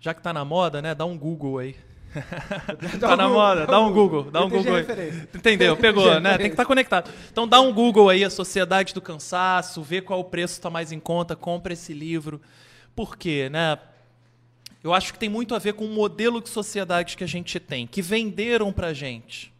Já 0.00 0.12
que 0.12 0.18
está 0.18 0.32
na 0.32 0.44
moda, 0.44 0.82
né? 0.82 0.92
Dá 0.92 1.04
um 1.04 1.16
Google 1.16 1.58
aí. 1.58 1.76
tá 2.98 3.16
na 3.16 3.28
moda, 3.28 3.64
dá 3.64 3.78
um 3.78 3.92
Google, 3.92 4.28
dá 4.28 4.44
um 4.44 4.48
Google 4.48 4.74
aí. 4.74 4.84
Entendeu? 5.32 5.76
Pegou, 5.78 6.20
né? 6.20 6.36
Tem 6.36 6.46
que 6.46 6.54
estar 6.54 6.64
tá 6.64 6.66
conectado. 6.66 7.12
Então 7.30 7.46
dá 7.46 7.60
um 7.60 7.72
Google 7.72 8.08
aí, 8.08 8.24
a 8.24 8.30
Sociedade 8.30 8.92
do 8.92 9.00
Cansaço, 9.00 9.82
vê 9.82 10.02
qual 10.02 10.18
o 10.18 10.24
preço 10.24 10.54
está 10.54 10.68
mais 10.68 10.90
em 10.90 10.98
conta, 10.98 11.36
compra 11.36 11.74
esse 11.74 11.92
livro. 11.92 12.40
Por 12.94 13.16
quê, 13.16 13.48
né? 13.48 13.78
Eu 14.82 14.92
acho 14.92 15.12
que 15.12 15.18
tem 15.18 15.28
muito 15.28 15.54
a 15.54 15.60
ver 15.60 15.74
com 15.74 15.84
o 15.84 15.90
modelo 15.90 16.42
de 16.42 16.48
sociedade 16.48 17.16
que 17.16 17.22
a 17.22 17.28
gente 17.28 17.60
tem, 17.60 17.86
que 17.86 18.02
venderam 18.02 18.72
para 18.72 18.88
a 18.88 18.92
gente 18.92 19.53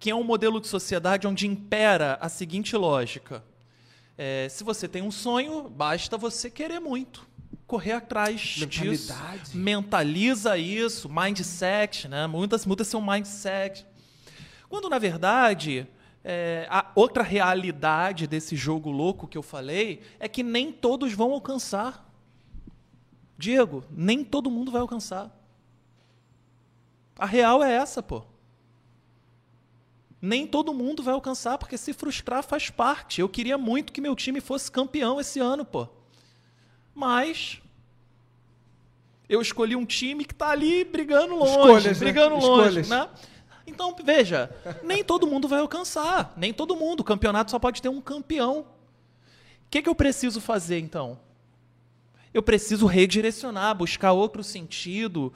que 0.00 0.08
é 0.08 0.14
um 0.14 0.24
modelo 0.24 0.58
de 0.62 0.66
sociedade 0.66 1.26
onde 1.28 1.46
impera 1.46 2.18
a 2.22 2.28
seguinte 2.30 2.74
lógica: 2.74 3.44
é, 4.16 4.48
se 4.48 4.64
você 4.64 4.88
tem 4.88 5.02
um 5.02 5.10
sonho, 5.10 5.68
basta 5.68 6.16
você 6.16 6.50
querer 6.50 6.80
muito, 6.80 7.26
correr 7.66 7.92
atrás 7.92 8.40
disso, 8.40 9.14
mentaliza 9.52 10.56
isso, 10.56 11.08
mindset, 11.08 12.08
né? 12.08 12.26
Muitas 12.26 12.64
muda 12.64 12.82
seu 12.82 13.00
mindset. 13.00 13.86
Quando 14.70 14.88
na 14.88 14.98
verdade 14.98 15.86
é, 16.24 16.66
a 16.70 16.90
outra 16.94 17.22
realidade 17.22 18.26
desse 18.26 18.56
jogo 18.56 18.90
louco 18.90 19.28
que 19.28 19.36
eu 19.36 19.42
falei 19.42 20.00
é 20.18 20.26
que 20.28 20.42
nem 20.42 20.72
todos 20.72 21.12
vão 21.12 21.32
alcançar. 21.32 22.08
Diego, 23.36 23.84
nem 23.90 24.24
todo 24.24 24.50
mundo 24.50 24.70
vai 24.70 24.80
alcançar. 24.80 25.30
A 27.18 27.26
real 27.26 27.62
é 27.62 27.74
essa, 27.74 28.02
pô 28.02 28.24
nem 30.20 30.46
todo 30.46 30.74
mundo 30.74 31.02
vai 31.02 31.14
alcançar, 31.14 31.56
porque 31.56 31.78
se 31.78 31.92
frustrar 31.92 32.42
faz 32.42 32.68
parte. 32.68 33.20
Eu 33.20 33.28
queria 33.28 33.56
muito 33.56 33.92
que 33.92 34.00
meu 34.00 34.14
time 34.14 34.40
fosse 34.40 34.70
campeão 34.70 35.20
esse 35.20 35.40
ano, 35.40 35.64
pô. 35.64 35.88
Mas 36.94 37.60
eu 39.28 39.40
escolhi 39.40 39.76
um 39.76 39.86
time 39.86 40.24
que 40.24 40.34
está 40.34 40.50
ali 40.50 40.84
brigando 40.84 41.36
longe, 41.36 41.52
Escolhas, 41.52 41.84
né? 41.84 41.94
brigando 41.94 42.34
né? 42.36 42.42
longe, 42.42 42.80
Escolhas. 42.80 42.88
né? 42.88 43.08
Então, 43.66 43.94
veja, 44.04 44.50
nem 44.82 45.04
todo 45.04 45.26
mundo 45.26 45.46
vai 45.46 45.60
alcançar, 45.60 46.34
nem 46.36 46.52
todo 46.52 46.76
mundo. 46.76 47.00
O 47.00 47.04
campeonato 47.04 47.50
só 47.50 47.58
pode 47.58 47.80
ter 47.80 47.88
um 47.88 48.00
campeão. 48.00 48.60
O 48.60 48.66
que, 49.70 49.80
que 49.80 49.88
eu 49.88 49.94
preciso 49.94 50.40
fazer, 50.40 50.80
então? 50.80 51.18
Eu 52.34 52.42
preciso 52.42 52.86
redirecionar, 52.86 53.74
buscar 53.74 54.12
outro 54.12 54.42
sentido, 54.42 55.32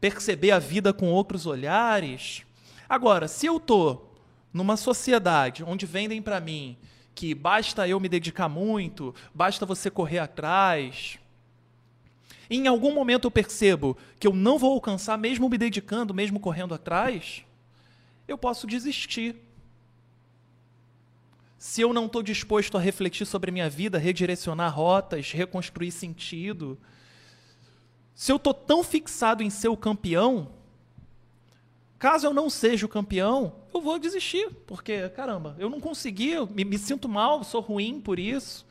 perceber 0.00 0.50
a 0.50 0.58
vida 0.58 0.92
com 0.92 1.10
outros 1.10 1.46
olhares. 1.46 2.42
Agora, 2.94 3.26
se 3.26 3.44
eu 3.44 3.56
estou 3.56 4.14
numa 4.52 4.76
sociedade 4.76 5.64
onde 5.64 5.84
vendem 5.84 6.22
para 6.22 6.38
mim 6.38 6.78
que 7.12 7.34
basta 7.34 7.88
eu 7.88 7.98
me 7.98 8.08
dedicar 8.08 8.48
muito, 8.48 9.12
basta 9.34 9.66
você 9.66 9.90
correr 9.90 10.20
atrás, 10.20 11.18
em 12.48 12.68
algum 12.68 12.94
momento 12.94 13.24
eu 13.24 13.32
percebo 13.32 13.96
que 14.16 14.28
eu 14.28 14.32
não 14.32 14.60
vou 14.60 14.72
alcançar, 14.72 15.18
mesmo 15.18 15.48
me 15.48 15.58
dedicando, 15.58 16.14
mesmo 16.14 16.38
correndo 16.38 16.72
atrás, 16.72 17.44
eu 18.28 18.38
posso 18.38 18.64
desistir. 18.64 19.34
Se 21.58 21.80
eu 21.80 21.92
não 21.92 22.06
estou 22.06 22.22
disposto 22.22 22.78
a 22.78 22.80
refletir 22.80 23.26
sobre 23.26 23.50
a 23.50 23.52
minha 23.52 23.68
vida, 23.68 23.98
redirecionar 23.98 24.72
rotas, 24.72 25.32
reconstruir 25.32 25.90
sentido, 25.90 26.78
se 28.14 28.30
eu 28.30 28.36
estou 28.36 28.54
tão 28.54 28.84
fixado 28.84 29.42
em 29.42 29.50
ser 29.50 29.66
o 29.66 29.76
campeão, 29.76 30.62
Caso 31.98 32.26
eu 32.26 32.34
não 32.34 32.50
seja 32.50 32.86
o 32.86 32.88
campeão, 32.88 33.54
eu 33.72 33.80
vou 33.80 33.98
desistir, 33.98 34.50
porque, 34.66 35.08
caramba, 35.10 35.56
eu 35.58 35.70
não 35.70 35.80
consegui, 35.80 36.30
eu 36.30 36.46
me, 36.46 36.64
me 36.64 36.78
sinto 36.78 37.08
mal, 37.08 37.42
sou 37.44 37.60
ruim 37.60 38.00
por 38.00 38.18
isso. 38.18 38.66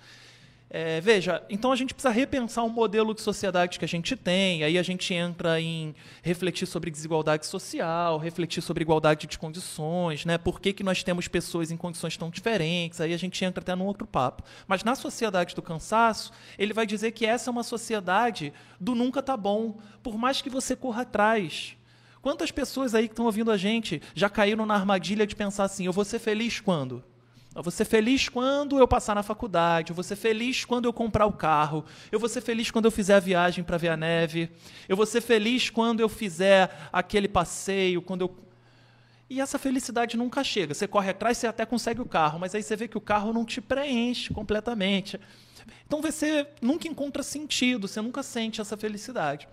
É, 0.76 1.00
veja, 1.02 1.44
então 1.52 1.72
a 1.72 1.76
gente 1.76 1.94
precisa 1.94 2.12
repensar 2.12 2.64
o 2.64 2.70
modelo 2.70 3.14
de 3.14 3.22
sociedade 3.22 3.78
que 3.78 3.86
a 3.86 3.88
gente 3.88 4.16
tem, 4.16 4.64
aí 4.64 4.76
a 4.76 4.82
gente 4.82 5.14
entra 5.14 5.62
em 5.62 5.94
refletir 6.24 6.66
sobre 6.66 6.90
desigualdade 6.90 7.46
social, 7.46 8.18
refletir 8.18 8.60
sobre 8.64 8.82
igualdade 8.82 9.28
de 9.28 9.38
condições, 9.38 10.26
né? 10.26 10.36
por 10.36 10.60
que, 10.60 10.74
que 10.74 10.82
nós 10.82 11.04
temos 11.04 11.28
pessoas 11.28 11.70
em 11.70 11.78
condições 11.78 12.18
tão 12.18 12.32
diferentes, 12.32 13.00
aí 13.00 13.14
a 13.14 13.18
gente 13.18 13.46
entra 13.46 13.62
até 13.62 13.76
num 13.76 13.86
outro 13.86 14.08
papo. 14.08 14.42
Mas 14.66 14.84
na 14.84 14.96
sociedade 14.96 15.54
do 15.54 15.62
cansaço, 15.62 16.32
ele 16.58 16.74
vai 16.74 16.88
dizer 16.88 17.12
que 17.12 17.24
essa 17.24 17.50
é 17.50 17.52
uma 17.52 17.62
sociedade 17.62 18.52
do 18.80 18.96
nunca 18.96 19.22
tá 19.22 19.38
bom, 19.38 19.78
por 20.02 20.18
mais 20.18 20.42
que 20.42 20.50
você 20.50 20.76
corra 20.76 21.04
atrás. 21.04 21.78
Quantas 22.24 22.52
pessoas 22.52 22.96
aí 22.96 23.10
que 23.10 23.12
estão 23.12 23.26
ouvindo 23.26 23.52
a 23.52 23.58
gente 23.58 24.02
já 24.16 24.30
caíram 24.30 24.66
na 24.66 24.74
armadilha 24.74 25.28
de 25.28 25.36
pensar 25.36 25.66
assim: 25.66 25.86
eu 25.86 25.92
vou 25.92 26.06
ser 26.06 26.20
feliz 26.20 26.62
quando? 26.62 27.04
Eu 27.54 27.62
vou 27.62 27.70
ser 27.70 27.84
feliz 27.84 28.30
quando 28.30 28.80
eu 28.80 28.88
passar 28.88 29.14
na 29.14 29.22
faculdade, 29.22 29.92
eu 29.92 29.96
vou 29.96 30.06
ser 30.06 30.16
feliz 30.16 30.64
quando 30.64 30.86
eu 30.86 30.94
comprar 30.94 31.26
o 31.26 31.34
carro, 31.34 31.84
eu 32.14 32.18
vou 32.18 32.30
ser 32.30 32.40
feliz 32.40 32.72
quando 32.72 32.86
eu 32.86 32.92
fizer 32.92 33.16
a 33.16 33.20
viagem 33.20 33.62
para 33.62 33.76
ver 33.76 33.90
a 33.90 33.98
neve, 33.98 34.50
eu 34.88 34.96
vou 34.96 35.06
ser 35.06 35.20
feliz 35.20 35.70
quando 35.70 36.00
eu 36.00 36.08
fizer 36.08 36.72
aquele 36.94 37.28
passeio, 37.28 38.02
quando 38.02 38.22
eu. 38.22 38.36
E 39.30 39.42
essa 39.42 39.60
felicidade 39.60 40.16
nunca 40.16 40.46
chega. 40.46 40.74
Você 40.74 40.88
corre 40.88 41.10
atrás, 41.10 41.38
você 41.38 41.46
até 41.46 41.66
consegue 41.66 42.00
o 42.00 42.06
carro, 42.06 42.40
mas 42.40 42.56
aí 42.56 42.64
você 42.64 42.78
vê 42.78 42.88
que 42.88 42.98
o 42.98 43.02
carro 43.02 43.34
não 43.34 43.44
te 43.44 43.60
preenche 43.60 44.34
completamente. 44.34 45.20
Então 45.86 46.02
você 46.02 46.48
nunca 46.62 46.88
encontra 46.88 47.22
sentido, 47.22 47.86
você 47.86 48.00
nunca 48.00 48.24
sente 48.24 48.62
essa 48.62 48.78
felicidade. 48.78 49.46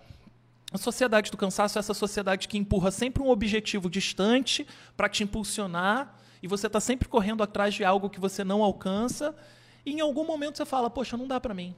A 0.71 0.77
sociedade 0.77 1.29
do 1.29 1.37
cansaço 1.37 1.77
é 1.77 1.79
essa 1.79 1.93
sociedade 1.93 2.47
que 2.47 2.57
empurra 2.57 2.91
sempre 2.91 3.21
um 3.21 3.29
objetivo 3.29 3.89
distante 3.89 4.65
para 4.95 5.09
te 5.09 5.21
impulsionar 5.21 6.17
e 6.41 6.47
você 6.47 6.67
está 6.67 6.79
sempre 6.79 7.09
correndo 7.09 7.43
atrás 7.43 7.73
de 7.73 7.83
algo 7.83 8.09
que 8.09 8.21
você 8.21 8.41
não 8.43 8.63
alcança 8.63 9.35
e 9.85 9.91
em 9.91 9.99
algum 9.99 10.25
momento 10.25 10.57
você 10.57 10.65
fala, 10.65 10.89
poxa, 10.89 11.17
não 11.17 11.27
dá 11.27 11.41
para 11.41 11.53
mim. 11.53 11.75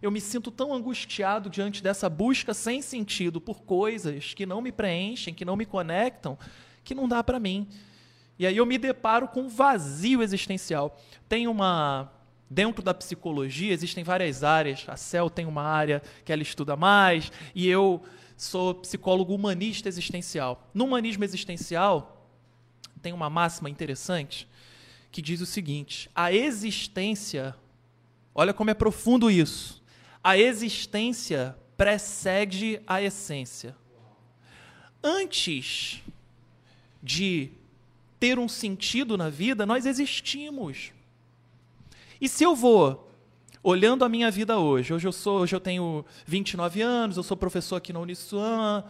Eu 0.00 0.10
me 0.10 0.20
sinto 0.20 0.50
tão 0.50 0.72
angustiado 0.72 1.50
diante 1.50 1.82
dessa 1.82 2.08
busca 2.08 2.54
sem 2.54 2.80
sentido 2.80 3.40
por 3.40 3.62
coisas 3.62 4.32
que 4.32 4.46
não 4.46 4.62
me 4.62 4.72
preenchem, 4.72 5.34
que 5.34 5.44
não 5.44 5.56
me 5.56 5.66
conectam, 5.66 6.38
que 6.82 6.94
não 6.94 7.06
dá 7.06 7.22
para 7.22 7.38
mim. 7.38 7.68
E 8.38 8.46
aí 8.46 8.56
eu 8.56 8.66
me 8.66 8.78
deparo 8.78 9.28
com 9.28 9.42
um 9.42 9.48
vazio 9.48 10.22
existencial. 10.22 10.98
Tem 11.28 11.46
uma 11.46 12.10
Dentro 12.54 12.84
da 12.84 12.94
psicologia 12.94 13.72
existem 13.72 14.04
várias 14.04 14.44
áreas. 14.44 14.84
A 14.86 14.96
Cel 14.96 15.28
tem 15.28 15.44
uma 15.44 15.64
área 15.64 16.00
que 16.24 16.32
ela 16.32 16.40
estuda 16.40 16.76
mais, 16.76 17.32
e 17.52 17.66
eu 17.66 18.00
sou 18.36 18.76
psicólogo 18.76 19.34
humanista 19.34 19.88
existencial. 19.88 20.70
No 20.72 20.84
humanismo 20.84 21.24
existencial, 21.24 22.30
tem 23.02 23.12
uma 23.12 23.28
máxima 23.28 23.68
interessante 23.68 24.48
que 25.10 25.20
diz 25.20 25.40
o 25.40 25.46
seguinte: 25.46 26.08
a 26.14 26.32
existência, 26.32 27.56
olha 28.32 28.54
como 28.54 28.70
é 28.70 28.74
profundo 28.74 29.28
isso. 29.28 29.82
A 30.22 30.38
existência 30.38 31.56
precede 31.76 32.80
a 32.86 33.02
essência. 33.02 33.74
Antes 35.02 36.04
de 37.02 37.50
ter 38.20 38.38
um 38.38 38.48
sentido 38.48 39.18
na 39.18 39.28
vida, 39.28 39.66
nós 39.66 39.86
existimos. 39.86 40.93
E 42.24 42.28
se 42.28 42.42
eu 42.42 42.56
vou 42.56 43.06
olhando 43.62 44.02
a 44.02 44.08
minha 44.08 44.30
vida 44.30 44.58
hoje, 44.58 44.94
hoje 44.94 45.06
eu 45.06 45.12
sou, 45.12 45.40
hoje 45.40 45.54
eu 45.54 45.60
tenho 45.60 46.02
29 46.24 46.80
anos, 46.80 47.18
eu 47.18 47.22
sou 47.22 47.36
professor 47.36 47.76
aqui 47.76 47.92
na 47.92 48.00
Uniswan, 48.00 48.82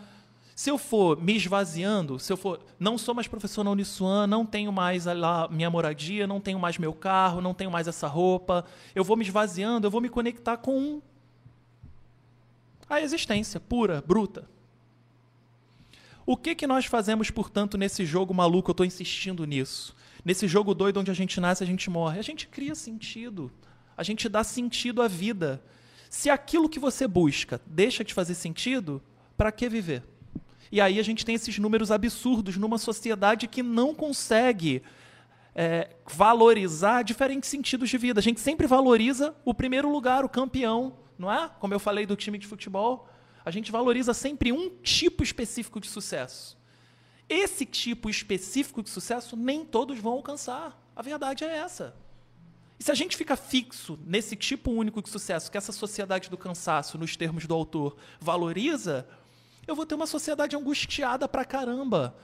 se 0.55 0.71
eu 0.71 0.79
for 0.79 1.21
me 1.21 1.35
esvaziando, 1.35 2.17
se 2.21 2.33
eu 2.33 2.37
for, 2.37 2.61
não 2.79 2.97
sou 2.97 3.13
mais 3.13 3.27
professor 3.27 3.65
na 3.65 3.73
Uniswan, 3.73 4.29
não 4.29 4.47
tenho 4.47 4.71
mais 4.71 5.07
lá 5.07 5.49
minha 5.49 5.69
moradia, 5.69 6.29
não 6.29 6.41
tenho 6.41 6.61
mais 6.61 6.79
meu 6.79 6.93
carro, 6.93 7.41
não 7.41 7.53
tenho 7.53 7.73
mais 7.73 7.89
essa 7.89 8.07
roupa, 8.07 8.65
eu 8.95 9.03
vou 9.03 9.17
me 9.17 9.25
esvaziando, 9.25 9.89
eu 9.89 9.91
vou 9.91 10.01
me 10.01 10.09
conectar 10.09 10.57
com 10.57 11.03
a 12.89 13.01
existência 13.01 13.59
pura, 13.59 14.01
bruta. 14.07 14.49
O 16.25 16.37
que 16.37 16.55
que 16.55 16.69
nós 16.69 16.87
fazemos, 16.87 17.33
portanto, 17.33 17.77
nesse 17.77 18.07
jogo 18.07 18.33
maluco? 18.33 18.71
Eu 18.71 18.75
estou 18.75 18.87
insistindo 18.87 19.45
nisso. 19.45 19.93
Nesse 20.25 20.49
jogo 20.49 20.75
doido 20.75 21.01
onde 21.01 21.11
a 21.11 21.15
gente 21.15 21.39
nasce, 21.41 21.63
a 21.63 21.67
gente 21.67 21.91
morre. 21.91 22.19
A 22.19 22.23
gente 22.23 22.49
cria 22.49 22.75
sentido. 22.75 23.53
A 23.97 24.03
gente 24.03 24.29
dá 24.29 24.43
sentido 24.43 25.03
à 25.03 25.09
vida. 25.09 25.63
Se 26.09 26.31
aquilo 26.31 26.69
que 26.69 26.79
você 26.79 27.07
busca 27.07 27.61
deixa 27.67 28.03
de 28.03 28.15
fazer 28.15 28.35
sentido, 28.35 29.03
para 29.37 29.53
que 29.53 29.69
viver? 29.69 30.03
E 30.73 30.81
aí 30.81 30.99
a 30.99 31.03
gente 31.03 31.25
tem 31.25 31.35
esses 31.35 31.59
números 31.59 31.91
absurdos 31.91 32.57
numa 32.57 32.79
sociedade 32.79 33.47
que 33.47 33.63
não 33.63 33.95
consegue 33.95 34.83
é, 35.55 35.91
valorizar 36.07 37.03
diferentes 37.03 37.49
sentidos 37.49 37.91
de 37.91 37.99
vida. 37.99 38.19
A 38.19 38.23
gente 38.23 38.41
sempre 38.41 38.67
valoriza 38.67 39.35
o 39.45 39.53
primeiro 39.53 39.91
lugar, 39.91 40.25
o 40.25 40.29
campeão, 40.29 40.97
não 41.19 41.31
é? 41.31 41.51
Como 41.61 41.75
eu 41.75 41.79
falei 41.79 42.07
do 42.07 42.17
time 42.17 42.39
de 42.39 42.47
futebol. 42.47 43.09
A 43.45 43.51
gente 43.51 43.71
valoriza 43.71 44.15
sempre 44.15 44.53
um 44.53 44.71
tipo 44.83 45.23
específico 45.23 45.79
de 45.79 45.87
sucesso. 45.87 46.57
Esse 47.29 47.65
tipo 47.65 48.11
específico 48.11 48.83
de 48.83 48.91
sucesso 48.91 49.37
nem 49.37 49.65
todos 49.65 49.99
vão 49.99 50.13
alcançar. 50.13 50.79
A 50.95 51.03
verdade 51.03 51.45
é 51.45 51.57
essa. 51.57 51.95
E 52.79 52.85
se 52.85 52.91
a 52.91 52.95
gente 52.95 53.17
fica 53.17 53.37
fixo 53.37 53.99
nesse 54.05 54.37
tipo 54.37 54.71
único 54.71 55.01
de 55.01 55.09
sucesso 55.09 55.51
que 55.51 55.57
essa 55.57 55.73
sociedade 55.73 56.29
do 56.29 56.37
cansaço, 56.37 56.99
nos 56.99 57.17
termos 57.17 57.47
do 57.47 57.55
autor, 57.55 57.97
valoriza, 58.21 59.07
eu 59.67 59.75
vou 59.75 59.87
ter 59.87 59.95
uma 59.95 60.07
sociedade 60.07 60.57
angustiada 60.57 61.29
pra 61.29 61.45
caramba. 61.45 62.17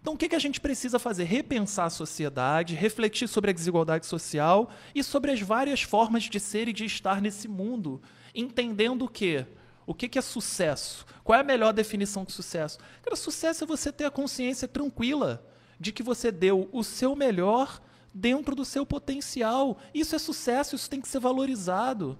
Então, 0.00 0.14
o 0.14 0.16
que, 0.16 0.28
que 0.28 0.34
a 0.34 0.40
gente 0.40 0.60
precisa 0.60 0.98
fazer? 0.98 1.24
Repensar 1.24 1.86
a 1.86 1.90
sociedade, 1.90 2.74
refletir 2.74 3.28
sobre 3.28 3.50
a 3.50 3.54
desigualdade 3.54 4.04
social 4.04 4.70
e 4.94 5.02
sobre 5.02 5.30
as 5.30 5.40
várias 5.40 5.82
formas 5.82 6.24
de 6.24 6.40
ser 6.40 6.68
e 6.68 6.72
de 6.72 6.84
estar 6.84 7.20
nesse 7.20 7.46
mundo, 7.46 8.02
entendendo 8.34 9.08
que 9.08 9.46
o 9.86 9.94
que, 9.94 10.08
que 10.08 10.18
é 10.18 10.22
sucesso? 10.22 11.04
Qual 11.24 11.36
é 11.36 11.40
a 11.40 11.44
melhor 11.44 11.72
definição 11.72 12.24
de 12.24 12.32
sucesso? 12.32 12.78
Cara, 13.02 13.16
sucesso 13.16 13.64
é 13.64 13.66
você 13.66 13.90
ter 13.90 14.04
a 14.04 14.10
consciência 14.10 14.68
tranquila 14.68 15.44
de 15.78 15.92
que 15.92 16.02
você 16.02 16.30
deu 16.30 16.68
o 16.72 16.84
seu 16.84 17.16
melhor 17.16 17.80
dentro 18.14 18.54
do 18.54 18.64
seu 18.64 18.86
potencial. 18.86 19.78
Isso 19.92 20.14
é 20.14 20.18
sucesso, 20.18 20.76
isso 20.76 20.88
tem 20.88 21.00
que 21.00 21.08
ser 21.08 21.18
valorizado. 21.18 22.18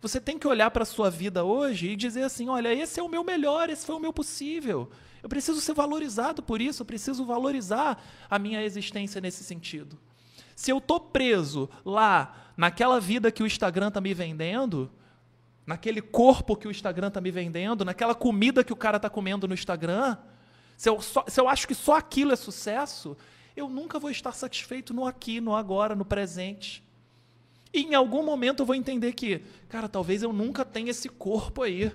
Você 0.00 0.20
tem 0.20 0.38
que 0.38 0.48
olhar 0.48 0.70
para 0.70 0.82
a 0.82 0.86
sua 0.86 1.10
vida 1.10 1.44
hoje 1.44 1.90
e 1.90 1.96
dizer 1.96 2.22
assim: 2.22 2.48
olha, 2.48 2.74
esse 2.74 2.98
é 2.98 3.02
o 3.02 3.08
meu 3.08 3.22
melhor, 3.22 3.70
esse 3.70 3.86
foi 3.86 3.94
o 3.94 4.00
meu 4.00 4.12
possível. 4.12 4.90
Eu 5.22 5.28
preciso 5.28 5.60
ser 5.60 5.74
valorizado 5.74 6.42
por 6.42 6.60
isso, 6.60 6.82
eu 6.82 6.86
preciso 6.86 7.24
valorizar 7.24 8.02
a 8.28 8.38
minha 8.38 8.62
existência 8.64 9.20
nesse 9.20 9.44
sentido. 9.44 9.96
Se 10.56 10.70
eu 10.70 10.78
estou 10.78 10.98
preso 10.98 11.70
lá, 11.84 12.52
naquela 12.56 13.00
vida 13.00 13.30
que 13.30 13.42
o 13.42 13.46
Instagram 13.46 13.88
está 13.88 14.00
me 14.00 14.12
vendendo, 14.12 14.90
naquele 15.72 16.02
corpo 16.02 16.54
que 16.54 16.68
o 16.68 16.70
Instagram 16.70 17.08
está 17.08 17.18
me 17.18 17.30
vendendo, 17.30 17.82
naquela 17.82 18.14
comida 18.14 18.62
que 18.62 18.74
o 18.74 18.76
cara 18.76 18.98
está 18.98 19.08
comendo 19.08 19.48
no 19.48 19.54
Instagram, 19.54 20.18
se 20.76 20.86
eu, 20.86 21.00
só, 21.00 21.24
se 21.26 21.40
eu 21.40 21.48
acho 21.48 21.66
que 21.66 21.74
só 21.74 21.96
aquilo 21.96 22.30
é 22.30 22.36
sucesso, 22.36 23.16
eu 23.56 23.70
nunca 23.70 23.98
vou 23.98 24.10
estar 24.10 24.32
satisfeito 24.32 24.92
no 24.92 25.06
aqui, 25.06 25.40
no 25.40 25.56
agora, 25.56 25.94
no 25.94 26.04
presente. 26.04 26.84
E 27.72 27.84
em 27.84 27.94
algum 27.94 28.22
momento 28.22 28.60
eu 28.60 28.66
vou 28.66 28.74
entender 28.74 29.14
que, 29.14 29.40
cara, 29.66 29.88
talvez 29.88 30.22
eu 30.22 30.30
nunca 30.30 30.62
tenha 30.62 30.90
esse 30.90 31.08
corpo 31.08 31.62
aí. 31.62 31.90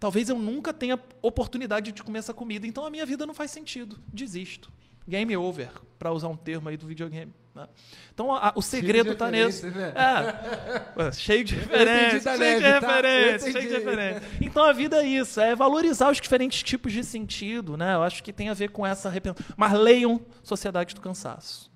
Talvez 0.00 0.28
eu 0.28 0.36
nunca 0.36 0.72
tenha 0.72 0.98
oportunidade 1.22 1.92
de 1.92 2.02
comer 2.02 2.18
essa 2.18 2.34
comida. 2.34 2.66
Então 2.66 2.84
a 2.84 2.90
minha 2.90 3.06
vida 3.06 3.24
não 3.24 3.34
faz 3.34 3.52
sentido. 3.52 3.96
Desisto. 4.12 4.72
Game 5.06 5.36
over, 5.36 5.70
para 6.00 6.12
usar 6.12 6.26
um 6.26 6.36
termo 6.36 6.68
aí 6.68 6.76
do 6.76 6.86
videogame. 6.86 7.32
Né? 7.54 7.66
Então 8.14 8.32
a, 8.32 8.52
o 8.54 8.62
segredo 8.62 9.12
está 9.12 9.30
nisso. 9.30 9.66
Né? 9.66 9.92
É, 9.94 11.12
cheio 11.12 11.44
de 11.44 11.54
referência, 11.54 12.36
cheio 12.36 12.58
de 12.58 12.62
tá? 12.64 12.78
referência, 12.78 13.52
cheio 13.52 13.68
de 13.68 13.74
referência. 13.74 14.22
Então 14.40 14.64
a 14.64 14.72
vida 14.72 15.02
é 15.02 15.06
isso, 15.06 15.40
é 15.40 15.54
valorizar 15.54 16.10
os 16.10 16.20
diferentes 16.20 16.62
tipos 16.62 16.92
de 16.92 17.02
sentido, 17.04 17.76
né? 17.76 17.94
Eu 17.94 18.02
acho 18.02 18.22
que 18.22 18.32
tem 18.32 18.48
a 18.48 18.54
ver 18.54 18.70
com 18.70 18.86
essa 18.86 19.12
Mas 19.56 19.72
leiam 19.72 20.20
Sociedade 20.42 20.94
do 20.94 21.00
Cansaço. 21.00 21.70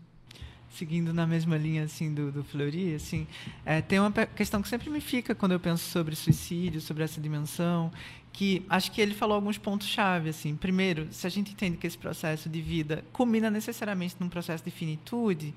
Seguindo 0.70 1.14
na 1.14 1.24
mesma 1.24 1.56
linha 1.56 1.84
assim 1.84 2.12
do, 2.12 2.32
do 2.32 2.42
Fleury, 2.42 2.96
assim, 2.96 3.28
é, 3.64 3.80
tem 3.80 4.00
uma 4.00 4.10
questão 4.10 4.60
que 4.60 4.68
sempre 4.68 4.90
me 4.90 5.00
fica 5.00 5.32
quando 5.32 5.52
eu 5.52 5.60
penso 5.60 5.88
sobre 5.88 6.16
suicídio, 6.16 6.80
sobre 6.80 7.04
essa 7.04 7.20
dimensão, 7.20 7.92
que 8.34 8.66
acho 8.68 8.90
que 8.90 9.00
ele 9.00 9.14
falou 9.14 9.36
alguns 9.36 9.56
pontos 9.56 9.86
chave 9.86 10.28
assim. 10.28 10.56
Primeiro 10.56 11.06
se 11.12 11.24
a 11.24 11.30
gente 11.30 11.52
entende 11.52 11.76
que 11.76 11.86
esse 11.86 11.96
processo 11.96 12.48
de 12.48 12.60
vida 12.60 13.04
culmina 13.12 13.48
necessariamente 13.48 14.16
num 14.18 14.28
processo 14.28 14.64
de 14.64 14.72
finitude 14.72 15.54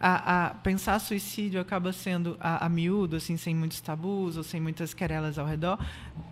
a, 0.00 0.46
a 0.46 0.50
pensar 0.54 0.98
suicídio 0.98 1.60
acaba 1.60 1.92
sendo 1.92 2.34
a, 2.40 2.64
a 2.64 2.68
miúdo 2.68 3.16
assim 3.16 3.36
sem 3.36 3.54
muitos 3.54 3.78
tabus 3.82 4.38
ou 4.38 4.42
sem 4.42 4.58
muitas 4.58 4.94
querelas 4.94 5.38
ao 5.38 5.46
redor. 5.46 5.78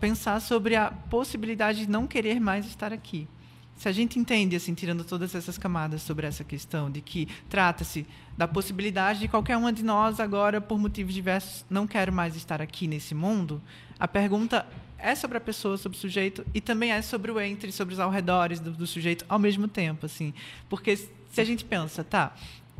Pensar 0.00 0.40
sobre 0.40 0.76
a 0.76 0.90
possibilidade 0.90 1.80
de 1.80 1.90
não 1.90 2.06
querer 2.06 2.40
mais 2.40 2.64
estar 2.64 2.90
aqui. 2.90 3.28
Se 3.76 3.88
a 3.88 3.92
gente 3.92 4.18
entende, 4.18 4.54
assim, 4.54 4.74
tirando 4.74 5.02
todas 5.02 5.34
essas 5.34 5.58
camadas 5.58 6.02
sobre 6.02 6.26
essa 6.26 6.44
questão 6.44 6.90
de 6.90 7.00
que 7.00 7.26
trata-se 7.50 8.06
da 8.36 8.46
possibilidade 8.46 9.20
de 9.20 9.28
qualquer 9.28 9.56
uma 9.56 9.72
de 9.72 9.82
nós 9.82 10.20
agora, 10.20 10.60
por 10.60 10.78
motivos 10.78 11.12
diversos, 11.12 11.64
não 11.68 11.86
quero 11.86 12.12
mais 12.12 12.36
estar 12.36 12.62
aqui 12.62 12.86
nesse 12.86 13.14
mundo, 13.14 13.60
a 13.98 14.06
pergunta 14.06 14.66
é 15.02 15.14
sobre 15.14 15.36
a 15.36 15.40
pessoa, 15.40 15.76
sobre 15.76 15.98
o 15.98 16.00
sujeito, 16.00 16.46
e 16.54 16.60
também 16.60 16.92
é 16.92 17.02
sobre 17.02 17.30
o 17.30 17.40
entre, 17.40 17.72
sobre 17.72 17.92
os 17.92 18.00
arredores 18.00 18.60
do, 18.60 18.70
do 18.70 18.86
sujeito 18.86 19.24
ao 19.28 19.38
mesmo 19.38 19.66
tempo, 19.66 20.06
assim. 20.06 20.32
Porque 20.68 20.96
se 20.96 21.40
a 21.40 21.44
gente 21.44 21.64
pensa, 21.64 22.04
tá, 22.04 22.34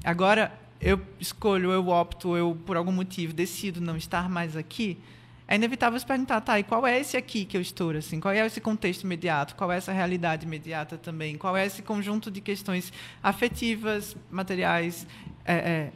agora 0.04 0.52
eu 0.80 1.00
escolho, 1.18 1.70
eu 1.72 1.88
opto, 1.88 2.36
eu, 2.36 2.56
por 2.64 2.76
algum 2.76 2.92
motivo, 2.92 3.32
decido 3.32 3.80
não 3.80 3.96
estar 3.96 4.28
mais 4.28 4.56
aqui, 4.56 4.98
é 5.46 5.56
inevitável 5.56 5.98
se 5.98 6.06
perguntar, 6.06 6.40
tá, 6.40 6.58
e 6.58 6.62
qual 6.62 6.86
é 6.86 6.98
esse 6.98 7.16
aqui 7.16 7.44
que 7.44 7.56
eu 7.56 7.60
estou, 7.60 7.90
assim? 7.90 8.20
Qual 8.20 8.32
é 8.32 8.46
esse 8.46 8.60
contexto 8.60 9.02
imediato? 9.02 9.54
Qual 9.54 9.70
é 9.70 9.76
essa 9.76 9.92
realidade 9.92 10.46
imediata 10.46 10.96
também? 10.96 11.36
Qual 11.36 11.56
é 11.56 11.66
esse 11.66 11.82
conjunto 11.82 12.30
de 12.30 12.40
questões 12.40 12.92
afetivas, 13.22 14.16
materiais, 14.30 15.06
é, 15.44 15.54
é, 15.54 15.92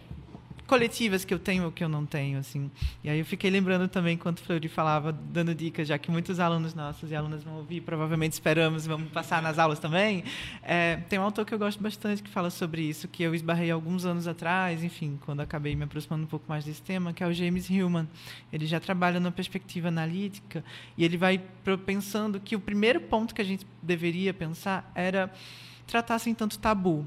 coletivas 0.66 1.24
que 1.24 1.32
eu 1.32 1.38
tenho 1.38 1.64
ou 1.64 1.72
que 1.72 1.82
eu 1.82 1.88
não 1.88 2.04
tenho, 2.04 2.38
assim. 2.38 2.70
E 3.02 3.08
aí 3.08 3.18
eu 3.18 3.24
fiquei 3.24 3.50
lembrando 3.50 3.88
também 3.88 4.16
quando 4.16 4.40
Fleury 4.40 4.68
falava, 4.68 5.12
dando 5.12 5.54
dicas, 5.54 5.88
já 5.88 5.98
que 5.98 6.10
muitos 6.10 6.40
alunos 6.40 6.74
nossos 6.74 7.10
e 7.10 7.14
alunas 7.14 7.42
vão 7.42 7.56
ouvir, 7.56 7.80
provavelmente 7.80 8.32
esperamos, 8.32 8.86
vamos 8.86 9.10
passar 9.10 9.40
nas 9.40 9.58
aulas 9.58 9.78
também. 9.78 10.24
É, 10.62 10.96
tem 11.08 11.18
um 11.18 11.22
autor 11.22 11.44
que 11.44 11.54
eu 11.54 11.58
gosto 11.58 11.82
bastante 11.82 12.22
que 12.22 12.28
fala 12.28 12.50
sobre 12.50 12.82
isso, 12.82 13.06
que 13.08 13.22
eu 13.22 13.34
esbarrei 13.34 13.70
alguns 13.70 14.04
anos 14.04 14.26
atrás, 14.26 14.82
enfim, 14.82 15.18
quando 15.24 15.40
acabei 15.40 15.74
me 15.76 15.84
aproximando 15.84 16.24
um 16.24 16.28
pouco 16.28 16.46
mais 16.48 16.64
desse 16.64 16.82
tema, 16.82 17.12
que 17.12 17.22
é 17.22 17.26
o 17.26 17.32
James 17.32 17.70
Hillman. 17.70 18.08
Ele 18.52 18.66
já 18.66 18.80
trabalha 18.80 19.20
na 19.20 19.30
perspectiva 19.30 19.88
analítica 19.88 20.64
e 20.96 21.04
ele 21.04 21.16
vai 21.16 21.40
pensando 21.84 22.40
que 22.40 22.56
o 22.56 22.60
primeiro 22.60 23.00
ponto 23.00 23.34
que 23.34 23.40
a 23.40 23.44
gente 23.44 23.66
deveria 23.82 24.34
pensar 24.34 24.90
era 24.94 25.32
tratar 25.86 26.18
sem 26.18 26.34
tanto 26.34 26.58
tabu 26.58 27.06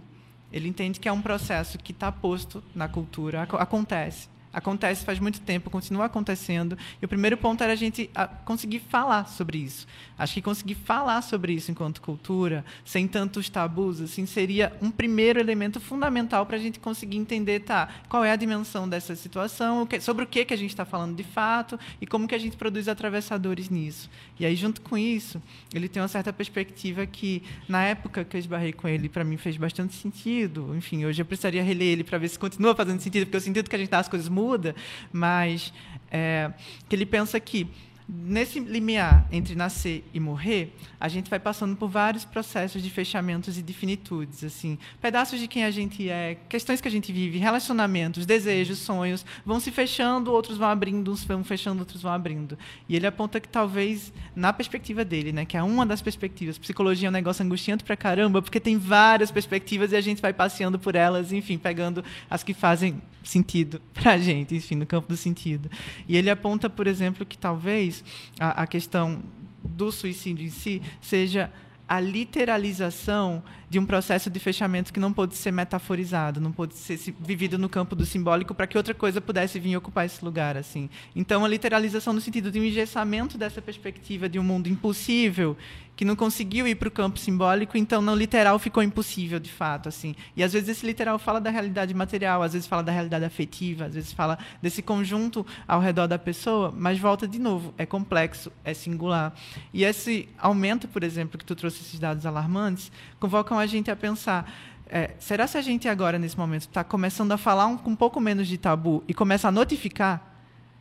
ele 0.51 0.67
entende 0.67 0.99
que 0.99 1.07
é 1.07 1.11
um 1.11 1.21
processo 1.21 1.77
que 1.77 1.91
está 1.91 2.11
posto 2.11 2.63
na 2.73 2.87
cultura, 2.87 3.43
acontece. 3.43 4.27
Acontece 4.51 5.05
faz 5.05 5.19
muito 5.19 5.41
tempo, 5.41 5.69
continua 5.69 6.05
acontecendo. 6.05 6.77
E 7.01 7.05
o 7.05 7.07
primeiro 7.07 7.37
ponto 7.37 7.63
era 7.63 7.73
a 7.73 7.75
gente 7.75 8.09
conseguir 8.45 8.79
falar 8.79 9.27
sobre 9.27 9.59
isso. 9.59 9.85
Acho 10.17 10.33
que 10.33 10.41
conseguir 10.41 10.75
falar 10.75 11.21
sobre 11.21 11.53
isso 11.53 11.71
enquanto 11.71 12.01
cultura, 12.01 12.65
sem 12.83 13.07
tantos 13.07 13.47
tabus, 13.49 14.01
assim, 14.01 14.25
seria 14.25 14.75
um 14.81 14.89
primeiro 14.89 15.39
elemento 15.39 15.79
fundamental 15.79 16.45
para 16.45 16.57
a 16.57 16.59
gente 16.59 16.79
conseguir 16.79 17.17
entender, 17.17 17.61
tá, 17.61 17.89
qual 18.09 18.23
é 18.23 18.31
a 18.31 18.35
dimensão 18.35 18.89
dessa 18.89 19.15
situação, 19.15 19.87
sobre 20.01 20.23
o 20.23 20.27
que, 20.27 20.43
que 20.45 20.53
a 20.53 20.57
gente 20.57 20.71
está 20.71 20.83
falando 20.83 21.15
de 21.15 21.23
fato 21.23 21.79
e 22.01 22.07
como 22.07 22.27
que 22.27 22.35
a 22.35 22.39
gente 22.39 22.57
produz 22.57 22.87
atravessadores 22.87 23.69
nisso. 23.69 24.09
E 24.39 24.45
aí, 24.45 24.55
junto 24.55 24.81
com 24.81 24.97
isso, 24.97 25.41
ele 25.73 25.87
tem 25.87 26.01
uma 26.01 26.07
certa 26.07 26.33
perspectiva 26.33 27.05
que, 27.05 27.43
na 27.67 27.83
época 27.83 28.25
que 28.25 28.35
eu 28.35 28.39
esbarrei 28.39 28.73
com 28.73 28.87
ele, 28.87 29.07
para 29.07 29.23
mim 29.23 29.37
fez 29.37 29.57
bastante 29.57 29.93
sentido. 29.93 30.75
Enfim, 30.75 31.05
hoje 31.05 31.21
eu 31.21 31.25
precisaria 31.25 31.63
reler 31.63 31.89
ele 31.89 32.03
para 32.03 32.17
ver 32.17 32.29
se 32.29 32.39
continua 32.39 32.75
fazendo 32.75 32.99
sentido, 32.99 33.25
porque 33.25 33.37
eu 33.37 33.41
sinto 33.41 33.69
que 33.69 33.75
a 33.75 33.79
gente 33.79 33.89
dá 33.89 33.99
as 33.99 34.09
coisas 34.09 34.27
muda, 34.39 34.75
mas 35.11 35.73
é, 36.09 36.51
que 36.87 36.95
ele 36.95 37.05
pensa 37.05 37.39
que 37.39 37.67
nesse 38.09 38.59
limiar 38.59 39.27
entre 39.31 39.53
nascer 39.53 40.03
e 40.11 40.19
morrer, 40.19 40.75
a 40.99 41.07
gente 41.07 41.29
vai 41.29 41.39
passando 41.39 41.75
por 41.75 41.87
vários 41.87 42.25
processos 42.25 42.81
de 42.81 42.89
fechamentos 42.89 43.57
e 43.57 43.61
de 43.61 43.71
finitudes, 43.71 44.43
assim, 44.43 44.79
pedaços 44.99 45.39
de 45.39 45.47
quem 45.47 45.63
a 45.63 45.69
gente 45.69 46.09
é, 46.09 46.37
questões 46.49 46.81
que 46.81 46.87
a 46.87 46.91
gente 46.91 47.11
vive, 47.11 47.37
relacionamentos, 47.37 48.25
desejos, 48.25 48.79
sonhos, 48.79 49.23
vão 49.45 49.59
se 49.59 49.71
fechando, 49.71 50.31
outros 50.31 50.57
vão 50.57 50.67
abrindo, 50.67 51.11
uns 51.11 51.23
vão 51.23 51.43
fechando, 51.43 51.81
outros 51.81 52.01
vão 52.01 52.11
abrindo. 52.11 52.57
E 52.87 52.95
ele 52.95 53.05
aponta 53.05 53.39
que 53.39 53.47
talvez 53.47 54.11
na 54.35 54.51
perspectiva 54.51 55.05
dele, 55.05 55.31
né, 55.31 55.45
que 55.45 55.55
é 55.55 55.61
uma 55.61 55.85
das 55.85 56.01
perspectivas, 56.01 56.57
psicologia 56.57 57.07
é 57.07 57.09
um 57.09 57.13
negócio 57.13 57.45
angustiante 57.45 57.83
pra 57.83 57.95
caramba, 57.95 58.41
porque 58.41 58.59
tem 58.59 58.77
várias 58.77 59.29
perspectivas 59.29 59.91
e 59.91 59.95
a 59.95 60.01
gente 60.01 60.21
vai 60.21 60.33
passeando 60.33 60.79
por 60.79 60.95
elas, 60.95 61.31
enfim, 61.31 61.57
pegando 61.57 62.03
as 62.29 62.41
que 62.41 62.53
fazem 62.53 62.99
sentido 63.23 63.81
pra 63.93 64.17
gente, 64.17 64.55
enfim, 64.55 64.75
no 64.75 64.85
campo 64.85 65.07
do 65.07 65.17
sentido. 65.17 65.69
E 66.07 66.17
ele 66.17 66.29
aponta, 66.29 66.69
por 66.69 66.87
exemplo, 66.87 67.25
que 67.25 67.37
talvez 67.37 67.98
a, 68.39 68.63
a 68.63 68.67
questão 68.67 69.21
do 69.63 69.91
suicídio 69.91 70.45
em 70.45 70.49
si 70.49 70.81
seja 71.01 71.51
a 71.89 71.99
literalização 71.99 73.41
de 73.67 73.79
um 73.79 73.85
processo 73.85 74.29
de 74.29 74.39
fechamento 74.39 74.93
que 74.93 74.99
não 74.99 75.11
pôde 75.11 75.35
ser 75.35 75.51
metaforizado, 75.51 76.39
não 76.39 76.51
pôde 76.51 76.75
ser 76.75 76.99
vivido 77.19 77.57
no 77.57 77.67
campo 77.67 77.95
do 77.95 78.05
simbólico 78.05 78.53
para 78.53 78.67
que 78.67 78.77
outra 78.77 78.93
coisa 78.93 79.19
pudesse 79.19 79.59
vir 79.59 79.75
ocupar 79.75 80.05
esse 80.05 80.23
lugar 80.23 80.55
assim. 80.55 80.87
Então 81.15 81.43
a 81.43 81.47
literalização 81.47 82.13
no 82.13 82.21
sentido 82.21 82.51
de 82.51 82.59
um 82.59 82.63
engessamento 82.63 83.39
dessa 83.39 83.59
perspectiva 83.59 84.29
de 84.29 84.37
um 84.37 84.43
mundo 84.43 84.69
impossível 84.69 85.57
que 85.99 86.05
não 86.05 86.15
conseguiu 86.15 86.65
ir 86.65 86.75
para 86.75 86.87
o 86.87 86.91
campo 86.91 87.19
simbólico, 87.19 87.77
então 87.77 88.01
no 88.01 88.15
literal 88.15 88.57
ficou 88.57 88.81
impossível 88.81 89.37
de 89.37 89.51
fato 89.51 89.89
assim. 89.89 90.15
E 90.33 90.41
às 90.41 90.53
vezes 90.53 90.69
esse 90.69 90.85
literal 90.85 91.19
fala 91.19 91.41
da 91.41 91.49
realidade 91.49 91.93
material, 91.93 92.41
às 92.41 92.53
vezes 92.53 92.65
fala 92.65 92.81
da 92.81 92.89
realidade 92.89 93.25
afetiva, 93.25 93.83
às 93.83 93.95
vezes 93.95 94.13
fala 94.13 94.39
desse 94.61 94.81
conjunto 94.81 95.45
ao 95.67 95.81
redor 95.81 96.07
da 96.07 96.17
pessoa, 96.17 96.73
mas 96.73 96.97
volta 96.97 97.27
de 97.27 97.37
novo, 97.37 97.73
é 97.77 97.85
complexo, 97.85 98.49
é 98.63 98.73
singular. 98.73 99.33
E 99.73 99.83
esse 99.83 100.29
aumento, 100.37 100.87
por 100.87 101.03
exemplo, 101.03 101.37
que 101.37 101.43
tu 101.43 101.53
trouxe 101.53 101.81
esses 101.81 101.99
dados 101.99 102.25
alarmantes, 102.25 102.89
convocam 103.19 103.59
a 103.59 103.65
gente 103.65 103.91
a 103.91 103.95
pensar. 103.97 104.49
É, 104.87 105.15
será 105.19 105.47
se 105.47 105.57
a 105.57 105.61
gente 105.61 105.89
agora, 105.89 106.17
nesse 106.17 106.37
momento, 106.37 106.61
está 106.61 106.81
começando 106.81 107.33
a 107.33 107.37
falar 107.37 107.67
um, 107.67 107.77
um 107.85 107.95
pouco 107.97 108.21
menos 108.21 108.47
de 108.47 108.57
tabu 108.57 109.03
e 109.05 109.13
começa 109.13 109.49
a 109.49 109.51
notificar? 109.51 110.28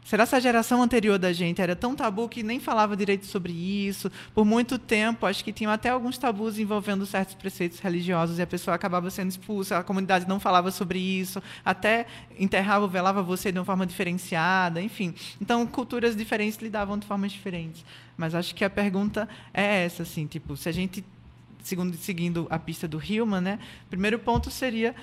Será 0.08 0.26
que 0.26 0.34
a 0.34 0.40
geração 0.40 0.82
anterior 0.82 1.18
da 1.18 1.34
gente 1.34 1.60
era 1.60 1.76
tão 1.76 1.94
tabu 1.94 2.30
que 2.30 2.42
nem 2.42 2.58
falava 2.58 2.96
direito 2.96 3.26
sobre 3.26 3.52
isso? 3.52 4.10
Por 4.34 4.42
muito 4.42 4.78
tempo, 4.78 5.26
acho 5.26 5.44
que 5.44 5.52
tinham 5.52 5.70
até 5.70 5.90
alguns 5.90 6.16
tabus 6.16 6.58
envolvendo 6.58 7.04
certos 7.04 7.34
preceitos 7.34 7.78
religiosos 7.78 8.38
e 8.38 8.42
a 8.42 8.46
pessoa 8.46 8.74
acabava 8.74 9.10
sendo 9.10 9.28
expulsa, 9.28 9.76
a 9.76 9.82
comunidade 9.82 10.26
não 10.26 10.40
falava 10.40 10.70
sobre 10.70 10.98
isso, 10.98 11.42
até 11.62 12.06
enterrava 12.38 12.86
ou 12.86 12.90
velava 12.90 13.22
você 13.22 13.52
de 13.52 13.58
uma 13.58 13.66
forma 13.66 13.84
diferenciada, 13.84 14.80
enfim. 14.80 15.14
Então, 15.42 15.66
culturas 15.66 16.16
diferentes 16.16 16.58
lidavam 16.58 16.96
de 16.96 17.06
formas 17.06 17.30
diferentes. 17.30 17.84
Mas 18.16 18.34
acho 18.34 18.54
que 18.54 18.64
a 18.64 18.70
pergunta 18.70 19.28
é 19.52 19.84
essa, 19.84 20.04
assim, 20.04 20.26
tipo, 20.26 20.56
se 20.56 20.70
a 20.70 20.72
gente 20.72 21.04
segundo, 21.62 21.94
seguindo 21.98 22.46
a 22.48 22.58
pista 22.58 22.88
do 22.88 22.98
Hillman, 22.98 23.42
né? 23.42 23.58
Primeiro 23.90 24.18
ponto 24.18 24.50
seria 24.50 24.94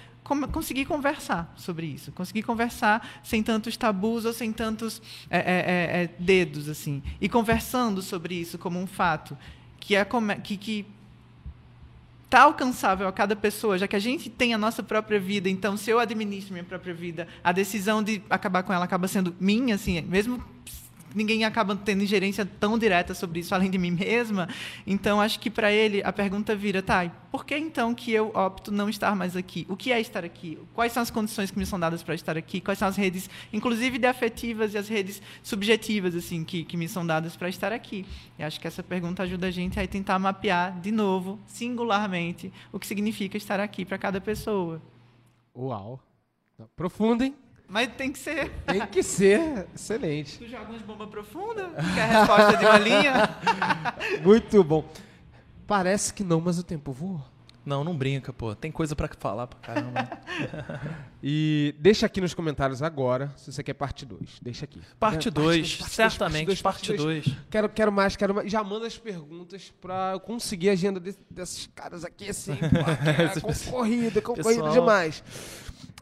conseguir 0.51 0.85
conversar 0.85 1.53
sobre 1.55 1.85
isso, 1.85 2.11
conseguir 2.11 2.41
conversar 2.41 3.21
sem 3.23 3.43
tantos 3.43 3.77
tabus 3.77 4.25
ou 4.25 4.33
sem 4.33 4.51
tantos 4.51 4.99
é, 5.29 5.37
é, 5.37 5.41
é, 5.41 6.03
é, 6.03 6.07
dedos 6.17 6.67
assim, 6.67 7.03
e 7.21 7.29
conversando 7.29 8.01
sobre 8.01 8.33
isso 8.33 8.57
como 8.57 8.79
um 8.79 8.87
fato 8.87 9.37
que 9.79 9.95
é 9.95 10.03
que, 10.43 10.57
que 10.57 10.85
está 12.23 12.41
alcançável 12.41 13.07
a 13.07 13.13
cada 13.13 13.35
pessoa, 13.35 13.77
já 13.77 13.87
que 13.87 13.95
a 13.95 13.99
gente 13.99 14.27
tem 14.27 14.51
a 14.51 14.57
nossa 14.57 14.81
própria 14.81 15.19
vida, 15.19 15.47
então 15.47 15.77
se 15.77 15.91
eu 15.91 15.99
administro 15.99 16.53
minha 16.53 16.65
própria 16.65 16.93
vida, 16.93 17.27
a 17.43 17.51
decisão 17.51 18.01
de 18.01 18.21
acabar 18.27 18.63
com 18.63 18.73
ela 18.73 18.83
acaba 18.83 19.07
sendo 19.07 19.35
minha, 19.39 19.75
assim, 19.75 20.01
mesmo 20.01 20.43
ninguém 21.15 21.45
acaba 21.45 21.75
tendo 21.75 22.03
ingerência 22.03 22.45
tão 22.45 22.77
direta 22.77 23.13
sobre 23.13 23.39
isso 23.39 23.55
além 23.55 23.71
de 23.71 23.77
mim 23.77 23.91
mesma. 23.91 24.47
Então, 24.85 25.21
acho 25.21 25.39
que 25.39 25.49
para 25.49 25.71
ele 25.71 26.01
a 26.03 26.11
pergunta 26.11 26.55
vira, 26.55 26.83
tá, 26.83 27.09
por 27.31 27.45
que 27.45 27.57
então 27.57 27.95
que 27.95 28.11
eu 28.11 28.27
opto 28.35 28.71
não 28.71 28.89
estar 28.89 29.15
mais 29.15 29.35
aqui? 29.35 29.65
O 29.69 29.75
que 29.75 29.91
é 29.91 29.99
estar 29.99 30.25
aqui? 30.25 30.59
Quais 30.73 30.91
são 30.91 31.01
as 31.01 31.09
condições 31.09 31.49
que 31.49 31.57
me 31.57 31.65
são 31.65 31.79
dadas 31.79 32.03
para 32.03 32.13
estar 32.13 32.37
aqui? 32.37 32.59
Quais 32.61 32.77
são 32.77 32.87
as 32.87 32.95
redes, 32.95 33.29
inclusive 33.51 33.97
de 33.97 34.07
afetivas 34.07 34.73
e 34.73 34.77
as 34.77 34.87
redes 34.87 35.21
subjetivas, 35.41 36.15
assim, 36.15 36.43
que, 36.43 36.63
que 36.63 36.77
me 36.77 36.87
são 36.87 37.05
dadas 37.05 37.35
para 37.35 37.49
estar 37.49 37.71
aqui? 37.71 38.05
E 38.37 38.43
acho 38.43 38.59
que 38.59 38.67
essa 38.67 38.83
pergunta 38.83 39.23
ajuda 39.23 39.47
a 39.47 39.51
gente 39.51 39.79
a 39.79 39.87
tentar 39.87 40.19
mapear 40.19 40.79
de 40.79 40.91
novo, 40.91 41.39
singularmente, 41.47 42.51
o 42.71 42.79
que 42.79 42.85
significa 42.85 43.37
estar 43.37 43.59
aqui 43.59 43.85
para 43.85 43.97
cada 43.97 44.19
pessoa. 44.19 44.81
Uau! 45.55 45.99
Profundem. 46.75 47.35
Mas 47.67 47.89
tem 47.95 48.11
que 48.11 48.19
ser. 48.19 48.49
Tem 48.65 48.85
que 48.87 49.03
ser. 49.03 49.67
Excelente. 49.73 50.37
Tu 50.39 50.47
joga 50.47 50.65
umas 50.69 50.81
bombas 50.81 51.09
profundas? 51.09 51.67
Quer 51.95 52.01
a 52.01 52.19
resposta 52.19 52.57
de 52.57 52.65
uma 52.65 52.77
linha? 52.77 53.35
Muito 54.23 54.63
bom. 54.63 54.87
Parece 55.67 56.13
que 56.13 56.23
não, 56.23 56.39
mas 56.39 56.59
o 56.59 56.63
tempo 56.63 56.91
voa. 56.91 57.35
Não, 57.65 57.83
não 57.83 57.97
brinca, 57.97 58.31
pô. 58.31 58.53
Tem 58.53 58.71
coisa 58.71 58.95
para 58.95 59.09
falar 59.17 59.47
pra 59.47 59.59
caramba. 59.59 60.07
e 61.23 61.73
deixa 61.79 62.05
aqui 62.05 62.21
nos 62.21 62.31
comentários 62.31 62.83
agora 62.83 63.33
se 63.35 63.51
você 63.51 63.63
quer 63.63 63.73
parte 63.73 64.05
2. 64.05 64.39
Deixa 64.39 64.65
aqui. 64.65 64.79
Parte 64.99 65.31
2, 65.31 65.79
certamente, 65.89 66.61
parte 66.61 66.93
2. 66.93 67.25
Quero, 67.49 67.67
quero 67.67 67.91
mais, 67.91 68.15
quero 68.15 68.35
mais. 68.35 68.51
Já 68.51 68.63
manda 68.63 68.85
as 68.85 68.99
perguntas 68.99 69.73
pra 69.81 70.19
conseguir 70.23 70.69
a 70.69 70.73
agenda 70.73 70.99
de, 70.99 71.15
desses 71.27 71.67
caras 71.73 72.05
aqui, 72.05 72.29
assim. 72.29 72.53
Pô, 72.61 73.09
é 73.09 73.41
concorrida, 73.41 74.21
concorrida 74.21 74.69
demais. 74.69 75.23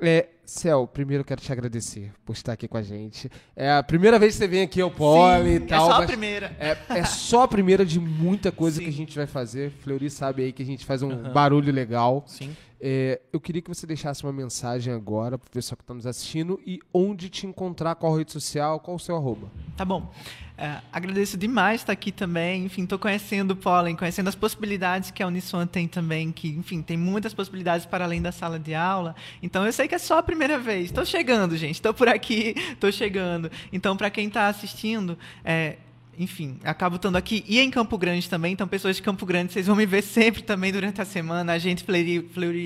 É, 0.02 0.28
Céu, 0.46 0.86
primeiro 0.86 1.22
eu 1.22 1.26
quero 1.26 1.40
te 1.40 1.52
agradecer 1.52 2.12
por 2.26 2.34
estar 2.34 2.52
aqui 2.52 2.68
com 2.68 2.78
a 2.78 2.82
gente. 2.82 3.32
É 3.56 3.72
a 3.72 3.82
primeira 3.82 4.20
vez 4.20 4.34
que 4.34 4.40
você 4.40 4.48
vem 4.48 4.62
aqui 4.62 4.82
ao 4.82 4.92
Poli 4.92 5.50
e 5.50 5.56
é 5.56 5.60
tal. 5.62 5.90
É 5.90 5.94
só 5.94 6.02
a 6.02 6.06
primeira. 6.06 6.56
É, 6.60 6.78
é 6.90 7.06
só 7.06 7.44
a 7.44 7.48
primeira 7.48 7.86
de 7.86 7.98
muita 7.98 8.52
coisa 8.52 8.78
Sim. 8.78 8.84
que 8.84 8.90
a 8.90 8.94
gente 8.94 9.16
vai 9.16 9.26
fazer. 9.26 9.72
Fleury 9.72 10.10
sabe 10.10 10.44
aí 10.44 10.52
que 10.52 10.62
a 10.62 10.66
gente 10.66 10.86
faz 10.86 11.02
um 11.02 11.10
uhum. 11.10 11.32
barulho 11.32 11.72
legal. 11.72 12.26
Sim. 12.28 12.54
É, 12.86 13.22
eu 13.32 13.40
queria 13.40 13.62
que 13.62 13.70
você 13.70 13.88
deixasse 13.88 14.24
uma 14.24 14.34
mensagem 14.34 14.94
agora 14.94 15.38
para 15.38 15.48
o 15.48 15.50
pessoal 15.50 15.78
que 15.78 15.84
está 15.84 15.94
nos 15.94 16.06
assistindo 16.06 16.60
e 16.68 16.82
onde 16.94 17.30
te 17.30 17.48
encontrar, 17.48 17.96
qual 17.96 18.14
rede 18.14 18.34
social, 18.34 18.78
qual 18.82 18.98
o 18.98 19.00
seu 19.00 19.16
arroba. 19.16 19.50
Tá 19.78 19.86
bom. 19.86 20.12
É, 20.56 20.82
agradeço 20.92 21.36
demais 21.36 21.82
estar 21.82 21.94
aqui 21.94 22.12
também. 22.12 22.66
Enfim, 22.66 22.84
estou 22.84 23.00
conhecendo 23.00 23.52
o 23.52 23.56
Pollen, 23.56 23.96
conhecendo 23.96 24.28
as 24.28 24.36
possibilidades 24.36 25.10
que 25.10 25.24
a 25.24 25.28
Uniswan 25.28 25.66
tem 25.66 25.88
também, 25.88 26.32
que, 26.32 26.50
enfim, 26.50 26.82
tem 26.82 26.96
muitas 26.96 27.34
possibilidades 27.34 27.86
para 27.86 28.06
além 28.06 28.22
da 28.22 28.32
sala 28.32 28.60
de 28.60 28.76
aula. 28.76 29.16
Então, 29.42 29.66
eu 29.66 29.74
sei 29.74 29.88
que 29.88 29.96
é 29.96 30.00
só 30.00 30.20
a 30.20 30.24
primeira 30.24 30.60
vez. 30.60 30.86
Estou 30.86 31.06
chegando, 31.06 31.58
gente. 31.58 31.76
Estou 31.76 31.94
por 31.94 32.08
aqui, 32.08 32.54
estou 32.72 32.92
chegando. 32.92 33.50
Então, 33.72 33.98
para 33.98 34.12
quem 34.12 34.28
está 34.28 34.48
assistindo, 34.48 35.18
é, 35.44 35.78
enfim, 36.20 36.60
acabo 36.64 36.98
estando 36.98 37.16
aqui 37.16 37.44
e 37.48 37.60
em 37.60 37.72
Campo 37.72 37.98
Grande 37.98 38.30
também. 38.30 38.54
Então, 38.54 38.68
pessoas 38.68 38.96
de 38.96 39.02
Campo 39.02 39.26
Grande, 39.26 39.52
vocês 39.52 39.66
vão 39.66 39.76
me 39.76 39.88
ver 39.88 40.04
sempre 40.04 40.44
também 40.44 40.72
durante 40.72 41.02
a 41.02 41.06
semana. 41.06 41.54
A 41.54 41.58
gente, 41.58 41.84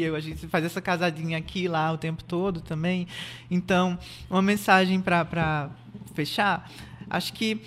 eu, 0.02 0.16
a 0.16 0.20
gente 0.20 0.46
faz 0.48 0.66
essa 0.66 0.82
casadinha 0.82 1.38
aqui 1.38 1.70
lá 1.70 1.90
o 1.94 1.98
tempo 1.98 2.22
todo 2.22 2.60
também. 2.60 3.08
Então, 3.50 3.98
uma 4.30 4.42
mensagem 4.42 5.00
para 5.00 5.70
fechar 6.14 6.70
Acho 7.10 7.34
que, 7.34 7.62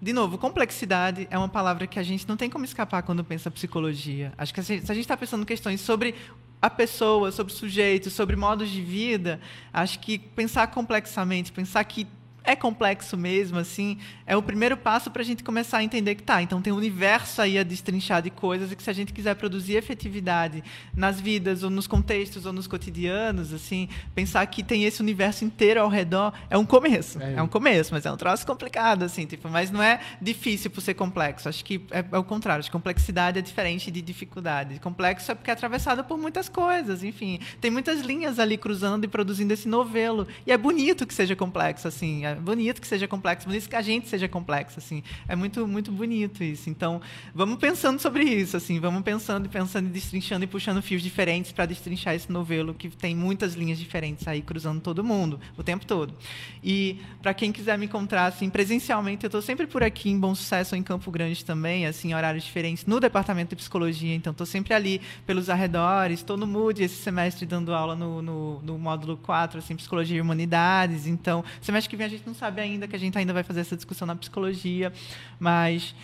de 0.00 0.12
novo, 0.12 0.38
complexidade 0.38 1.26
é 1.30 1.38
uma 1.38 1.48
palavra 1.48 1.86
que 1.86 1.98
a 1.98 2.02
gente 2.02 2.28
não 2.28 2.36
tem 2.36 2.50
como 2.50 2.64
escapar 2.64 3.02
quando 3.02 3.24
pensa 3.24 3.50
psicologia. 3.50 4.32
Acho 4.36 4.52
que 4.52 4.62
se 4.62 4.72
a 4.74 4.94
gente 4.94 5.00
está 5.00 5.16
pensando 5.16 5.44
questões 5.46 5.80
sobre 5.80 6.14
a 6.60 6.70
pessoa, 6.70 7.30
sobre 7.30 7.52
o 7.52 7.56
sujeito, 7.56 8.10
sobre 8.10 8.36
modos 8.36 8.70
de 8.70 8.80
vida, 8.80 9.40
acho 9.72 10.00
que 10.00 10.18
pensar 10.18 10.66
complexamente, 10.68 11.52
pensar 11.52 11.84
que 11.84 12.06
é 12.44 12.54
complexo 12.54 13.16
mesmo, 13.16 13.58
assim, 13.58 13.98
é 14.26 14.36
o 14.36 14.42
primeiro 14.42 14.76
passo 14.76 15.10
para 15.10 15.22
a 15.22 15.24
gente 15.24 15.42
começar 15.42 15.78
a 15.78 15.82
entender 15.82 16.14
que 16.14 16.22
tá, 16.22 16.42
então 16.42 16.60
tem 16.60 16.72
um 16.72 16.76
universo 16.76 17.40
aí 17.40 17.58
a 17.58 17.62
destrinchar 17.62 18.20
de 18.20 18.28
coisas 18.28 18.70
e 18.70 18.76
que 18.76 18.82
se 18.82 18.90
a 18.90 18.92
gente 18.92 19.12
quiser 19.14 19.34
produzir 19.34 19.76
efetividade 19.76 20.62
nas 20.94 21.18
vidas 21.18 21.62
ou 21.62 21.70
nos 21.70 21.86
contextos 21.86 22.44
ou 22.44 22.52
nos 22.52 22.66
cotidianos, 22.66 23.52
assim, 23.52 23.88
pensar 24.14 24.44
que 24.46 24.62
tem 24.62 24.84
esse 24.84 25.00
universo 25.00 25.44
inteiro 25.44 25.80
ao 25.80 25.88
redor 25.88 26.34
é 26.50 26.58
um 26.58 26.66
começo, 26.66 27.20
é, 27.20 27.34
é 27.34 27.42
um 27.42 27.48
começo, 27.48 27.94
mas 27.94 28.04
é 28.04 28.12
um 28.12 28.16
troço 28.16 28.46
complicado, 28.46 29.04
assim, 29.04 29.24
tipo, 29.24 29.48
mas 29.48 29.70
não 29.70 29.82
é 29.82 29.98
difícil 30.20 30.70
por 30.70 30.82
ser 30.82 30.94
complexo, 30.94 31.48
acho 31.48 31.64
que 31.64 31.80
é, 31.90 32.04
é 32.12 32.18
o 32.18 32.24
contrário, 32.24 32.60
acho 32.60 32.68
que 32.68 32.72
complexidade 32.72 33.38
é 33.38 33.42
diferente 33.42 33.90
de 33.90 34.02
dificuldade, 34.02 34.78
complexo 34.80 35.32
é 35.32 35.34
porque 35.34 35.50
é 35.50 35.54
atravessado 35.54 36.04
por 36.04 36.18
muitas 36.18 36.50
coisas, 36.50 37.02
enfim, 37.02 37.40
tem 37.58 37.70
muitas 37.70 38.02
linhas 38.02 38.38
ali 38.38 38.58
cruzando 38.58 39.04
e 39.04 39.08
produzindo 39.08 39.54
esse 39.54 39.66
novelo, 39.66 40.26
e 40.46 40.52
é 40.52 40.58
bonito 40.58 41.06
que 41.06 41.14
seja 41.14 41.34
complexo, 41.34 41.88
assim, 41.88 42.26
é 42.26 42.33
bonito 42.34 42.80
que 42.80 42.86
seja 42.86 43.06
complexo, 43.08 43.46
bonito 43.46 43.68
que 43.68 43.76
a 43.76 43.82
gente 43.82 44.08
seja 44.08 44.28
complexo, 44.28 44.78
assim. 44.78 45.02
É 45.28 45.36
muito, 45.36 45.66
muito 45.66 45.90
bonito 45.90 46.42
isso. 46.42 46.68
Então, 46.68 47.00
vamos 47.34 47.58
pensando 47.58 48.00
sobre 48.00 48.24
isso, 48.24 48.56
assim. 48.56 48.78
Vamos 48.80 49.02
pensando 49.02 49.48
pensando 49.48 49.88
destrinchando 49.88 50.44
e 50.44 50.46
puxando 50.46 50.82
fios 50.82 51.02
diferentes 51.02 51.52
para 51.52 51.66
destrinchar 51.66 52.14
esse 52.14 52.30
novelo 52.30 52.74
que 52.74 52.88
tem 52.88 53.14
muitas 53.14 53.54
linhas 53.54 53.78
diferentes 53.78 54.26
aí 54.26 54.42
cruzando 54.42 54.80
todo 54.80 55.04
mundo, 55.04 55.40
o 55.56 55.62
tempo 55.62 55.86
todo. 55.86 56.14
E 56.62 57.00
para 57.22 57.32
quem 57.34 57.52
quiser 57.52 57.78
me 57.78 57.86
encontrar, 57.86 58.26
assim, 58.26 58.50
presencialmente, 58.50 59.24
eu 59.24 59.28
estou 59.28 59.42
sempre 59.42 59.66
por 59.66 59.82
aqui 59.82 60.10
em 60.10 60.18
Bom 60.18 60.34
Sucesso 60.34 60.74
ou 60.74 60.78
em 60.78 60.82
Campo 60.82 61.10
Grande 61.10 61.44
também, 61.44 61.86
assim, 61.86 62.14
horários 62.14 62.44
diferentes, 62.44 62.86
no 62.86 63.00
departamento 63.00 63.50
de 63.50 63.56
psicologia. 63.56 64.14
Então, 64.14 64.30
estou 64.32 64.46
sempre 64.46 64.74
ali 64.74 65.00
pelos 65.26 65.48
arredores. 65.48 66.20
Estou 66.20 66.36
no 66.36 66.46
MUD 66.46 66.82
esse 66.82 66.96
semestre 66.96 67.46
dando 67.46 67.74
aula 67.74 67.94
no, 67.94 68.22
no, 68.22 68.62
no 68.62 68.78
módulo 68.78 69.16
4, 69.16 69.58
assim, 69.58 69.76
Psicologia 69.76 70.18
e 70.18 70.20
Humanidades. 70.20 71.06
Então, 71.06 71.44
semestre 71.60 71.90
que 71.90 71.96
vem 71.96 72.06
a 72.06 72.10
gente 72.10 72.23
não 72.26 72.34
sabe 72.34 72.60
ainda, 72.60 72.86
que 72.86 72.96
a 72.96 72.98
gente 72.98 73.16
ainda 73.16 73.32
vai 73.32 73.42
fazer 73.42 73.60
essa 73.60 73.76
discussão 73.76 74.06
na 74.06 74.16
psicologia, 74.16 74.92
mas 75.38 75.94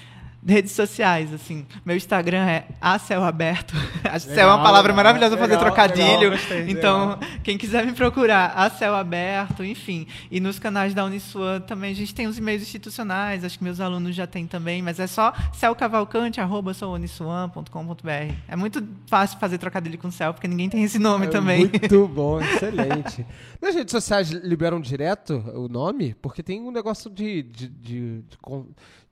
redes 0.47 0.72
sociais, 0.72 1.32
assim. 1.32 1.64
Meu 1.84 1.97
Instagram 1.97 2.47
é 2.47 2.66
a 2.80 2.99
céu 2.99 3.22
aberto. 3.24 3.74
A 4.11 4.18
céu 4.18 4.49
é 4.49 4.55
uma 4.55 4.62
palavra 4.62 4.93
legal, 4.93 4.97
maravilhosa 4.97 5.36
para 5.36 5.47
fazer 5.47 5.59
trocadilho. 5.59 6.30
Legal, 6.30 6.68
então, 6.68 7.11
legal. 7.11 7.20
quem 7.45 7.59
quiser 7.59 7.84
me 7.86 7.93
procurar, 7.93 8.55
a 8.57 8.70
céu 8.70 8.95
aberto, 8.95 9.62
enfim. 9.62 10.07
E 10.30 10.41
nos 10.41 10.59
canais 10.59 10.95
da 10.95 11.05
Uniswan 11.05 11.61
também 11.61 11.93
a 11.93 11.95
gente 11.95 12.14
tem 12.14 12.26
os 12.26 12.38
e-mails 12.38 12.62
institucionais, 12.62 13.45
acho 13.45 13.59
que 13.59 13.64
meus 13.64 13.78
alunos 13.78 14.16
já 14.16 14.26
têm 14.26 14.47
também, 14.47 14.80
mas 14.82 14.99
é 14.99 15.07
só 15.07 15.34
celcavalcante@souuniswan.com.br. 15.53 18.34
É 18.49 18.57
muito 18.57 18.82
fácil 19.07 19.38
fazer 19.38 19.59
trocadilho 19.59 19.99
com 19.99 20.11
céu, 20.11 20.34
porque 20.34 20.49
ninguém 20.49 20.68
tem 20.68 20.82
esse 20.82 20.99
nome 20.99 21.26
é 21.26 21.28
também. 21.28 21.68
Muito 21.68 22.09
bom, 22.09 22.41
excelente. 22.41 23.24
Nas 23.61 23.74
redes 23.74 23.93
sociais 23.93 24.30
liberam 24.30 24.80
direto 24.80 25.34
o 25.55 25.68
nome? 25.68 26.14
Porque 26.14 26.43
tem 26.43 26.59
um 26.61 26.70
negócio 26.70 27.11
de, 27.11 27.43
de, 27.43 27.68
de, 27.68 28.20
de 28.20 28.38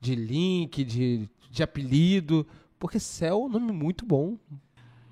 de 0.01 0.15
link, 0.15 0.85
de, 0.85 1.29
de 1.51 1.63
apelido. 1.63 2.47
Porque 2.79 3.01
Céu 3.01 3.43
é 3.43 3.45
um 3.45 3.49
nome 3.49 3.73
muito 3.73 4.07
bom. 4.07 4.37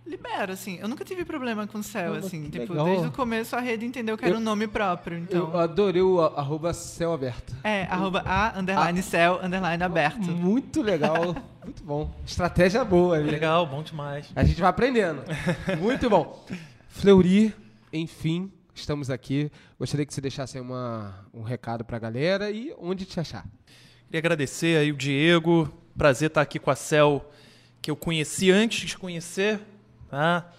Libera, 0.07 0.53
assim. 0.53 0.79
Eu 0.81 0.87
nunca 0.87 1.05
tive 1.05 1.25
problema 1.25 1.67
com 1.67 1.83
céu, 1.83 2.15
assim. 2.15 2.49
Tipo, 2.49 2.73
legal. 2.73 2.87
desde 2.87 3.09
o 3.09 3.11
começo 3.11 3.57
a 3.57 3.61
rede 3.61 3.85
entendeu 3.85 4.17
que 4.17 4.25
era 4.25 4.35
eu, 4.35 4.39
um 4.39 4.43
nome 4.43 4.69
próprio. 4.69 5.19
Então... 5.19 5.51
Eu 5.51 5.59
adorei 5.59 6.01
o 6.01 6.21
arroba 6.21 6.73
céu 6.73 7.13
aberto. 7.13 7.53
É, 7.65 7.83
arroba 7.87 8.23
a, 8.25 8.57
underline 8.57 9.01
a, 9.01 9.03
céu, 9.03 9.41
underline 9.43 9.83
aberto. 9.83 10.31
Muito 10.31 10.81
legal. 10.81 11.35
muito 11.65 11.83
bom. 11.83 12.15
Estratégia 12.25 12.85
boa. 12.85 13.19
Né? 13.19 13.33
Legal, 13.33 13.67
bom 13.67 13.83
demais. 13.83 14.31
A 14.37 14.45
gente 14.45 14.61
vai 14.61 14.71
aprendendo. 14.71 15.23
muito 15.81 16.09
bom. 16.09 16.47
Fleury, 16.89 17.53
enfim, 17.93 18.53
estamos 18.73 19.11
aqui. 19.11 19.51
Gostaria 19.77 20.07
que 20.07 20.15
você 20.15 20.21
deixasse 20.21 20.61
uma, 20.61 21.27
um 21.35 21.43
recado 21.43 21.85
para 21.85 21.97
a 21.97 22.01
galera 22.01 22.49
e 22.49 22.73
onde 22.79 23.05
te 23.05 23.19
achar. 23.19 23.45
Queria 24.17 24.29
agradecer 24.31 24.79
aí 24.79 24.91
o 24.91 24.97
Diego, 24.97 25.71
prazer 25.95 26.29
estar 26.29 26.41
aqui 26.41 26.59
com 26.59 26.71
a 26.71 26.75
Cel, 26.75 27.31
que 27.83 27.91
eu 27.91 27.95
conheci 27.95 28.51
antes 28.51 28.89
de 28.89 28.97
conhecer, 28.97 29.61
tá? 30.09 30.51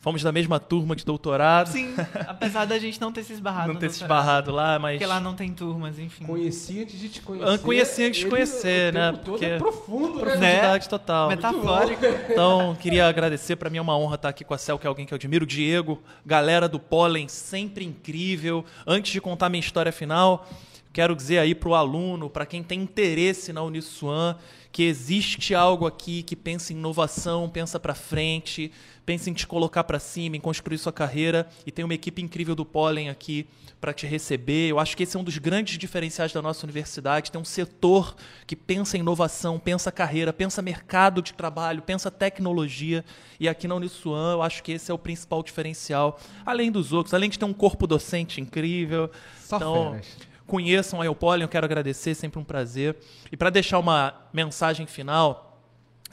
Fomos 0.00 0.22
da 0.22 0.32
mesma 0.32 0.58
turma 0.58 0.96
de 0.96 1.04
doutorado. 1.04 1.66
Sim, 1.68 1.94
apesar 2.26 2.64
da 2.64 2.78
gente 2.78 2.98
não 2.98 3.12
ter 3.12 3.22
se 3.22 3.34
esbarrado. 3.34 3.70
Não 3.70 3.78
ter 3.78 3.90
se 3.90 4.00
esbarrado 4.00 4.50
lá, 4.50 4.78
mas. 4.78 4.94
Porque 4.94 5.04
lá 5.04 5.20
não 5.20 5.34
tem 5.34 5.52
turmas, 5.52 5.98
enfim. 5.98 6.24
Conheci 6.24 6.80
antes 6.80 6.98
de 6.98 7.10
te 7.10 7.20
conhecer. 7.20 7.58
Conheci 7.58 8.02
antes 8.02 8.20
de 8.20 8.26
conhecer, 8.26 8.94
né? 8.94 9.12
Porque 9.22 9.44
é 9.44 9.58
profundo, 9.58 10.14
né? 10.14 10.20
Profundidade 10.22 10.84
né? 10.84 10.88
total. 10.88 11.28
Metafórico. 11.28 12.06
Então, 12.30 12.74
queria 12.80 13.06
agradecer. 13.06 13.56
Para 13.56 13.68
mim 13.68 13.76
é 13.76 13.82
uma 13.82 13.98
honra 13.98 14.14
estar 14.14 14.30
aqui 14.30 14.42
com 14.42 14.54
a 14.54 14.58
Cel, 14.58 14.78
que 14.78 14.86
é 14.86 14.88
alguém 14.88 15.04
que 15.04 15.12
eu 15.12 15.16
admiro. 15.16 15.44
Diego, 15.44 16.02
galera 16.24 16.66
do 16.66 16.80
Pólen, 16.80 17.28
sempre 17.28 17.84
incrível. 17.84 18.64
Antes 18.86 19.12
de 19.12 19.20
contar 19.20 19.50
minha 19.50 19.60
história 19.60 19.92
final, 19.92 20.48
Quero 20.92 21.16
dizer 21.16 21.38
aí 21.38 21.54
para 21.54 21.70
o 21.70 21.74
aluno, 21.74 22.28
para 22.28 22.44
quem 22.44 22.62
tem 22.62 22.82
interesse 22.82 23.50
na 23.50 23.62
Uniswan, 23.62 24.36
que 24.70 24.82
existe 24.82 25.54
algo 25.54 25.86
aqui 25.86 26.22
que 26.22 26.36
pensa 26.36 26.72
em 26.72 26.76
inovação, 26.76 27.48
pensa 27.48 27.80
para 27.80 27.94
frente, 27.94 28.70
pensa 29.06 29.30
em 29.30 29.32
te 29.32 29.46
colocar 29.46 29.84
para 29.84 29.98
cima, 29.98 30.36
em 30.36 30.40
construir 30.40 30.76
sua 30.76 30.92
carreira 30.92 31.48
e 31.64 31.72
tem 31.72 31.82
uma 31.82 31.94
equipe 31.94 32.20
incrível 32.20 32.54
do 32.54 32.64
Pollen 32.64 33.08
aqui 33.08 33.46
para 33.80 33.94
te 33.94 34.06
receber. 34.06 34.68
Eu 34.68 34.78
acho 34.78 34.94
que 34.94 35.02
esse 35.02 35.16
é 35.16 35.20
um 35.20 35.24
dos 35.24 35.38
grandes 35.38 35.78
diferenciais 35.78 36.30
da 36.30 36.42
nossa 36.42 36.64
universidade. 36.66 37.32
Tem 37.32 37.40
um 37.40 37.44
setor 37.44 38.14
que 38.46 38.54
pensa 38.54 38.98
em 38.98 39.00
inovação, 39.00 39.58
pensa 39.58 39.90
carreira, 39.90 40.30
pensa 40.30 40.60
mercado 40.60 41.22
de 41.22 41.32
trabalho, 41.32 41.80
pensa 41.80 42.10
tecnologia. 42.10 43.02
E 43.40 43.48
aqui 43.48 43.66
na 43.66 43.76
Uniswan, 43.76 44.32
eu 44.32 44.42
acho 44.42 44.62
que 44.62 44.72
esse 44.72 44.90
é 44.90 44.94
o 44.94 44.98
principal 44.98 45.42
diferencial, 45.42 46.20
além 46.44 46.70
dos 46.70 46.92
outros, 46.92 47.14
além 47.14 47.30
de 47.30 47.38
ter 47.38 47.46
um 47.46 47.54
corpo 47.54 47.86
docente 47.86 48.42
incrível. 48.42 49.10
Só 49.40 49.56
então, 49.56 49.92
feras 49.92 50.31
conheçam 50.52 51.00
a 51.00 51.06
Eupoli, 51.06 51.40
eu 51.40 51.48
quero 51.48 51.64
agradecer, 51.64 52.14
sempre 52.14 52.38
um 52.38 52.44
prazer. 52.44 52.94
E 53.32 53.38
para 53.38 53.48
deixar 53.48 53.78
uma 53.78 54.12
mensagem 54.34 54.84
final, 54.86 55.58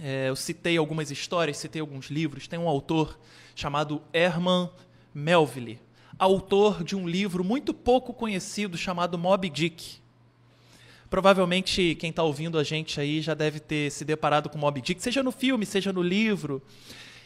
é, 0.01 0.29
eu 0.29 0.35
citei 0.37 0.77
algumas 0.77 1.11
histórias, 1.11 1.57
citei 1.57 1.81
alguns 1.81 2.05
livros. 2.05 2.47
Tem 2.47 2.57
um 2.57 2.69
autor 2.69 3.19
chamado 3.53 4.01
Herman 4.13 4.69
Melville, 5.13 5.77
autor 6.17 6.85
de 6.85 6.95
um 6.95 7.05
livro 7.05 7.43
muito 7.43 7.73
pouco 7.73 8.13
conhecido 8.13 8.77
chamado 8.77 9.17
Moby 9.17 9.49
Dick. 9.49 9.97
Provavelmente 11.09 11.95
quem 11.95 12.09
está 12.09 12.23
ouvindo 12.23 12.57
a 12.57 12.63
gente 12.63 12.97
aí 13.01 13.19
já 13.19 13.33
deve 13.33 13.59
ter 13.59 13.91
se 13.91 14.05
deparado 14.05 14.47
com 14.47 14.57
Moby 14.57 14.79
Dick, 14.79 15.03
seja 15.03 15.21
no 15.21 15.33
filme, 15.33 15.65
seja 15.65 15.91
no 15.91 16.01
livro. 16.01 16.61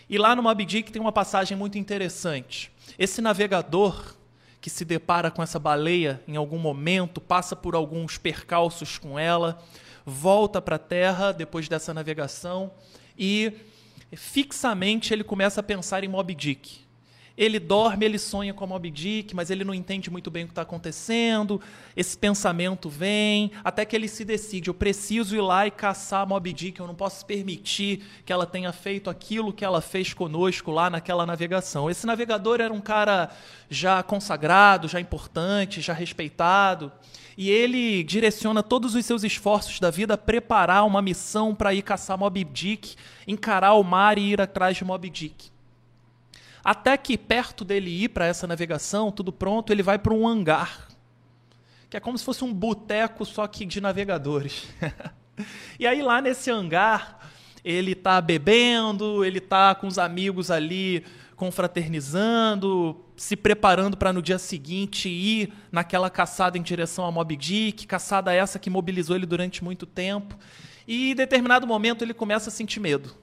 E 0.10 0.18
lá 0.18 0.36
no 0.36 0.42
Moby 0.42 0.66
Dick 0.66 0.92
tem 0.92 1.00
uma 1.00 1.12
passagem 1.12 1.56
muito 1.56 1.78
interessante. 1.78 2.72
Esse 2.98 3.22
navegador 3.22 4.16
que 4.64 4.70
se 4.70 4.86
depara 4.86 5.30
com 5.30 5.44
essa 5.44 5.60
baleia 5.60 6.24
em 6.26 6.38
algum 6.38 6.58
momento, 6.58 7.20
passa 7.20 7.54
por 7.54 7.76
alguns 7.76 8.18
percalços 8.18 8.98
com 8.98 9.20
ela, 9.20 9.62
volta 10.06 10.62
para 10.62 10.78
a 10.78 10.80
terra 10.80 11.34
depois 11.34 11.68
dessa 11.68 11.94
navegação 11.94 12.72
e 13.20 13.52
fixamente 14.16 15.14
ele 15.14 15.22
começa 15.22 15.60
a 15.60 15.64
pensar 15.64 16.06
em 16.06 16.08
Moby 16.08 16.34
Dick. 16.34 16.83
Ele 17.36 17.58
dorme, 17.58 18.06
ele 18.06 18.20
sonha 18.20 18.54
com 18.54 18.64
a 18.64 18.68
Moby 18.68 18.92
Dick, 18.92 19.36
mas 19.36 19.50
ele 19.50 19.64
não 19.64 19.74
entende 19.74 20.12
muito 20.12 20.30
bem 20.30 20.44
o 20.44 20.48
que 20.48 20.52
está 20.52 20.62
acontecendo. 20.62 21.60
Esse 21.98 22.16
pensamento 22.16 22.90
vem, 22.90 23.52
até 23.64 23.84
que 23.86 23.96
ele 23.96 24.08
se 24.08 24.24
decide: 24.24 24.70
eu 24.70 24.74
preciso 24.74 25.36
ir 25.36 25.42
lá 25.42 25.66
e 25.66 25.72
caçar 25.72 26.28
Moby 26.28 26.54
Dick. 26.54 26.80
Eu 26.80 26.86
não 26.86 26.94
posso 26.94 27.26
permitir 27.26 28.04
que 28.24 28.32
ela 28.32 28.46
tenha 28.46 28.72
feito 28.72 29.10
aquilo 29.10 29.52
que 29.52 29.66
ela 29.66 29.82
fez 29.82 30.14
conosco 30.14 30.70
lá 30.70 30.92
naquela 30.92 31.26
navegação. 31.26 31.90
Esse 31.90 32.06
navegador 32.06 32.62
era 32.62 32.72
um 32.72 32.82
cara 32.82 33.32
já 33.68 34.04
consagrado, 34.04 34.88
já 34.88 35.00
importante, 35.00 35.82
já 35.82 35.94
respeitado. 35.94 36.92
E 37.36 37.50
ele 37.50 38.04
direciona 38.04 38.62
todos 38.62 38.94
os 38.94 39.04
seus 39.08 39.24
esforços 39.24 39.80
da 39.80 39.90
vida 39.90 40.14
a 40.14 40.18
preparar 40.20 40.86
uma 40.86 41.02
missão 41.02 41.56
para 41.56 41.74
ir 41.74 41.82
caçar 41.82 42.16
Moby 42.16 42.44
Dick, 42.44 42.96
encarar 43.28 43.74
o 43.74 43.84
mar 43.84 44.20
e 44.20 44.34
ir 44.34 44.40
atrás 44.40 44.78
de 44.78 44.86
Moby 44.86 45.10
Dick. 45.10 45.53
Até 46.64 46.96
que 46.96 47.18
perto 47.18 47.66
dele 47.66 47.90
ir 47.90 48.10
para 48.10 48.26
essa 48.26 48.48
navegação, 48.48 49.12
tudo 49.12 49.34
pronto, 49.34 49.74
ele 49.74 49.84
vai 49.84 50.00
para 50.00 50.14
um 50.14 50.26
hangar, 50.26 50.88
que 51.90 51.98
é 51.98 52.00
como 52.00 52.18
se 52.18 52.24
fosse 52.24 52.44
um 52.44 52.54
boteco 52.54 53.26
só 53.26 53.46
que 53.48 53.66
de 53.66 53.82
navegadores. 53.82 54.68
e 55.78 55.86
aí 55.86 56.02
lá 56.02 56.22
nesse 56.22 56.50
hangar, 56.50 57.20
ele 57.66 57.92
está 57.92 58.22
bebendo, 58.22 59.26
ele 59.26 59.40
está 59.40 59.76
com 59.76 59.88
os 59.88 59.98
amigos 59.98 60.50
ali 60.50 61.04
confraternizando, 61.36 63.04
se 63.18 63.36
preparando 63.36 63.98
para 63.98 64.14
no 64.14 64.22
dia 64.22 64.40
seguinte 64.40 65.10
ir 65.10 65.52
naquela 65.70 66.10
caçada 66.10 66.58
em 66.58 66.62
direção 66.62 67.06
a 67.06 67.12
Moby 67.12 67.36
Dick, 67.36 67.86
caçada 67.86 68.34
essa 68.34 68.58
que 68.58 68.70
mobilizou 68.70 69.16
ele 69.16 69.26
durante 69.26 69.64
muito 69.64 69.86
tempo. 69.86 70.38
E 70.88 71.12
em 71.12 71.16
determinado 71.16 71.68
momento 71.68 72.04
ele 72.04 72.14
começa 72.14 72.50
a 72.50 72.52
sentir 72.52 72.80
medo. 72.80 73.14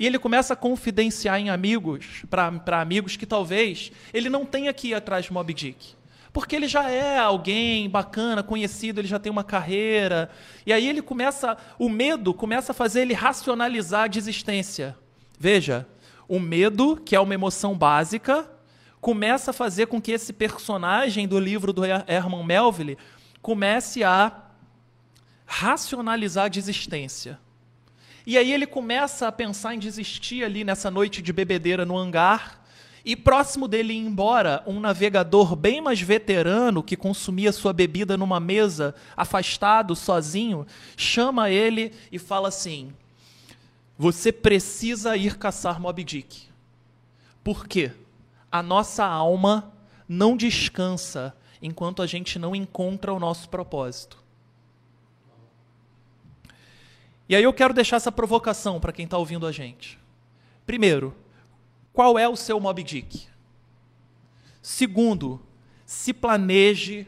E 0.00 0.06
ele 0.06 0.18
começa 0.18 0.54
a 0.54 0.56
confidenciar 0.56 1.38
em 1.38 1.50
amigos, 1.50 2.24
para 2.30 2.80
amigos 2.80 3.18
que 3.18 3.26
talvez 3.26 3.92
ele 4.14 4.30
não 4.30 4.46
tenha 4.46 4.72
que 4.72 4.88
ir 4.88 4.94
atrás 4.94 5.26
de 5.26 5.32
Moby 5.34 5.52
Dick. 5.52 5.88
Porque 6.32 6.56
ele 6.56 6.66
já 6.66 6.90
é 6.90 7.18
alguém 7.18 7.86
bacana, 7.86 8.42
conhecido, 8.42 8.98
ele 8.98 9.06
já 9.06 9.18
tem 9.18 9.30
uma 9.30 9.44
carreira. 9.44 10.30
E 10.64 10.72
aí 10.72 10.88
ele 10.88 11.02
começa, 11.02 11.54
o 11.78 11.90
medo 11.90 12.32
começa 12.32 12.72
a 12.72 12.74
fazer 12.74 13.02
ele 13.02 13.12
racionalizar 13.12 14.04
a 14.04 14.06
desistência. 14.06 14.96
Veja, 15.38 15.86
o 16.26 16.40
medo, 16.40 16.96
que 16.96 17.14
é 17.14 17.20
uma 17.20 17.34
emoção 17.34 17.76
básica, 17.76 18.50
começa 19.02 19.50
a 19.50 19.54
fazer 19.54 19.88
com 19.88 20.00
que 20.00 20.12
esse 20.12 20.32
personagem 20.32 21.28
do 21.28 21.38
livro 21.38 21.74
do 21.74 21.84
Herman 21.84 22.46
Melville 22.46 22.96
comece 23.42 24.02
a 24.02 24.46
racionalizar 25.44 26.46
a 26.46 26.48
desistência. 26.48 27.38
E 28.26 28.36
aí 28.36 28.52
ele 28.52 28.66
começa 28.66 29.28
a 29.28 29.32
pensar 29.32 29.74
em 29.74 29.78
desistir 29.78 30.44
ali 30.44 30.64
nessa 30.64 30.90
noite 30.90 31.22
de 31.22 31.32
bebedeira 31.32 31.84
no 31.84 31.96
hangar. 31.96 32.60
E 33.02 33.16
próximo 33.16 33.66
dele 33.66 33.94
ir 33.94 33.98
embora, 33.98 34.62
um 34.66 34.78
navegador 34.78 35.56
bem 35.56 35.80
mais 35.80 36.00
veterano 36.00 36.82
que 36.82 36.96
consumia 36.96 37.50
sua 37.50 37.72
bebida 37.72 38.16
numa 38.16 38.38
mesa, 38.38 38.94
afastado, 39.16 39.96
sozinho, 39.96 40.66
chama 40.96 41.50
ele 41.50 41.92
e 42.12 42.18
fala 42.18 42.48
assim: 42.48 42.92
Você 43.98 44.30
precisa 44.30 45.16
ir 45.16 45.38
caçar 45.38 45.80
Moby 45.80 46.04
Dick. 46.04 46.42
Por 47.42 47.66
quê? 47.66 47.90
A 48.52 48.62
nossa 48.62 49.04
alma 49.06 49.72
não 50.06 50.36
descansa 50.36 51.34
enquanto 51.62 52.02
a 52.02 52.06
gente 52.06 52.38
não 52.38 52.54
encontra 52.54 53.14
o 53.14 53.18
nosso 53.18 53.48
propósito. 53.48 54.19
E 57.30 57.36
aí 57.36 57.44
eu 57.44 57.52
quero 57.52 57.72
deixar 57.72 57.94
essa 57.94 58.10
provocação 58.10 58.80
para 58.80 58.92
quem 58.92 59.04
está 59.04 59.16
ouvindo 59.16 59.46
a 59.46 59.52
gente. 59.52 59.96
Primeiro, 60.66 61.14
qual 61.92 62.18
é 62.18 62.28
o 62.28 62.34
seu 62.34 62.58
Mob 62.58 62.82
Dick? 62.82 63.28
Segundo, 64.60 65.40
se 65.86 66.12
planeje, 66.12 67.06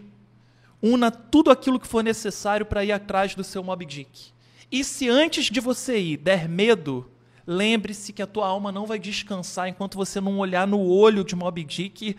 una 0.81 1.11
tudo 1.11 1.51
aquilo 1.51 1.81
que 1.81 1.89
for 1.89 2.05
necessário 2.05 2.65
para 2.65 2.85
ir 2.85 2.93
atrás 2.93 3.35
do 3.35 3.43
seu 3.43 3.65
Mob 3.65 3.85
Dick. 3.85 4.31
E 4.71 4.85
se 4.85 5.09
antes 5.09 5.47
de 5.47 5.59
você 5.59 5.99
ir 5.99 6.19
der 6.19 6.49
medo, 6.49 7.11
lembre-se 7.45 8.13
que 8.13 8.23
a 8.23 8.27
tua 8.27 8.47
alma 8.47 8.71
não 8.71 8.87
vai 8.87 9.01
descansar 9.01 9.67
enquanto 9.67 9.97
você 9.97 10.21
não 10.21 10.39
olhar 10.39 10.69
no 10.69 10.87
olho 10.87 11.25
de 11.25 11.35
Mob 11.35 11.65
Dick 11.65 12.17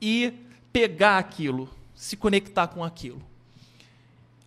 e 0.00 0.34
pegar 0.72 1.18
aquilo, 1.18 1.70
se 1.94 2.16
conectar 2.16 2.66
com 2.66 2.82
aquilo. 2.82 3.22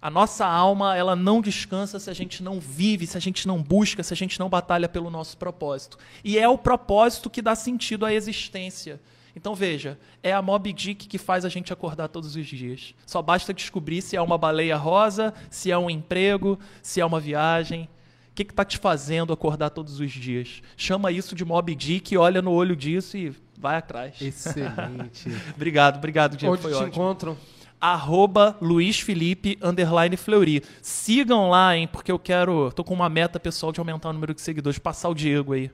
A 0.01 0.09
nossa 0.11 0.45
alma, 0.45 0.95
ela 0.95 1.15
não 1.15 1.41
descansa 1.41 1.99
se 1.99 2.09
a 2.09 2.13
gente 2.13 2.43
não 2.43 2.59
vive, 2.59 3.07
se 3.07 3.17
a 3.17 3.19
gente 3.19 3.47
não 3.47 3.61
busca, 3.61 4.03
se 4.03 4.13
a 4.13 4.17
gente 4.17 4.39
não 4.39 4.47
batalha 4.47 4.87
pelo 4.87 5.09
nosso 5.09 5.35
propósito. 5.37 5.97
E 6.23 6.37
é 6.37 6.47
o 6.47 6.57
propósito 6.57 7.29
que 7.29 7.41
dá 7.41 7.55
sentido 7.55 8.05
à 8.05 8.13
existência. 8.13 8.99
Então 9.35 9.53
veja, 9.53 9.99
é 10.23 10.31
a 10.33 10.41
Moby 10.41 10.73
Dick 10.73 11.07
que 11.07 11.17
faz 11.17 11.45
a 11.45 11.49
gente 11.49 11.73
acordar 11.73 12.07
todos 12.07 12.35
os 12.35 12.45
dias. 12.47 12.95
Só 13.05 13.21
basta 13.21 13.53
descobrir 13.53 14.01
se 14.01 14.15
é 14.15 14.21
uma 14.21 14.37
baleia 14.37 14.75
rosa, 14.75 15.33
se 15.49 15.71
é 15.71 15.77
um 15.77 15.89
emprego, 15.89 16.59
se 16.81 17.01
é 17.01 17.05
uma 17.05 17.19
viagem. 17.19 17.89
O 18.31 18.35
que 18.35 18.43
está 18.43 18.63
te 18.63 18.77
fazendo 18.77 19.33
acordar 19.33 19.71
todos 19.71 19.99
os 19.99 20.11
dias? 20.11 20.61
Chama 20.75 21.11
isso 21.11 21.35
de 21.35 21.43
Moby 21.43 21.75
Dick, 21.75 22.15
olha 22.17 22.41
no 22.41 22.51
olho 22.51 22.75
disso 22.75 23.17
e 23.17 23.35
vai 23.57 23.77
atrás. 23.77 24.19
Excelente. 24.21 25.29
obrigado, 25.55 25.97
obrigado, 25.97 26.37
Diego. 26.37 26.53
Onde 26.53 26.61
foi 26.61 26.71
te 26.71 26.77
ótimo. 26.77 26.89
encontram? 26.89 27.37
Arroba 27.79 28.57
Luiz 28.61 28.99
Felipe, 28.99 29.57
underline 29.61 30.17
Fleury. 30.17 30.63
Sigam 30.81 31.49
lá, 31.49 31.75
hein, 31.75 31.87
porque 31.87 32.11
eu 32.11 32.19
quero, 32.19 32.71
tô 32.71 32.83
com 32.83 32.93
uma 32.93 33.09
meta 33.09 33.39
pessoal 33.39 33.71
de 33.71 33.79
aumentar 33.79 34.09
o 34.09 34.13
número 34.13 34.33
de 34.33 34.41
seguidores, 34.41 34.79
passar 34.79 35.09
o 35.09 35.13
Diego 35.13 35.53
aí. 35.53 35.71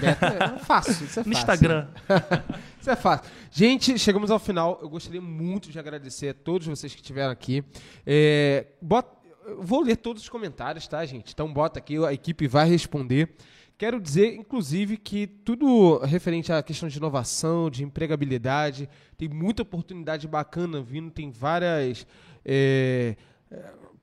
Meta 0.00 0.26
é 0.26 0.58
fácil, 0.58 0.92
isso 0.92 1.04
é 1.04 1.06
fácil. 1.06 1.24
No 1.24 1.32
Instagram. 1.32 1.88
isso 2.80 2.90
é 2.90 2.96
fácil. 2.96 3.30
Gente, 3.50 3.98
chegamos 3.98 4.30
ao 4.30 4.38
final. 4.38 4.78
Eu 4.82 4.88
gostaria 4.88 5.20
muito 5.20 5.70
de 5.70 5.78
agradecer 5.78 6.30
a 6.30 6.34
todos 6.34 6.66
vocês 6.66 6.92
que 6.94 7.00
estiveram 7.00 7.30
aqui. 7.30 7.62
É, 8.06 8.66
bota, 8.80 9.16
vou 9.58 9.82
ler 9.82 9.96
todos 9.96 10.22
os 10.22 10.28
comentários, 10.28 10.88
tá, 10.88 11.04
gente? 11.04 11.32
Então 11.32 11.52
bota 11.52 11.78
aqui, 11.78 12.02
a 12.04 12.12
equipe 12.12 12.48
vai 12.48 12.68
responder. 12.68 13.34
Quero 13.76 14.00
dizer, 14.00 14.34
inclusive, 14.36 14.96
que 14.96 15.26
tudo 15.26 15.98
referente 15.98 16.52
à 16.52 16.62
questão 16.62 16.88
de 16.88 16.96
inovação, 16.96 17.68
de 17.68 17.82
empregabilidade, 17.82 18.88
tem 19.16 19.28
muita 19.28 19.62
oportunidade 19.62 20.28
bacana 20.28 20.80
vindo, 20.80 21.10
tem 21.10 21.30
várias 21.30 22.06
é, 22.44 23.16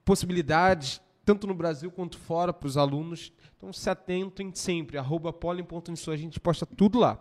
possibilidades, 0.03 1.01
tanto 1.23 1.47
no 1.47 1.53
Brasil 1.53 1.89
quanto 1.89 2.17
fora, 2.17 2.51
para 2.51 2.67
os 2.67 2.75
alunos. 2.75 3.31
Então 3.55 3.71
se 3.71 3.89
atentem 3.89 4.51
sempre, 4.53 4.97
arroba 4.97 5.33
a 5.33 6.17
gente 6.17 6.39
posta 6.39 6.65
tudo 6.65 6.99
lá. 6.99 7.17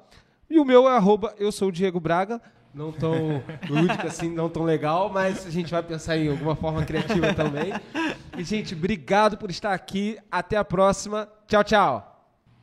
E 0.48 0.58
o 0.58 0.64
meu 0.64 0.88
é 0.88 0.96
arroba 0.96 1.32
eu 1.38 1.52
sou 1.52 1.68
o 1.68 1.72
Diego 1.72 2.00
Braga, 2.00 2.42
não 2.74 2.90
tão 2.90 3.42
lúdico 3.70 4.06
assim, 4.06 4.28
não 4.28 4.48
tão 4.48 4.64
legal, 4.64 5.08
mas 5.08 5.46
a 5.46 5.50
gente 5.50 5.70
vai 5.70 5.84
pensar 5.84 6.16
em 6.16 6.28
alguma 6.28 6.56
forma 6.56 6.84
criativa 6.84 7.32
também. 7.32 7.72
E, 8.36 8.42
gente, 8.42 8.74
obrigado 8.74 9.36
por 9.36 9.50
estar 9.50 9.72
aqui. 9.72 10.18
Até 10.30 10.56
a 10.56 10.64
próxima. 10.64 11.28
Tchau, 11.46 11.62
tchau. 11.62 12.09